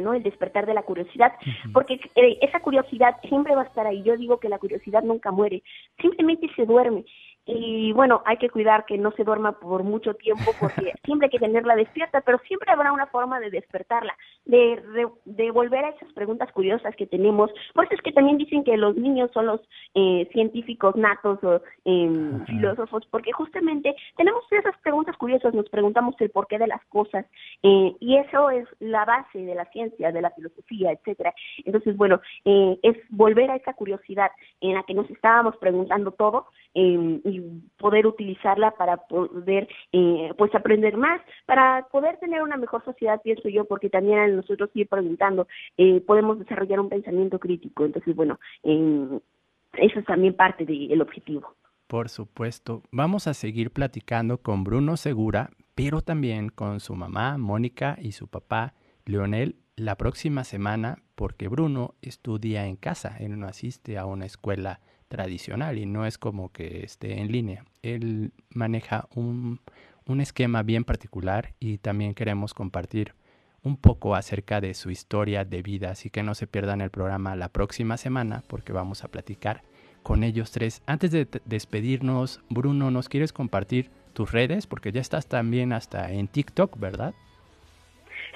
¿no? 0.00 0.14
El 0.14 0.22
despertar 0.22 0.66
de 0.66 0.74
la 0.74 0.82
curiosidad, 0.82 1.32
porque 1.72 2.00
eh, 2.14 2.38
esa 2.40 2.60
curiosidad 2.60 3.16
siempre 3.28 3.54
va 3.54 3.62
a 3.62 3.66
estar 3.66 3.86
ahí. 3.86 4.02
Yo 4.02 4.16
digo 4.16 4.38
que 4.38 4.48
la 4.48 4.58
curiosidad 4.58 5.02
nunca 5.02 5.30
muere, 5.30 5.62
simplemente 6.00 6.48
se 6.54 6.66
duerme. 6.66 7.04
Y 7.46 7.92
bueno, 7.92 8.22
hay 8.24 8.38
que 8.38 8.48
cuidar 8.48 8.86
que 8.86 8.96
no 8.96 9.10
se 9.12 9.24
duerma 9.24 9.52
por 9.60 9.82
mucho 9.82 10.14
tiempo 10.14 10.52
porque 10.58 10.92
siempre 11.04 11.26
hay 11.26 11.30
que 11.30 11.38
tenerla 11.38 11.76
despierta, 11.76 12.22
pero 12.22 12.38
siempre 12.46 12.70
habrá 12.72 12.90
una 12.92 13.06
forma 13.08 13.38
de 13.38 13.50
despertarla, 13.50 14.16
de, 14.46 14.82
re- 14.92 15.08
de 15.26 15.50
volver 15.50 15.84
a 15.84 15.90
esas 15.90 16.10
preguntas 16.14 16.50
curiosas 16.52 16.96
que 16.96 17.06
tenemos. 17.06 17.50
Por 17.74 17.84
eso 17.84 17.94
es 17.94 18.00
que 18.02 18.12
también 18.12 18.38
dicen 18.38 18.64
que 18.64 18.76
los 18.78 18.96
niños 18.96 19.30
son 19.32 19.46
los 19.46 19.60
eh, 19.94 20.26
científicos 20.32 20.96
natos 20.96 21.38
o 21.44 21.60
eh, 21.84 22.10
filósofos, 22.46 23.06
porque 23.10 23.32
justamente 23.32 23.94
tenemos 24.16 24.42
esas 24.50 24.76
preguntas 24.78 25.16
curiosas, 25.18 25.52
nos 25.52 25.68
preguntamos 25.68 26.14
el 26.20 26.30
porqué 26.30 26.58
de 26.58 26.66
las 26.66 26.84
cosas 26.86 27.26
eh, 27.62 27.94
y 28.00 28.16
eso 28.16 28.48
es 28.50 28.66
la 28.80 29.04
base 29.04 29.38
de 29.38 29.54
la 29.54 29.66
ciencia, 29.66 30.12
de 30.12 30.22
la 30.22 30.30
filosofía, 30.30 30.92
etcétera. 30.92 31.34
Entonces, 31.64 31.94
bueno, 31.96 32.20
eh, 32.46 32.78
es 32.82 32.96
volver 33.10 33.50
a 33.50 33.56
esa 33.56 33.74
curiosidad 33.74 34.30
en 34.62 34.74
la 34.74 34.82
que 34.84 34.94
nos 34.94 35.10
estábamos 35.10 35.56
preguntando 35.58 36.12
todo 36.12 36.46
eh, 36.74 37.20
y 37.36 37.62
poder 37.78 38.06
utilizarla 38.06 38.72
para 38.72 38.96
poder 38.96 39.68
eh, 39.92 40.32
pues 40.36 40.54
aprender 40.54 40.96
más, 40.96 41.20
para 41.46 41.86
poder 41.90 42.18
tener 42.18 42.42
una 42.42 42.56
mejor 42.56 42.84
sociedad, 42.84 43.20
pienso 43.22 43.48
yo, 43.48 43.64
porque 43.64 43.90
también 43.90 44.36
nosotros 44.36 44.70
ir 44.74 44.88
preguntando 44.88 45.46
eh, 45.76 46.00
podemos 46.00 46.38
desarrollar 46.38 46.80
un 46.80 46.88
pensamiento 46.88 47.38
crítico. 47.38 47.84
Entonces, 47.84 48.14
bueno, 48.14 48.38
eso 48.62 49.98
es 49.98 50.04
también 50.06 50.34
parte 50.34 50.64
del 50.64 51.00
objetivo. 51.00 51.54
Por 51.86 52.08
supuesto, 52.08 52.82
vamos 52.90 53.26
a 53.26 53.34
seguir 53.34 53.70
platicando 53.70 54.38
con 54.38 54.64
Bruno 54.64 54.96
Segura, 54.96 55.50
pero 55.74 56.00
también 56.00 56.48
con 56.48 56.80
su 56.80 56.94
mamá, 56.94 57.36
Mónica, 57.36 57.96
y 58.00 58.12
su 58.12 58.26
papá, 58.28 58.74
Leonel, 59.04 59.56
la 59.76 59.96
próxima 59.96 60.44
semana, 60.44 61.02
porque 61.14 61.48
Bruno 61.48 61.94
estudia 62.00 62.66
en 62.66 62.76
casa, 62.76 63.16
él 63.18 63.38
no 63.38 63.46
asiste 63.46 63.98
a 63.98 64.06
una 64.06 64.24
escuela 64.24 64.80
tradicional 65.08 65.78
y 65.78 65.86
no 65.86 66.06
es 66.06 66.18
como 66.18 66.50
que 66.52 66.84
esté 66.84 67.20
en 67.20 67.30
línea. 67.30 67.64
Él 67.82 68.32
maneja 68.50 69.08
un, 69.14 69.60
un 70.06 70.20
esquema 70.20 70.62
bien 70.62 70.84
particular 70.84 71.54
y 71.60 71.78
también 71.78 72.14
queremos 72.14 72.54
compartir 72.54 73.14
un 73.62 73.76
poco 73.76 74.14
acerca 74.14 74.60
de 74.60 74.74
su 74.74 74.90
historia 74.90 75.44
de 75.44 75.62
vida, 75.62 75.90
así 75.90 76.10
que 76.10 76.22
no 76.22 76.34
se 76.34 76.46
pierdan 76.46 76.82
el 76.82 76.90
programa 76.90 77.34
la 77.34 77.48
próxima 77.48 77.96
semana 77.96 78.42
porque 78.46 78.72
vamos 78.72 79.04
a 79.04 79.08
platicar 79.08 79.62
con 80.02 80.22
ellos 80.22 80.52
tres. 80.52 80.82
Antes 80.86 81.10
de 81.10 81.26
despedirnos, 81.46 82.40
Bruno, 82.50 82.90
¿nos 82.90 83.08
quieres 83.08 83.32
compartir 83.32 83.90
tus 84.12 84.30
redes? 84.30 84.66
Porque 84.66 84.92
ya 84.92 85.00
estás 85.00 85.26
también 85.26 85.72
hasta 85.72 86.12
en 86.12 86.28
TikTok, 86.28 86.78
¿verdad? 86.78 87.14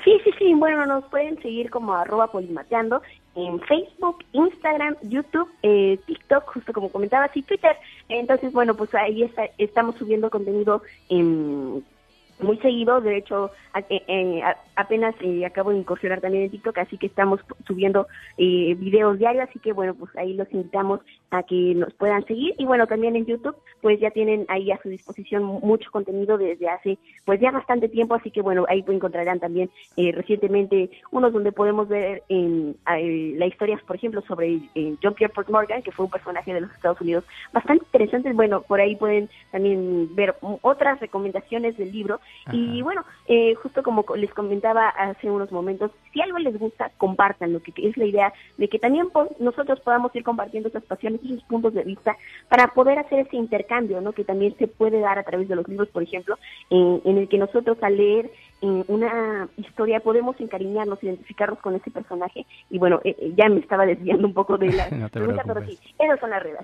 Sí, 0.03 0.19
sí, 0.25 0.31
sí. 0.39 0.55
Bueno, 0.55 0.87
nos 0.87 1.05
pueden 1.05 1.41
seguir 1.43 1.71
como 1.71 1.93
arroba 1.93 2.33
polimateando 2.33 3.03
en 3.39 3.61
Facebook, 3.61 4.25
Instagram, 4.33 4.97
YouTube, 5.03 5.49
eh, 5.63 5.99
TikTok, 6.07 6.45
justo 6.53 6.73
como 6.73 6.91
comentabas, 6.91 7.37
y 7.37 7.43
Twitter. 7.43 7.77
Entonces, 8.09 8.53
bueno, 8.53 8.75
pues 8.75 8.93
ahí 8.95 9.23
está- 9.23 9.49
estamos 9.59 9.95
subiendo 9.97 10.29
contenido 10.31 10.83
en 11.09 11.85
muy 12.41 12.57
seguido, 12.59 13.01
de 13.01 13.17
hecho 13.17 13.51
a- 13.73 13.81
eh, 13.81 14.05
eh, 14.07 14.43
apenas 14.77 15.13
eh, 15.21 15.45
acabo 15.45 15.71
de 15.71 15.79
incursionar 15.79 16.21
también 16.21 16.45
en 16.45 16.51
TikTok, 16.51 16.79
así 16.79 16.97
que 16.97 17.07
estamos 17.09 17.41
subiendo 17.67 18.07
eh, 18.37 18.77
videos 18.79 19.19
diarios, 19.19 19.49
así 19.49 19.59
que 19.59 19.73
bueno, 19.73 19.95
pues 19.95 20.15
ahí 20.17 20.35
los 20.35 20.51
invitamos 20.53 21.01
a 21.31 21.43
que 21.43 21.75
nos 21.75 21.93
puedan 21.95 22.25
seguir. 22.27 22.55
Y 22.59 22.65
bueno, 22.65 22.87
también 22.87 23.17
en 23.17 23.27
YouTube 23.27 23.57
pues 23.81 24.01
ya 24.01 24.11
tienen 24.11 24.45
ahí 24.49 24.71
a 24.73 24.81
su 24.83 24.89
disposición 24.89 25.45
mucho 25.45 25.91
contenido 25.91 26.37
desde 26.39 26.69
hace 26.69 26.99
pues 27.25 27.41
ya 27.41 27.51
bastante 27.51 27.89
tiempo, 27.89 28.15
así 28.15 28.31
que 28.31 28.43
bueno, 28.43 28.65
ahí 28.69 28.85
encontrarán 28.89 29.39
también 29.39 29.71
eh, 29.97 30.13
recientemente 30.13 30.91
unos 31.11 31.33
donde 31.33 31.53
podemos 31.53 31.89
ver 31.89 32.23
en, 32.29 32.75
eh, 32.97 33.35
la 33.37 33.47
historia, 33.47 33.81
por 33.87 33.97
ejemplo, 33.97 34.23
sobre 34.23 34.59
eh, 34.75 34.95
John 35.03 35.15
Pierre 35.15 35.33
Morgan, 35.49 35.83
que 35.83 35.93
fue 35.93 36.07
un 36.07 36.11
personaje 36.11 36.53
de 36.55 36.61
los 36.63 36.71
Estados 36.73 37.01
Unidos 37.01 37.25
bastante 37.53 37.85
interesante, 37.85 38.33
bueno, 38.33 38.63
por 38.63 38.81
ahí 38.81 38.97
pueden 38.97 39.29
también 39.53 40.15
ver 40.15 40.35
otras 40.63 40.99
recomendaciones 41.01 41.77
del 41.77 41.93
libro. 41.93 42.21
Y 42.53 42.83
bueno, 42.83 43.05
eh, 43.27 43.55
justo 43.57 43.83
como 43.83 44.03
co- 44.05 44.17
les 44.17 44.33
comentaba 44.33 44.89
hace 44.89 45.31
unos 45.31 45.53
momentos, 45.53 45.91
si 46.13 46.21
algo 46.21 46.39
les 46.39 46.59
gusta, 46.59 46.91
compartan, 46.97 47.53
lo 47.53 47.61
que 47.63 47.73
es 47.77 47.97
la 47.97 48.07
idea 48.07 48.33
de 48.57 48.69
que 48.69 48.79
también 48.79 49.11
po- 49.11 49.29
nosotros 49.39 49.81
podamos 49.81 50.15
ir 50.17 50.25
compartiendo 50.25 50.69
esas 50.69 50.85
pasiones, 50.85 51.18
esos 51.25 51.43
puntos 51.45 51.75
de 51.75 51.85
vista, 51.85 52.17
para 52.49 52.69
poder 52.69 52.99
hacer 52.99 53.21
ese 53.21 53.37
intercambio, 53.37 54.01
¿no? 54.01 54.13
Que 54.13 54.25
también 54.25 54.57
se 54.59 54.69
puede 54.69 55.01
dar 55.01 55.19
a 55.19 55.25
través 55.25 55.49
de 55.49 55.57
los 55.57 55.69
libros, 55.69 55.89
por 55.89 56.03
ejemplo, 56.03 56.37
eh, 56.71 57.01
en 57.05 57.19
el 57.19 57.29
que 57.29 57.39
nosotros 57.39 57.79
al 57.83 57.97
leer 57.97 58.31
eh, 58.61 58.85
una 58.89 59.49
historia 59.57 60.01
podemos 60.01 60.39
encariñarnos, 60.41 61.03
identificarnos 61.03 61.61
con 61.61 61.77
ese 61.77 61.91
personaje. 61.91 62.45
Y 62.71 62.79
bueno, 62.79 63.01
eh, 63.05 63.15
eh, 63.19 63.33
ya 63.37 63.49
me 63.49 63.61
estaba 63.61 63.87
desviando 63.87 64.27
un 64.27 64.35
poco 64.35 64.59
de 64.59 64.73
la 64.73 64.89
No 64.91 65.09
pregunta, 65.09 65.43
pero 65.47 65.65
sí, 65.65 65.79
esas 65.99 66.19
son 66.19 66.31
las 66.31 66.43
redes. 66.43 66.61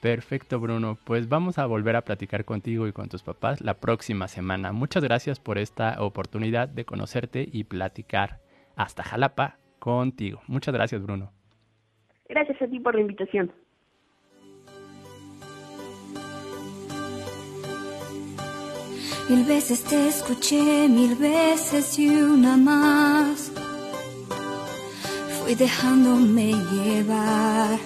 Perfecto, 0.00 0.60
Bruno. 0.60 0.98
Pues 1.04 1.28
vamos 1.28 1.58
a 1.58 1.66
volver 1.66 1.96
a 1.96 2.02
platicar 2.02 2.44
contigo 2.44 2.86
y 2.86 2.92
con 2.92 3.08
tus 3.08 3.22
papás 3.22 3.62
la 3.62 3.74
próxima 3.74 4.28
semana. 4.28 4.70
Muchas 4.72 5.02
gracias 5.02 5.40
por 5.40 5.58
esta 5.58 5.96
oportunidad 6.02 6.68
de 6.68 6.84
conocerte 6.84 7.48
y 7.50 7.64
platicar 7.64 8.40
hasta 8.76 9.02
Jalapa 9.02 9.56
contigo. 9.78 10.40
Muchas 10.46 10.74
gracias, 10.74 11.02
Bruno. 11.02 11.32
Gracias 12.28 12.60
a 12.60 12.66
ti 12.66 12.78
por 12.80 12.94
la 12.94 13.00
invitación. 13.00 13.50
Mil 19.28 19.44
veces 19.44 19.82
te 19.84 20.08
escuché, 20.08 20.86
mil 20.88 21.14
veces 21.14 21.98
y 21.98 22.08
una 22.08 22.58
más. 22.58 23.50
Fui 25.40 25.54
dejándome 25.54 26.52
llevar. 26.52 27.78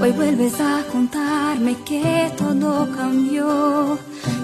Hoy 0.00 0.12
vuelves 0.12 0.60
a 0.60 0.84
contarme 0.92 1.74
que 1.82 2.30
todo 2.36 2.88
cambió 2.94 3.98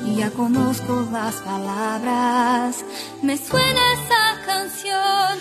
y 0.06 0.16
ya 0.16 0.30
conozco 0.30 1.06
las 1.12 1.36
palabras. 1.36 2.84
Me 3.22 3.36
suena 3.36 3.82
esa 3.92 4.44
canción. 4.44 5.38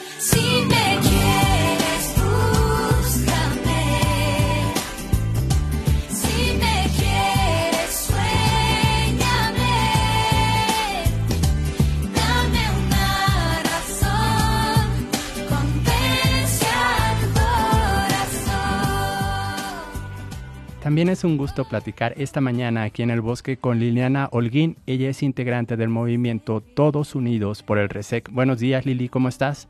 También 20.92 21.08
es 21.08 21.24
un 21.24 21.38
gusto 21.38 21.64
platicar 21.64 22.14
esta 22.18 22.42
mañana 22.42 22.84
aquí 22.84 23.02
en 23.02 23.12
el 23.12 23.22
bosque 23.22 23.56
con 23.56 23.80
Liliana 23.80 24.28
Holguín. 24.30 24.76
Ella 24.86 25.08
es 25.08 25.24
integrante 25.24 25.78
del 25.78 25.88
movimiento 25.88 26.60
Todos 26.60 27.16
Unidos 27.16 27.64
por 27.64 27.78
el 27.78 27.88
RESEC. 27.88 28.30
Buenos 28.30 28.60
días, 28.60 28.86
Lili, 28.86 29.08
¿cómo 29.08 29.30
estás? 29.30 29.70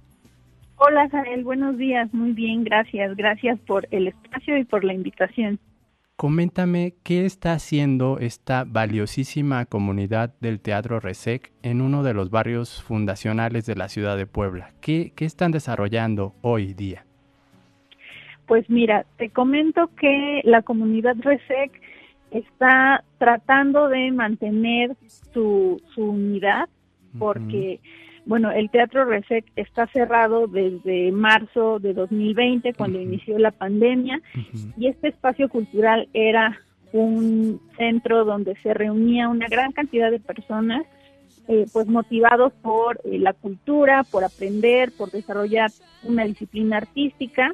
Hola, 0.78 1.08
Jael, 1.12 1.44
buenos 1.44 1.78
días. 1.78 2.12
Muy 2.12 2.32
bien, 2.32 2.64
gracias. 2.64 3.16
Gracias 3.16 3.60
por 3.68 3.88
el 3.92 4.08
espacio 4.08 4.58
y 4.58 4.64
por 4.64 4.84
la 4.84 4.96
invitación. 4.96 5.60
Coméntame 6.16 6.96
qué 7.04 7.28
está 7.28 7.54
haciendo 7.54 8.18
esta 8.18 8.64
valiosísima 8.64 9.68
comunidad 9.68 10.34
del 10.40 10.60
Teatro 10.60 11.00
RESEC 11.00 11.52
en 11.62 11.82
uno 11.82 12.02
de 12.02 12.16
los 12.16 12.32
barrios 12.32 12.82
fundacionales 12.82 13.68
de 13.68 13.76
la 13.76 13.90
ciudad 13.90 14.18
de 14.18 14.26
Puebla. 14.26 14.72
¿Qué, 14.82 15.14
qué 15.16 15.26
están 15.26 15.52
desarrollando 15.52 16.34
hoy 16.42 16.74
día? 16.74 17.06
Pues 18.52 18.70
mira, 18.70 19.06
te 19.16 19.30
comento 19.30 19.89
que 19.97 20.41
la 20.43 20.62
comunidad 20.62 21.16
RESEC 21.18 21.72
está 22.32 23.02
tratando 23.18 23.88
de 23.88 24.12
mantener 24.12 24.97
su, 25.34 25.82
su 25.95 26.04
unidad 26.04 26.68
porque, 27.18 27.80
bueno, 28.26 28.52
el 28.52 28.70
Teatro 28.70 29.06
RESEC 29.06 29.45
está 29.56 29.88
cerrado 29.88 30.47
desde 30.47 31.14
marzo 31.14 31.80
de 31.80 31.93
2020 31.93 32.74
cuando 32.74 32.99
inició 32.99 33.39
la 33.39 33.52
pandemia 33.52 34.22
y 34.76 34.88
este 34.88 35.08
espacio 35.08 35.47
cultural 35.47 36.10
era 36.14 36.60
un 36.91 37.62
centro 37.78 38.26
donde 38.26 38.58
se 38.58 38.74
reunía 38.74 39.30
una 39.30 39.47
gran 39.47 39.72
cantidad 39.72 40.12
de 40.12 40.20
personas 40.20 40.86
eh, 41.47 41.68
pues 41.72 41.88
motivados 41.88 42.52
por 42.62 42.99
eh, 43.06 43.18
la 43.18 43.32
cultura, 43.32 44.04
por 44.04 44.26
aprender, 44.26 44.91
por 44.97 45.10
desarrollar 45.10 45.72
una 46.04 46.26
disciplina 46.26 46.76
artística 46.76 47.54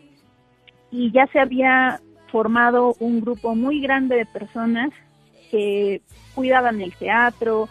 y 0.92 1.12
ya 1.12 1.28
se 1.28 1.40
había 1.40 2.02
formado 2.32 2.96
un 3.00 3.22
grupo 3.22 3.56
muy 3.56 3.82
grande 3.82 4.16
de 4.16 4.26
personas 4.26 4.92
que 5.52 6.02
cuidaban 6.36 6.82
el 6.82 6.94
teatro, 6.96 7.70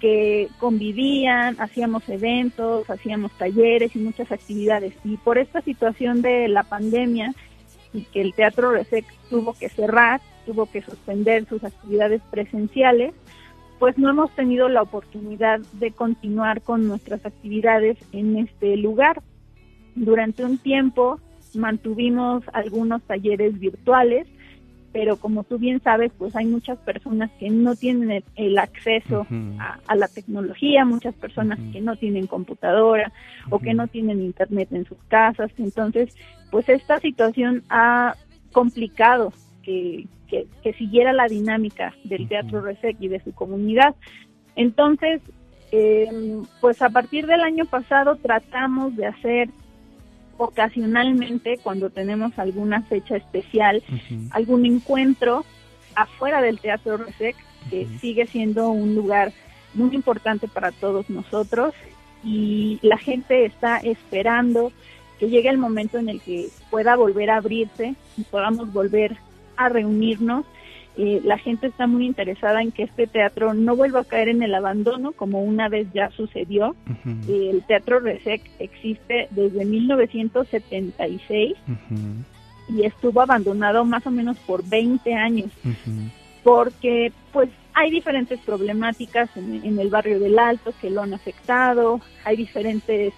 que 0.00 0.48
convivían, 0.58 1.56
hacíamos 1.58 2.06
eventos, 2.08 2.88
hacíamos 2.90 3.32
talleres 3.38 3.96
y 3.96 3.98
muchas 4.00 4.30
actividades. 4.30 4.94
Y 5.04 5.16
por 5.16 5.38
esta 5.38 5.62
situación 5.62 6.20
de 6.20 6.48
la 6.48 6.62
pandemia 6.62 7.34
y 7.92 8.02
que 8.02 8.20
el 8.20 8.34
Teatro 8.34 8.72
Resec 8.72 9.06
tuvo 9.30 9.54
que 9.54 9.68
cerrar, 9.68 10.20
tuvo 10.44 10.66
que 10.66 10.82
suspender 10.82 11.46
sus 11.46 11.64
actividades 11.64 12.20
presenciales, 12.30 13.14
pues 13.78 13.96
no 13.96 14.10
hemos 14.10 14.30
tenido 14.34 14.68
la 14.68 14.82
oportunidad 14.82 15.60
de 15.72 15.92
continuar 15.92 16.62
con 16.62 16.86
nuestras 16.86 17.24
actividades 17.24 17.96
en 18.12 18.36
este 18.36 18.76
lugar. 18.76 19.22
Durante 19.94 20.44
un 20.44 20.58
tiempo 20.58 21.20
mantuvimos 21.54 22.42
algunos 22.52 23.02
talleres 23.02 23.58
virtuales, 23.58 24.26
pero 24.92 25.16
como 25.16 25.42
tú 25.42 25.58
bien 25.58 25.82
sabes, 25.82 26.12
pues 26.16 26.36
hay 26.36 26.46
muchas 26.46 26.78
personas 26.78 27.28
que 27.40 27.50
no 27.50 27.74
tienen 27.74 28.12
el, 28.12 28.24
el 28.36 28.58
acceso 28.58 29.26
a, 29.58 29.80
a 29.88 29.96
la 29.96 30.06
tecnología, 30.06 30.84
muchas 30.84 31.14
personas 31.16 31.58
que 31.72 31.80
no 31.80 31.96
tienen 31.96 32.28
computadora 32.28 33.12
o 33.50 33.58
que 33.58 33.74
no 33.74 33.88
tienen 33.88 34.22
internet 34.22 34.68
en 34.70 34.84
sus 34.84 34.98
casas. 35.08 35.50
Entonces, 35.58 36.16
pues 36.52 36.68
esta 36.68 37.00
situación 37.00 37.64
ha 37.70 38.14
complicado 38.52 39.32
que, 39.64 40.06
que, 40.28 40.46
que 40.62 40.72
siguiera 40.74 41.12
la 41.12 41.26
dinámica 41.26 41.92
del 42.04 42.28
Teatro 42.28 42.60
Resec 42.60 42.96
y 43.00 43.08
de 43.08 43.18
su 43.18 43.32
comunidad. 43.32 43.96
Entonces, 44.54 45.20
eh, 45.72 46.06
pues 46.60 46.80
a 46.82 46.90
partir 46.90 47.26
del 47.26 47.40
año 47.40 47.64
pasado 47.64 48.14
tratamos 48.14 48.94
de 48.94 49.06
hacer 49.06 49.48
ocasionalmente 50.36 51.58
cuando 51.62 51.90
tenemos 51.90 52.38
alguna 52.38 52.82
fecha 52.82 53.16
especial, 53.16 53.82
algún 54.30 54.66
encuentro 54.66 55.44
afuera 55.94 56.40
del 56.40 56.58
Teatro 56.58 56.96
Resec, 56.96 57.36
que 57.70 57.86
sigue 58.00 58.26
siendo 58.26 58.70
un 58.70 58.94
lugar 58.94 59.32
muy 59.74 59.94
importante 59.94 60.48
para 60.48 60.72
todos 60.72 61.08
nosotros 61.10 61.74
y 62.22 62.78
la 62.82 62.98
gente 62.98 63.44
está 63.44 63.78
esperando 63.78 64.72
que 65.18 65.28
llegue 65.28 65.48
el 65.48 65.58
momento 65.58 65.98
en 65.98 66.08
el 66.08 66.20
que 66.20 66.48
pueda 66.70 66.96
volver 66.96 67.30
a 67.30 67.36
abrirse 67.36 67.94
y 68.16 68.22
podamos 68.24 68.72
volver 68.72 69.16
a 69.56 69.68
reunirnos. 69.68 70.44
Eh, 70.96 71.20
la 71.24 71.38
gente 71.38 71.66
está 71.66 71.88
muy 71.88 72.06
interesada 72.06 72.62
en 72.62 72.70
que 72.70 72.84
este 72.84 73.08
teatro 73.08 73.52
no 73.52 73.74
vuelva 73.74 74.00
a 74.00 74.04
caer 74.04 74.28
en 74.28 74.42
el 74.44 74.54
abandono 74.54 75.10
como 75.12 75.42
una 75.42 75.68
vez 75.68 75.88
ya 75.92 76.10
sucedió. 76.10 76.76
El 77.28 77.64
Teatro 77.66 77.98
Resec 77.98 78.42
existe 78.60 79.26
desde 79.30 79.64
1976 79.64 81.54
y 82.68 82.84
estuvo 82.84 83.20
abandonado 83.20 83.84
más 83.84 84.06
o 84.06 84.12
menos 84.12 84.38
por 84.38 84.64
20 84.64 85.14
años. 85.14 85.50
Porque 86.44 87.12
pues 87.32 87.48
hay 87.72 87.90
diferentes 87.90 88.38
problemáticas 88.40 89.36
en, 89.36 89.64
en 89.64 89.78
el 89.80 89.88
barrio 89.88 90.20
del 90.20 90.38
Alto 90.38 90.72
que 90.80 90.90
lo 90.90 91.02
han 91.02 91.12
afectado, 91.12 92.00
hay 92.24 92.36
diferentes 92.36 93.12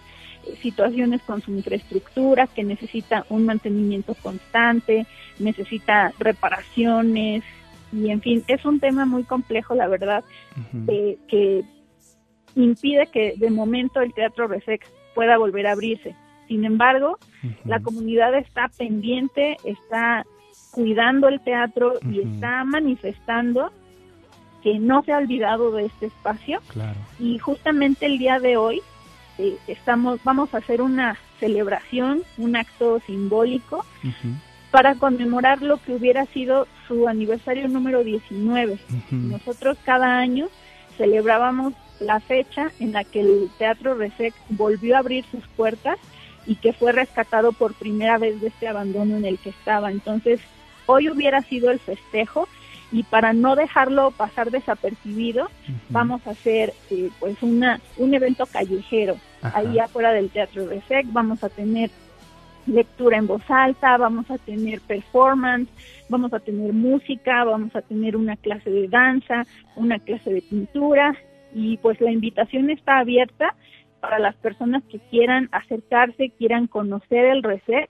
situaciones 0.63 1.21
con 1.23 1.43
su 1.43 1.51
infraestructura 1.51 2.47
que 2.47 2.65
necesita 2.65 3.27
un 3.29 3.45
mantenimiento 3.45 4.15
constante, 4.15 5.07
necesita 5.39 6.13
reparaciones 6.19 7.43
y 7.97 8.11
en 8.11 8.21
fin, 8.21 8.45
es 8.47 8.65
un 8.65 8.79
tema 8.79 9.07
muy 9.07 9.25
complejo 9.25 9.75
la 9.75 9.89
verdad 9.89 10.23
eh, 10.89 11.17
que 11.29 11.65
impide 12.55 13.07
que 13.07 13.35
de 13.37 13.51
momento 13.51 14.01
el 14.01 14.13
Teatro 14.13 14.49
Resex 14.49 14.87
pueda 15.15 15.39
volver 15.39 15.67
a 15.67 15.73
abrirse. 15.73 16.15
Sin 16.47 16.65
embargo, 16.65 17.19
la 17.65 17.81
comunidad 17.81 18.35
está 18.35 18.69
pendiente, 18.69 19.57
está 19.65 20.25
cuidando 20.71 21.29
el 21.29 21.41
teatro 21.41 21.95
y 22.09 22.21
está 22.21 22.63
manifestando 22.65 23.73
que 24.63 24.79
no 24.79 25.03
se 25.03 25.13
ha 25.13 25.19
olvidado 25.19 25.73
de 25.73 25.87
este 25.87 26.07
espacio. 26.07 26.61
Claro. 26.69 26.99
Y 27.19 27.39
justamente 27.39 28.07
el 28.07 28.19
día 28.19 28.39
de 28.39 28.57
hoy 28.57 28.83
eh, 29.39 29.57
estamos 29.67 30.23
vamos 30.23 30.55
a 30.55 30.59
hacer 30.59 30.83
una 30.83 31.17
celebración, 31.41 32.23
un 32.39 32.57
acto 32.57 33.01
simbólico 33.07 33.85
para 34.71 34.95
conmemorar 34.95 35.63
lo 35.63 35.79
que 35.79 35.95
hubiera 35.95 36.27
sido 36.27 36.67
su 36.87 37.09
aniversario 37.09 37.69
número 37.69 38.05
19. 38.05 38.79
Nosotros 39.11 39.77
cada 39.85 40.19
año 40.19 40.49
celebrábamos 40.97 41.75
la 42.01 42.21
fecha 42.21 42.71
en 42.81 42.93
la 42.93 43.05
que 43.05 43.21
el 43.21 43.51
Teatro 43.59 43.95
Resec 43.95 44.35
volvió 44.51 44.97
a 44.97 45.01
abrir 45.01 45.25
sus 45.31 45.47
puertas 45.49 45.99
y 46.47 46.57
que 46.57 46.73
fue 46.73 46.93
rescatado 46.93 47.53
por 47.53 47.75
primera 47.75 48.19
vez 48.19 48.41
de 48.41 48.49
este 48.49 48.69
abandono 48.69 49.17
en 49.17 49.25
el 49.25 49.39
que 49.39 49.51
estaba. 49.51 49.91
Entonces, 49.91 50.41
hoy 50.87 51.11
hubiera 51.11 51.43
sido 51.43 51.71
el 51.71 51.79
festejo 51.79 52.49
y 52.93 53.03
para 53.03 53.33
no 53.33 53.57
dejarlo 53.57 54.13
pasar 54.13 54.51
desapercibido, 54.51 55.51
vamos 55.89 56.25
a 56.27 56.31
hacer 56.31 56.73
eh, 56.91 57.11
pues 57.19 57.43
una 57.43 57.81
un 57.97 58.15
evento 58.15 58.47
callejero 58.47 59.17
Ajá. 59.43 59.59
ahí 59.59 59.79
afuera 59.79 60.13
del 60.13 60.31
Teatro 60.31 60.69
Resec. 60.69 61.07
Vamos 61.11 61.43
a 61.43 61.49
tener 61.49 61.91
lectura 62.67 63.17
en 63.17 63.27
voz 63.27 63.43
alta, 63.49 63.97
vamos 63.97 64.31
a 64.31 64.39
tener 64.39 64.81
performance, 64.81 65.69
vamos 66.09 66.33
a 66.33 66.41
tener 66.41 66.73
música, 66.73 67.45
vamos 67.45 67.75
a 67.77 67.83
tener 67.83 68.17
una 68.17 68.37
clase 68.37 68.71
de 68.71 68.89
danza, 68.89 69.45
una 69.77 69.99
clase 69.99 70.33
de 70.33 70.43
pintura 70.43 71.17
y 71.55 71.77
pues 71.79 72.01
la 72.01 72.11
invitación 72.11 72.71
está 72.71 72.99
abierta 72.99 73.55
para 74.01 74.19
las 74.19 74.35
personas 74.37 74.83
que 74.85 74.99
quieran 75.11 75.49
acercarse, 75.53 76.33
quieran 76.39 76.67
conocer 76.67 77.25
el 77.25 77.43
RESEC 77.43 77.89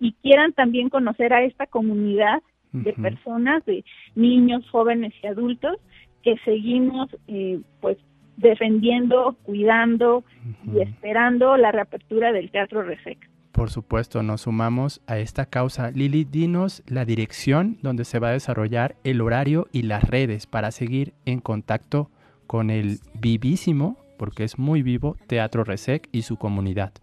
y 0.00 0.12
quieran 0.14 0.52
también 0.52 0.88
conocer 0.88 1.32
a 1.32 1.42
esta 1.42 1.66
comunidad 1.66 2.42
de 2.72 2.92
personas, 2.92 3.64
de 3.66 3.84
niños, 4.16 4.68
jóvenes 4.68 5.14
y 5.22 5.28
adultos 5.28 5.76
que 6.22 6.36
seguimos 6.44 7.08
eh, 7.28 7.60
pues 7.80 7.98
defendiendo, 8.36 9.36
cuidando 9.44 10.24
y 10.66 10.80
esperando 10.80 11.56
la 11.56 11.70
reapertura 11.70 12.32
del 12.32 12.50
Teatro 12.50 12.82
RESEC. 12.82 13.30
Por 13.54 13.70
supuesto, 13.70 14.24
nos 14.24 14.40
sumamos 14.42 15.00
a 15.06 15.18
esta 15.18 15.46
causa. 15.46 15.92
Lili, 15.92 16.24
dinos 16.24 16.82
la 16.88 17.04
dirección 17.04 17.78
donde 17.82 18.04
se 18.04 18.18
va 18.18 18.30
a 18.30 18.32
desarrollar 18.32 18.96
el 19.04 19.20
horario 19.20 19.68
y 19.70 19.82
las 19.82 20.02
redes 20.02 20.48
para 20.48 20.72
seguir 20.72 21.14
en 21.24 21.38
contacto 21.38 22.10
con 22.48 22.68
el 22.68 22.98
vivísimo, 23.14 23.96
porque 24.18 24.42
es 24.42 24.58
muy 24.58 24.82
vivo, 24.82 25.16
Teatro 25.28 25.62
Resec 25.62 26.08
y 26.10 26.22
su 26.22 26.36
comunidad. 26.36 26.94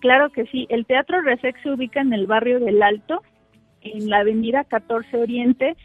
Claro 0.00 0.30
que 0.30 0.46
sí, 0.46 0.68
el 0.70 0.86
Teatro 0.86 1.20
Resec 1.20 1.60
se 1.64 1.72
ubica 1.72 2.00
en 2.00 2.12
el 2.12 2.28
barrio 2.28 2.60
del 2.60 2.80
Alto, 2.80 3.20
en 3.80 4.08
la 4.08 4.20
avenida 4.20 4.62
14 4.62 5.16
Oriente 5.16 5.76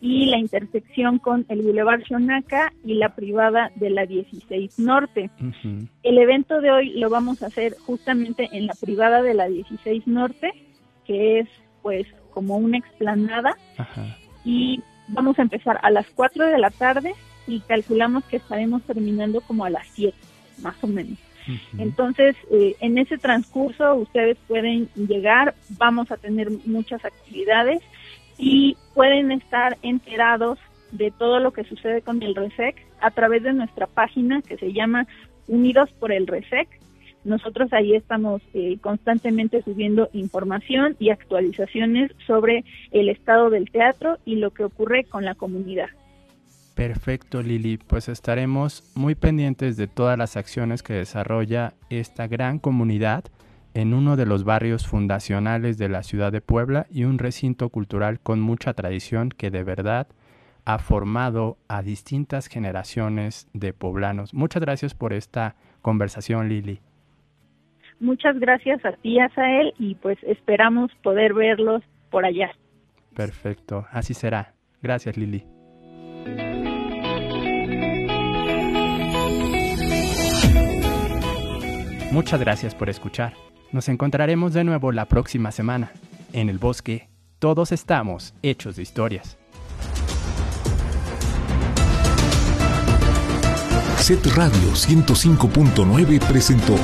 y 0.00 0.26
la 0.26 0.38
intersección 0.38 1.18
con 1.18 1.44
el 1.48 1.62
Boulevard 1.62 2.02
Xonaca 2.06 2.72
y 2.84 2.94
la 2.94 3.14
privada 3.14 3.70
de 3.76 3.90
la 3.90 4.06
16 4.06 4.78
Norte. 4.78 5.30
El 6.02 6.18
evento 6.18 6.60
de 6.60 6.70
hoy 6.70 6.90
lo 6.90 7.10
vamos 7.10 7.42
a 7.42 7.46
hacer 7.46 7.74
justamente 7.84 8.48
en 8.52 8.66
la 8.66 8.74
privada 8.74 9.22
de 9.22 9.34
la 9.34 9.48
16 9.48 10.06
Norte, 10.06 10.52
que 11.04 11.40
es 11.40 11.48
pues 11.82 12.06
como 12.30 12.56
una 12.56 12.78
explanada 12.78 13.56
y 14.44 14.80
vamos 15.08 15.38
a 15.38 15.42
empezar 15.42 15.80
a 15.82 15.90
las 15.90 16.06
4 16.10 16.46
de 16.46 16.58
la 16.58 16.70
tarde 16.70 17.14
y 17.46 17.60
calculamos 17.60 18.24
que 18.24 18.36
estaremos 18.36 18.82
terminando 18.82 19.40
como 19.40 19.64
a 19.64 19.70
las 19.70 19.86
7, 19.88 20.16
más 20.62 20.76
o 20.82 20.86
menos. 20.86 21.18
Entonces, 21.78 22.36
eh, 22.50 22.76
en 22.80 22.98
ese 22.98 23.16
transcurso 23.16 23.94
ustedes 23.94 24.36
pueden 24.46 24.88
llegar, 24.94 25.54
vamos 25.78 26.10
a 26.10 26.18
tener 26.18 26.50
muchas 26.66 27.02
actividades 27.04 27.80
y 28.38 28.76
pueden 28.94 29.32
estar 29.32 29.76
enterados 29.82 30.58
de 30.92 31.10
todo 31.10 31.40
lo 31.40 31.52
que 31.52 31.64
sucede 31.64 32.00
con 32.02 32.22
el 32.22 32.34
RESEC 32.34 32.76
a 33.00 33.10
través 33.10 33.42
de 33.42 33.52
nuestra 33.52 33.86
página 33.86 34.40
que 34.42 34.56
se 34.56 34.72
llama 34.72 35.06
Unidos 35.46 35.90
por 35.98 36.12
el 36.12 36.26
RESEC. 36.26 36.68
Nosotros 37.24 37.72
ahí 37.72 37.94
estamos 37.94 38.40
eh, 38.54 38.78
constantemente 38.80 39.62
subiendo 39.62 40.08
información 40.12 40.96
y 40.98 41.10
actualizaciones 41.10 42.12
sobre 42.26 42.64
el 42.92 43.08
estado 43.08 43.50
del 43.50 43.70
teatro 43.70 44.18
y 44.24 44.36
lo 44.36 44.50
que 44.50 44.64
ocurre 44.64 45.04
con 45.04 45.24
la 45.24 45.34
comunidad. 45.34 45.88
Perfecto, 46.74 47.42
Lili. 47.42 47.76
Pues 47.76 48.08
estaremos 48.08 48.92
muy 48.94 49.16
pendientes 49.16 49.76
de 49.76 49.88
todas 49.88 50.16
las 50.16 50.36
acciones 50.36 50.84
que 50.84 50.92
desarrolla 50.92 51.74
esta 51.90 52.28
gran 52.28 52.60
comunidad 52.60 53.24
en 53.78 53.94
uno 53.94 54.16
de 54.16 54.26
los 54.26 54.42
barrios 54.42 54.88
fundacionales 54.88 55.78
de 55.78 55.88
la 55.88 56.02
ciudad 56.02 56.32
de 56.32 56.40
Puebla 56.40 56.86
y 56.90 57.04
un 57.04 57.16
recinto 57.16 57.68
cultural 57.68 58.18
con 58.18 58.40
mucha 58.40 58.74
tradición 58.74 59.28
que 59.28 59.52
de 59.52 59.62
verdad 59.62 60.08
ha 60.64 60.80
formado 60.80 61.58
a 61.68 61.80
distintas 61.82 62.48
generaciones 62.48 63.48
de 63.52 63.72
poblanos. 63.72 64.34
Muchas 64.34 64.62
gracias 64.62 64.94
por 64.94 65.12
esta 65.12 65.54
conversación, 65.80 66.48
Lili. 66.48 66.80
Muchas 68.00 68.40
gracias 68.40 68.84
a 68.84 68.94
ti, 68.94 69.20
Asael, 69.20 69.72
y 69.78 69.94
pues 69.94 70.18
esperamos 70.24 70.90
poder 71.04 71.32
verlos 71.32 71.84
por 72.10 72.24
allá. 72.24 72.50
Perfecto, 73.14 73.86
así 73.92 74.12
será. 74.12 74.54
Gracias, 74.82 75.16
Lili. 75.16 75.44
Muchas 82.10 82.40
gracias 82.40 82.74
por 82.74 82.88
escuchar. 82.88 83.34
Nos 83.70 83.88
encontraremos 83.88 84.54
de 84.54 84.64
nuevo 84.64 84.92
la 84.92 85.06
próxima 85.06 85.52
semana. 85.52 85.92
En 86.32 86.48
el 86.48 86.58
bosque, 86.58 87.08
todos 87.38 87.70
estamos 87.70 88.34
hechos 88.42 88.76
de 88.76 88.82
historias. 88.82 89.36
Set 93.98 94.24
Radio 94.34 94.72
105.9 94.72 96.20
presentó. 96.26 96.76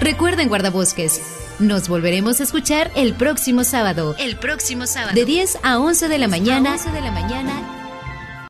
Recuerden, 0.00 0.48
guardabosques, 0.48 1.20
nos 1.58 1.88
volveremos 1.88 2.38
a 2.38 2.44
escuchar 2.44 2.92
el 2.94 3.14
próximo 3.14 3.64
sábado. 3.64 4.14
El 4.20 4.36
próximo 4.36 4.86
sábado. 4.86 5.14
De 5.16 5.24
10 5.24 5.58
a 5.64 5.80
11 5.80 6.08
de 6.08 6.18
la 6.18 6.28
mañana. 6.28 6.74
11 6.74 6.92
de 6.92 7.00
la 7.00 7.10
mañana 7.10 7.75